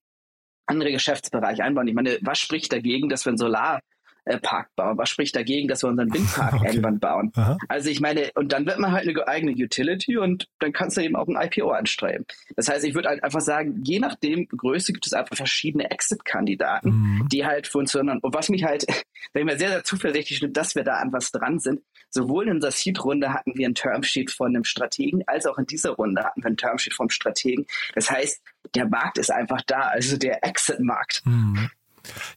andere 0.67 0.93
Geschäftsbereiche 0.93 1.63
einbauen. 1.63 1.89
Ich 1.89 1.95
meine, 1.95 2.19
was 2.23 2.39
spricht 2.39 2.73
dagegen, 2.73 3.09
dass 3.09 3.27
wir 3.27 3.33
ein 3.33 3.39
Solar 3.39 3.81
äh, 4.25 4.39
Park 4.39 4.69
bauen? 4.77 4.99
Was 4.99 5.09
spricht 5.11 5.35
dagegen, 5.35 5.69
dass 5.69 5.83
wir 5.83 5.89
unseren 5.89 6.13
Windpark 6.13 6.55
okay. 6.55 6.67
irgendwann 6.67 7.01
bauen? 7.01 7.33
Aha. 7.35 7.59
Also 7.69 7.91
ich 7.91 8.01
meine, 8.01 8.31
und 8.35 8.53
dann 8.53 8.67
wird 8.67 8.79
man 8.79 8.93
halt 8.93 9.09
eine 9.09 9.29
eigene 9.29 9.53
Utility 9.53 10.17
und 10.17 10.49
dann 10.59 10.73
kannst 10.73 10.97
du 10.97 11.03
eben 11.03 11.17
auch 11.17 11.29
ein 11.29 11.37
IPO 11.37 11.71
anstreben. 11.71 12.27
Das 12.57 12.69
heißt, 12.69 12.85
ich 12.85 12.95
würde 12.95 13.09
halt 13.09 13.25
einfach 13.25 13.41
sagen, 13.41 13.81
je 13.85 13.99
nachdem 13.99 14.47
Größe 14.49 14.93
gibt 14.93 15.07
es 15.07 15.13
einfach 15.13 15.37
verschiedene 15.37 15.91
Exit-Kandidaten, 15.91 16.91
mhm. 16.91 17.29
die 17.31 17.45
halt 17.45 17.67
funktionieren. 17.67 18.19
Und 18.21 18.35
was 18.35 18.49
mich 18.49 18.65
halt, 18.65 18.87
wenn 19.33 19.47
ich 19.47 19.53
mir 19.53 19.59
sehr, 19.59 19.71
sehr 19.71 19.85
zuversichtlich 19.85 20.41
bin, 20.41 20.53
dass 20.53 20.75
wir 20.75 20.85
da 20.85 20.97
an 20.97 21.13
was 21.13 21.31
dran 21.31 21.59
sind, 21.59 21.81
sowohl 22.11 22.49
in 22.49 22.61
der 22.61 22.71
Seed-Runde 22.71 23.33
hatten 23.33 23.57
wir 23.57 23.69
ein 23.69 23.75
Termsheet 23.75 24.31
von 24.31 24.49
einem 24.49 24.65
Strategen, 24.65 25.23
als 25.27 25.47
auch 25.47 25.59
in 25.59 25.67
dieser 25.67 25.91
Runde 25.91 26.23
hatten 26.23 26.43
wir 26.43 26.51
ein 26.51 26.57
Termsheet 26.57 26.95
vom 26.95 27.09
Strategen. 27.09 27.67
Das 27.95 28.11
heißt, 28.11 28.43
der 28.75 28.87
Markt 28.89 29.19
ist 29.19 29.31
einfach 29.31 29.63
da, 29.67 29.81
also 29.81 30.17
der 30.17 30.45
Exit-Markt. 30.45 31.23
Mhm. 31.25 31.71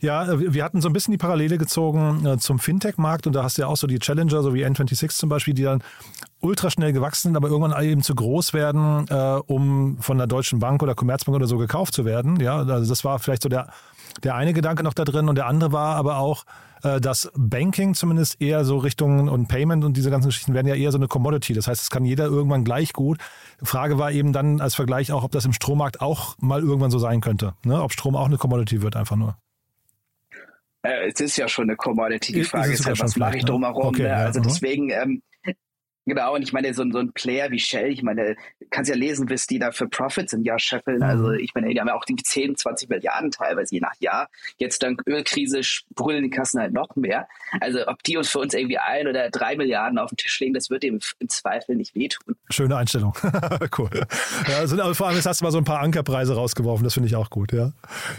Ja, 0.01 0.31
äh, 0.31 0.53
wir 0.53 0.63
hatten 0.63 0.81
so 0.81 0.89
ein 0.89 0.93
bisschen 0.93 1.11
die 1.11 1.17
Parallele 1.17 1.57
gezogen 1.57 2.25
äh, 2.25 2.37
zum 2.37 2.59
Fintech-Markt 2.59 3.27
und 3.27 3.33
da 3.33 3.43
hast 3.43 3.57
du 3.57 3.63
ja 3.63 3.67
auch 3.67 3.77
so 3.77 3.87
die 3.87 3.99
Challenger, 3.99 4.41
so 4.41 4.53
wie 4.53 4.65
N26 4.65 5.09
zum 5.09 5.29
Beispiel, 5.29 5.53
die 5.53 5.63
dann 5.63 5.81
ultra 6.41 6.69
schnell 6.69 6.93
gewachsen 6.93 7.29
sind, 7.29 7.37
aber 7.37 7.49
irgendwann 7.49 7.83
eben 7.83 8.03
zu 8.03 8.13
groß 8.13 8.53
werden, 8.53 9.07
äh, 9.09 9.39
um 9.47 9.97
von 9.99 10.17
der 10.17 10.27
Deutschen 10.27 10.59
Bank 10.59 10.83
oder 10.83 10.93
Commerzbank 10.93 11.35
oder 11.35 11.47
so 11.47 11.57
gekauft 11.57 11.93
zu 11.93 12.05
werden. 12.05 12.39
Ja, 12.39 12.57
also 12.57 12.89
das 12.89 13.03
war 13.03 13.19
vielleicht 13.19 13.41
so 13.41 13.49
der, 13.49 13.69
der 14.23 14.35
eine 14.35 14.53
Gedanke 14.53 14.83
noch 14.83 14.93
da 14.93 15.05
drin 15.05 15.27
und 15.27 15.35
der 15.35 15.47
andere 15.47 15.71
war 15.71 15.95
aber 15.95 16.17
auch, 16.17 16.45
dass 16.99 17.31
Banking 17.35 17.95
zumindest 17.95 18.39
eher 18.39 18.63
so 18.63 18.77
Richtung 18.77 19.27
und 19.27 19.47
Payment 19.47 19.83
und 19.83 19.97
diese 19.97 20.11
ganzen 20.11 20.27
Geschichten 20.27 20.53
werden 20.53 20.67
ja 20.67 20.75
eher 20.75 20.91
so 20.91 20.99
eine 20.99 21.07
Commodity. 21.07 21.53
Das 21.53 21.67
heißt, 21.67 21.81
es 21.81 21.89
kann 21.89 22.05
jeder 22.05 22.25
irgendwann 22.25 22.63
gleich 22.63 22.93
gut. 22.93 23.17
Frage 23.63 23.97
war 23.97 24.11
eben 24.11 24.33
dann 24.33 24.61
als 24.61 24.75
Vergleich 24.75 25.11
auch, 25.11 25.23
ob 25.23 25.31
das 25.31 25.45
im 25.45 25.53
Strommarkt 25.53 25.99
auch 25.99 26.35
mal 26.39 26.61
irgendwann 26.61 26.91
so 26.91 26.99
sein 26.99 27.21
könnte. 27.21 27.55
Ne? 27.63 27.81
Ob 27.81 27.91
Strom 27.91 28.15
auch 28.15 28.25
eine 28.25 28.37
Commodity 28.37 28.83
wird, 28.83 28.95
einfach 28.95 29.15
nur. 29.15 29.35
Äh, 30.85 31.11
es 31.11 31.19
ist 31.19 31.37
ja 31.37 31.47
schon 31.47 31.69
eine 31.69 31.75
Commodity. 31.75 32.33
Die 32.33 32.43
Frage 32.43 32.71
ist, 32.71 32.81
ist 32.81 32.85
halt, 32.85 32.99
was 32.99 33.15
mache 33.15 33.37
ich 33.37 33.43
ne? 33.43 33.49
drumherum? 33.49 33.87
Okay, 33.87 34.03
ne? 34.03 34.15
Also 34.15 34.39
ja, 34.39 34.45
deswegen, 34.45 34.89
ähm, 34.91 35.21
Genau, 36.05 36.35
und 36.35 36.43
ich 36.43 36.53
meine, 36.53 36.73
so, 36.73 36.83
so 36.91 36.99
ein 36.99 37.11
Player 37.13 37.49
wie 37.51 37.59
Shell, 37.59 37.91
ich 37.91 38.03
meine, 38.03 38.35
kannst 38.69 38.89
ja 38.89 38.95
lesen, 38.95 39.29
was 39.29 39.47
die 39.47 39.59
da 39.59 39.71
für 39.71 39.87
Profits 39.87 40.33
im 40.33 40.43
Jahr 40.43 40.59
scheffeln. 40.59 40.97
Mhm. 40.97 41.03
Also 41.03 41.31
ich 41.31 41.53
meine, 41.55 41.69
die 41.69 41.79
haben 41.79 41.87
ja 41.87 41.95
auch 41.95 42.05
die 42.05 42.15
10, 42.15 42.55
20 42.55 42.89
Milliarden 42.89 43.31
teilweise 43.31 43.73
je 43.73 43.81
nach 43.81 43.95
Jahr. 43.99 44.29
Jetzt 44.57 44.83
dank 44.83 45.01
Ölkrise 45.07 45.61
brüllen 45.95 46.23
die 46.23 46.29
Kassen 46.29 46.59
halt 46.59 46.73
noch 46.73 46.95
mehr. 46.95 47.27
Also 47.59 47.87
ob 47.87 48.03
die 48.03 48.17
uns 48.17 48.29
für 48.29 48.39
uns 48.39 48.53
irgendwie 48.53 48.77
ein 48.77 49.07
oder 49.07 49.29
drei 49.29 49.55
Milliarden 49.55 49.97
auf 49.97 50.09
den 50.11 50.17
Tisch 50.17 50.39
legen, 50.39 50.53
das 50.53 50.69
wird 50.69 50.83
dem 50.83 50.99
im 51.19 51.29
Zweifel 51.29 51.75
nicht 51.75 51.95
wehtun. 51.95 52.35
Schöne 52.49 52.77
Einstellung. 52.77 53.13
cool. 53.77 53.89
Ja, 54.47 54.57
also, 54.57 54.79
aber 54.81 54.93
vor 54.93 55.07
allem 55.07 55.15
jetzt 55.15 55.25
hast 55.25 55.41
du 55.41 55.45
mal 55.45 55.51
so 55.51 55.57
ein 55.57 55.63
paar 55.63 55.79
Ankerpreise 55.79 56.35
rausgeworfen, 56.35 56.83
das 56.83 56.93
finde 56.93 57.07
ich 57.07 57.15
auch 57.15 57.29
gut, 57.29 57.51
ja. 57.51 57.71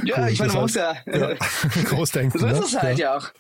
Ja, 0.03 0.19
cool. 0.19 0.29
ich 0.31 0.39
meine, 0.41 0.53
man 0.53 0.63
muss 0.63 0.75
ja, 0.75 0.95
ja 1.07 1.35
großdenken. 1.85 2.41
so 2.41 2.47
ist 2.47 2.59
ne? 2.59 2.65
es 2.65 2.83
halt 2.83 2.99
ja, 2.99 3.13
ja 3.13 3.17
auch. 3.17 3.31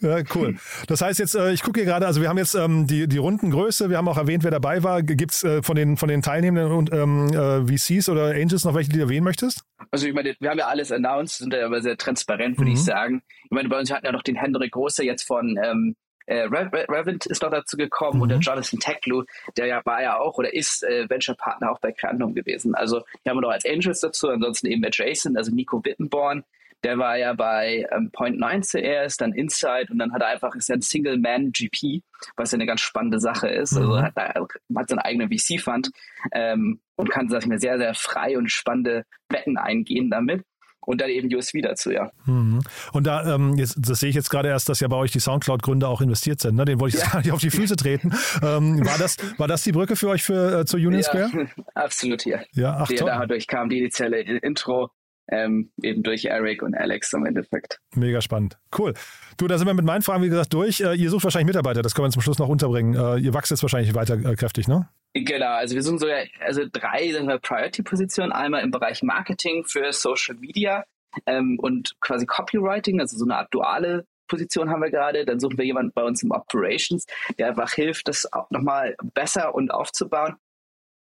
Ja. 0.00 0.18
ja, 0.18 0.24
cool. 0.34 0.56
Das 0.86 1.02
heißt 1.02 1.18
jetzt, 1.18 1.34
äh, 1.34 1.52
ich 1.52 1.62
gucke 1.62 1.80
hier 1.80 1.86
gerade, 1.86 2.06
also 2.06 2.20
wir 2.20 2.28
haben 2.28 2.38
jetzt 2.38 2.54
ähm, 2.54 2.86
die, 2.86 3.06
die 3.06 3.18
Rundengröße 3.18 3.81
Liste. 3.82 3.90
Wir 3.90 3.98
haben 3.98 4.08
auch 4.08 4.16
erwähnt, 4.16 4.44
wer 4.44 4.50
dabei 4.50 4.82
war. 4.82 5.02
Gibt 5.02 5.32
es 5.32 5.44
äh, 5.44 5.62
von, 5.62 5.76
den, 5.76 5.96
von 5.96 6.08
den 6.08 6.22
Teilnehmenden 6.22 6.72
und 6.72 6.92
ähm, 6.92 7.28
äh, 7.32 7.66
VCs 7.66 8.08
oder 8.08 8.26
Angels 8.26 8.64
noch 8.64 8.74
welche, 8.74 8.90
die 8.90 8.96
du 8.96 9.02
erwähnen 9.02 9.24
möchtest? 9.24 9.64
Also 9.90 10.06
ich 10.06 10.14
meine, 10.14 10.34
wir 10.38 10.50
haben 10.50 10.58
ja 10.58 10.66
alles 10.66 10.92
announced, 10.92 11.38
sind 11.38 11.52
ja 11.52 11.66
aber 11.66 11.82
sehr 11.82 11.96
transparent, 11.96 12.58
würde 12.58 12.70
mhm. 12.70 12.76
ich 12.76 12.84
sagen. 12.84 13.22
Ich 13.44 13.50
meine, 13.50 13.68
bei 13.68 13.78
uns 13.78 13.92
hatten 13.92 14.06
ja 14.06 14.12
noch 14.12 14.22
den 14.22 14.36
Hendrik 14.36 14.72
Große 14.72 15.04
jetzt 15.04 15.24
von 15.24 15.58
ähm, 15.62 15.96
äh, 16.26 16.42
Revent 16.42 17.26
ist 17.26 17.42
noch 17.42 17.50
dazu 17.50 17.76
gekommen 17.76 18.16
mhm. 18.16 18.22
und 18.22 18.28
der 18.28 18.38
Jonathan 18.38 18.78
Teklu, 18.78 19.24
der 19.56 19.66
ja 19.66 19.82
war 19.84 20.02
ja 20.02 20.18
auch 20.18 20.38
oder 20.38 20.54
ist 20.54 20.84
äh, 20.84 21.10
Venture 21.10 21.34
Partner 21.34 21.72
auch 21.72 21.80
bei 21.80 21.92
Quantum 21.92 22.34
gewesen. 22.34 22.74
Also 22.74 23.02
hier 23.22 23.30
haben 23.30 23.38
wir 23.38 23.42
noch 23.42 23.50
als 23.50 23.66
Angels 23.66 24.00
dazu, 24.00 24.28
ansonsten 24.28 24.68
eben 24.68 24.84
Adjacent, 24.84 25.36
also 25.36 25.52
Nico 25.52 25.84
Wittenborn, 25.84 26.44
der 26.84 26.98
war 26.98 27.16
ja 27.16 27.32
bei 27.34 27.86
ähm, 27.92 28.10
Point 28.12 28.38
9 28.38 28.62
zuerst, 28.62 29.20
dann 29.20 29.32
Inside 29.32 29.86
und 29.90 29.98
dann 29.98 30.12
hat 30.12 30.22
er 30.22 30.28
einfach, 30.28 30.54
ist 30.54 30.68
ja 30.68 30.74
ein 30.74 30.82
Single-Man-GP, 30.82 32.02
was 32.36 32.52
ja 32.52 32.56
eine 32.56 32.66
ganz 32.66 32.80
spannende 32.80 33.20
Sache 33.20 33.48
ist. 33.48 33.76
Also 33.76 33.88
mhm. 33.88 33.94
Also 33.94 34.04
hat, 34.04 34.16
er 34.16 34.46
hat 34.76 34.88
seinen 34.88 34.98
eigenen 34.98 35.30
VC-Fund 35.30 35.90
ähm, 36.32 36.80
und 36.96 37.10
kann, 37.10 37.28
sag 37.28 37.42
ich 37.42 37.48
mal, 37.48 37.58
sehr, 37.58 37.78
sehr 37.78 37.94
frei 37.94 38.36
und 38.36 38.50
spannende 38.50 39.04
Wetten 39.28 39.56
eingehen 39.56 40.10
damit. 40.10 40.44
Und 40.84 41.00
dann 41.00 41.10
eben 41.10 41.32
USV 41.32 41.60
dazu, 41.62 41.92
ja. 41.92 42.10
Mhm. 42.26 42.60
Und 42.92 43.06
da, 43.06 43.36
ähm, 43.36 43.56
jetzt, 43.56 43.76
das 43.78 44.00
sehe 44.00 44.08
ich 44.08 44.16
jetzt 44.16 44.30
gerade 44.30 44.48
erst, 44.48 44.68
dass 44.68 44.80
ja 44.80 44.88
bei 44.88 44.96
euch 44.96 45.12
die 45.12 45.20
Soundcloud-Gründer 45.20 45.88
auch 45.88 46.00
investiert 46.00 46.40
sind. 46.40 46.56
Ne? 46.56 46.64
Den 46.64 46.80
wollte 46.80 46.96
ich 46.96 47.02
jetzt 47.02 47.06
ja. 47.06 47.12
gar 47.18 47.20
nicht 47.20 47.30
auf 47.30 47.40
die 47.40 47.50
Füße 47.50 47.76
treten. 47.76 48.12
ähm, 48.42 48.84
war, 48.84 48.98
das, 48.98 49.16
war 49.38 49.46
das 49.46 49.62
die 49.62 49.70
Brücke 49.70 49.94
für 49.94 50.08
euch 50.08 50.24
für, 50.24 50.60
äh, 50.60 50.64
zur 50.64 50.78
Union 50.78 50.94
ja, 50.94 51.02
Square? 51.04 51.46
Absolut 51.74 52.22
hier. 52.22 52.44
Ja, 52.50 52.78
ach, 52.80 52.88
toll. 52.88 53.06
Dadurch 53.06 53.46
kam 53.46 53.68
die 53.68 53.78
initiale 53.78 54.22
Intro 54.22 54.90
ähm, 55.28 55.70
eben 55.82 56.02
durch 56.02 56.24
Eric 56.24 56.62
und 56.62 56.74
Alex 56.74 57.12
im 57.12 57.26
Endeffekt. 57.26 57.78
Mega 57.94 58.20
spannend. 58.20 58.58
Cool. 58.76 58.94
Du, 59.36 59.46
da 59.46 59.58
sind 59.58 59.66
wir 59.66 59.74
mit 59.74 59.84
meinen 59.84 60.02
Fragen, 60.02 60.22
wie 60.22 60.28
gesagt, 60.28 60.52
durch. 60.52 60.80
Äh, 60.80 60.94
ihr 60.94 61.10
sucht 61.10 61.24
wahrscheinlich 61.24 61.46
Mitarbeiter, 61.46 61.82
das 61.82 61.94
können 61.94 62.06
wir 62.08 62.12
zum 62.12 62.22
Schluss 62.22 62.38
noch 62.38 62.48
unterbringen. 62.48 62.94
Äh, 62.94 63.18
ihr 63.18 63.34
wächst 63.34 63.50
jetzt 63.50 63.62
wahrscheinlich 63.62 63.94
weiter 63.94 64.14
äh, 64.14 64.34
kräftig, 64.34 64.68
ne? 64.68 64.88
Genau, 65.14 65.54
also 65.54 65.74
wir 65.74 65.82
suchen 65.82 65.98
sogar 65.98 66.24
also 66.40 66.62
drei 66.72 67.12
Priority-Positionen. 67.38 68.32
Einmal 68.32 68.62
im 68.62 68.70
Bereich 68.70 69.02
Marketing 69.02 69.64
für 69.64 69.92
Social 69.92 70.36
Media. 70.36 70.84
ähm, 71.26 71.58
und 71.60 71.94
quasi 72.00 72.26
Copywriting, 72.26 73.00
also 73.00 73.16
so 73.18 73.24
eine 73.24 73.36
Art 73.36 73.52
duale 73.52 74.06
Position 74.28 74.70
haben 74.70 74.82
wir 74.82 74.90
gerade. 74.90 75.24
Dann 75.24 75.40
suchen 75.40 75.58
wir 75.58 75.64
jemanden 75.64 75.92
bei 75.94 76.02
uns 76.02 76.22
im 76.22 76.30
Operations, 76.30 77.04
der 77.38 77.48
einfach 77.48 77.72
hilft, 77.72 78.08
das 78.08 78.32
auch 78.32 78.50
nochmal 78.50 78.96
besser 79.14 79.54
und 79.54 79.70
aufzubauen. 79.70 80.36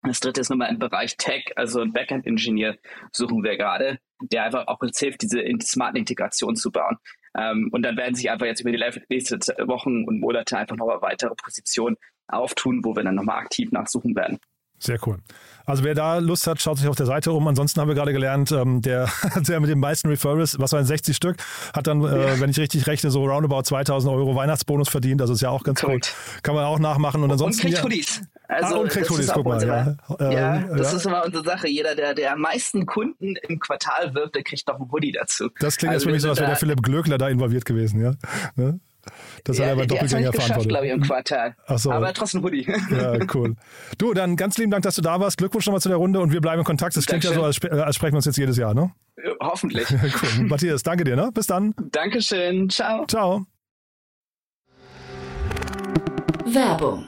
Das 0.05 0.19
dritte 0.19 0.41
ist 0.41 0.49
nochmal 0.49 0.69
im 0.69 0.79
Bereich 0.79 1.17
Tech, 1.17 1.51
also 1.55 1.81
ein 1.81 1.91
Backend-Ingenieur 1.91 2.77
suchen 3.11 3.43
wir 3.43 3.57
gerade, 3.57 3.99
der 4.21 4.43
einfach 4.43 4.67
auch 4.67 4.79
uns 4.81 4.99
hilft, 4.99 5.21
diese 5.21 5.43
smarten 5.61 5.97
Integration 5.97 6.55
zu 6.55 6.71
bauen. 6.71 6.97
Ähm, 7.37 7.69
und 7.71 7.83
dann 7.83 7.97
werden 7.97 8.15
sich 8.15 8.29
einfach 8.29 8.45
jetzt 8.45 8.61
über 8.61 8.71
die 8.71 8.83
nächsten 9.09 9.39
Wochen 9.67 10.05
und 10.05 10.19
Monate 10.19 10.57
einfach 10.57 10.77
nochmal 10.77 11.01
weitere 11.01 11.33
Positionen 11.35 11.97
auftun, 12.27 12.81
wo 12.83 12.95
wir 12.95 13.03
dann 13.03 13.15
nochmal 13.15 13.39
aktiv 13.39 13.71
nachsuchen 13.71 14.15
werden. 14.15 14.39
Sehr 14.79 14.99
cool. 15.07 15.19
Also 15.65 15.83
wer 15.83 15.95
da 15.95 16.19
Lust 16.19 16.45
hat, 16.45 16.61
schaut 16.61 16.77
sich 16.77 16.87
auf 16.87 16.95
der 16.95 17.07
Seite 17.07 17.31
um. 17.31 17.47
Ansonsten 17.47 17.81
haben 17.81 17.87
wir 17.87 17.95
gerade 17.95 18.13
gelernt, 18.13 18.51
ähm, 18.51 18.81
der, 18.81 19.09
der 19.47 19.59
mit 19.59 19.69
den 19.69 19.79
meisten 19.79 20.09
Referrals, 20.09 20.59
was 20.59 20.73
waren 20.73 20.85
60 20.85 21.15
Stück, 21.15 21.37
hat 21.73 21.87
dann, 21.87 22.03
äh, 22.03 22.33
ja. 22.33 22.39
wenn 22.39 22.49
ich 22.49 22.59
richtig 22.59 22.85
rechne, 22.87 23.09
so 23.09 23.25
roundabout 23.25 23.63
2000 23.63 24.13
Euro 24.13 24.35
Weihnachtsbonus 24.35 24.89
verdient. 24.89 25.21
Das 25.21 25.29
ist 25.29 25.41
ja 25.41 25.49
auch 25.49 25.63
ganz 25.63 25.81
Korrekt. 25.81 26.13
cool. 26.13 26.41
Kann 26.43 26.55
man 26.55 26.65
auch 26.65 26.79
nachmachen. 26.79 27.23
Und 27.23 27.31
ansonsten. 27.31 27.65
Und 27.65 27.73
kriegt 27.73 27.83
Hoodies. 27.83 28.21
Also, 28.47 28.75
ah, 28.75 28.77
und 28.79 28.89
kriegt 28.89 29.09
Hoodies, 29.09 29.31
guck 29.33 29.45
mal. 29.45 29.53
Unsere, 29.55 29.97
ja, 30.19 30.31
ja 30.31 30.55
ähm, 30.57 30.77
das 30.77 30.91
ja. 30.91 30.97
ist 30.97 31.05
immer 31.05 31.25
unsere 31.25 31.43
Sache. 31.43 31.67
Jeder, 31.67 31.95
der, 31.95 32.13
der 32.13 32.33
am 32.33 32.41
meisten 32.41 32.85
Kunden 32.85 33.35
im 33.47 33.59
Quartal 33.59 34.13
wirft, 34.13 34.35
der 34.35 34.43
kriegt 34.43 34.67
noch 34.67 34.79
ein 34.79 34.91
Hoodie 34.91 35.13
dazu. 35.13 35.49
Das 35.59 35.77
klingt 35.77 35.93
also 35.93 36.03
jetzt 36.03 36.09
für 36.09 36.13
mich 36.13 36.21
so, 36.21 36.29
als 36.29 36.39
wäre 36.39 36.49
der 36.49 36.57
Philipp 36.57 36.83
Glöckler 36.83 37.17
da 37.17 37.27
involviert 37.27 37.65
gewesen, 37.65 38.01
ja. 38.01 38.13
Ne? 38.55 38.79
Das 39.43 39.57
ja, 39.57 39.63
hat 39.63 39.69
er 39.69 39.73
aber 39.73 39.87
doppelt 39.87 40.11
länger 40.11 40.33
verantwortet. 40.33 40.69
glaube 40.69 40.85
ich, 40.87 40.91
im 40.91 41.01
Quartal. 41.01 41.55
Ach 41.67 41.77
so. 41.77 41.91
Aber 41.91 42.13
trotzdem 42.13 42.43
Hoodie. 42.43 42.67
Ja, 42.91 43.17
cool. 43.33 43.55
Du, 43.97 44.13
dann 44.13 44.35
ganz 44.35 44.57
lieben 44.57 44.71
Dank, 44.71 44.83
dass 44.83 44.95
du 44.95 45.01
da 45.01 45.19
warst. 45.19 45.37
Glückwunsch 45.37 45.65
nochmal 45.65 45.81
zu 45.81 45.89
der 45.89 45.97
Runde 45.97 46.19
und 46.19 46.31
wir 46.31 46.41
bleiben 46.41 46.59
in 46.59 46.65
Kontakt. 46.65 46.97
Das 46.97 47.05
klingt 47.05 47.23
Dankeschön. 47.23 47.43
ja 47.43 47.51
so, 47.51 47.67
als, 47.69 47.85
als, 47.85 47.95
sprechen 47.95 48.13
wir 48.13 48.17
uns 48.17 48.25
jetzt 48.25 48.37
jedes 48.37 48.57
Jahr, 48.57 48.73
ne? 48.73 48.91
Hoffentlich. 49.39 49.87
cool. 50.39 50.45
Matthias, 50.45 50.83
danke 50.83 51.03
dir, 51.03 51.15
ne? 51.15 51.31
Bis 51.33 51.47
dann. 51.47 51.73
Dankeschön. 51.91 52.69
Ciao. 52.69 53.05
Ciao. 53.07 53.45
Werbung 56.45 57.07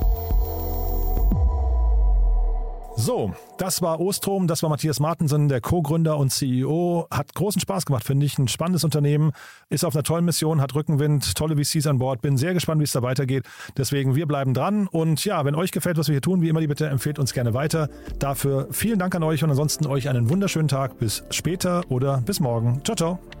So, 2.95 3.33
das 3.57 3.81
war 3.81 3.99
Ostrom, 3.99 4.47
das 4.47 4.63
war 4.63 4.69
Matthias 4.69 4.99
Martensen, 4.99 5.47
der 5.47 5.61
Co-Gründer 5.61 6.17
und 6.17 6.29
CEO. 6.29 7.07
Hat 7.09 7.33
großen 7.33 7.61
Spaß 7.61 7.85
gemacht, 7.85 8.03
finde 8.03 8.25
ich. 8.25 8.37
Ein 8.37 8.47
spannendes 8.47 8.83
Unternehmen, 8.83 9.31
ist 9.69 9.85
auf 9.85 9.95
einer 9.95 10.03
tollen 10.03 10.25
Mission, 10.25 10.61
hat 10.61 10.75
Rückenwind, 10.75 11.35
tolle 11.35 11.55
VCs 11.55 11.87
an 11.87 11.97
Bord. 11.97 12.21
Bin 12.21 12.37
sehr 12.37 12.53
gespannt, 12.53 12.79
wie 12.79 12.83
es 12.83 12.91
da 12.91 13.01
weitergeht. 13.01 13.45
Deswegen, 13.77 14.15
wir 14.15 14.27
bleiben 14.27 14.53
dran. 14.53 14.87
Und 14.87 15.23
ja, 15.25 15.45
wenn 15.45 15.55
euch 15.55 15.71
gefällt, 15.71 15.97
was 15.97 16.07
wir 16.07 16.13
hier 16.13 16.21
tun, 16.21 16.41
wie 16.41 16.49
immer, 16.49 16.59
die 16.59 16.67
bitte 16.67 16.87
empfehlt 16.87 17.17
uns 17.17 17.33
gerne 17.33 17.53
weiter. 17.53 17.89
Dafür 18.19 18.67
vielen 18.71 18.99
Dank 18.99 19.15
an 19.15 19.23
euch 19.23 19.43
und 19.43 19.49
ansonsten 19.49 19.87
euch 19.87 20.09
einen 20.09 20.29
wunderschönen 20.29 20.67
Tag. 20.67 20.99
Bis 20.99 21.23
später 21.31 21.83
oder 21.89 22.21
bis 22.21 22.39
morgen. 22.39 22.81
Ciao, 22.83 22.95
ciao. 22.95 23.40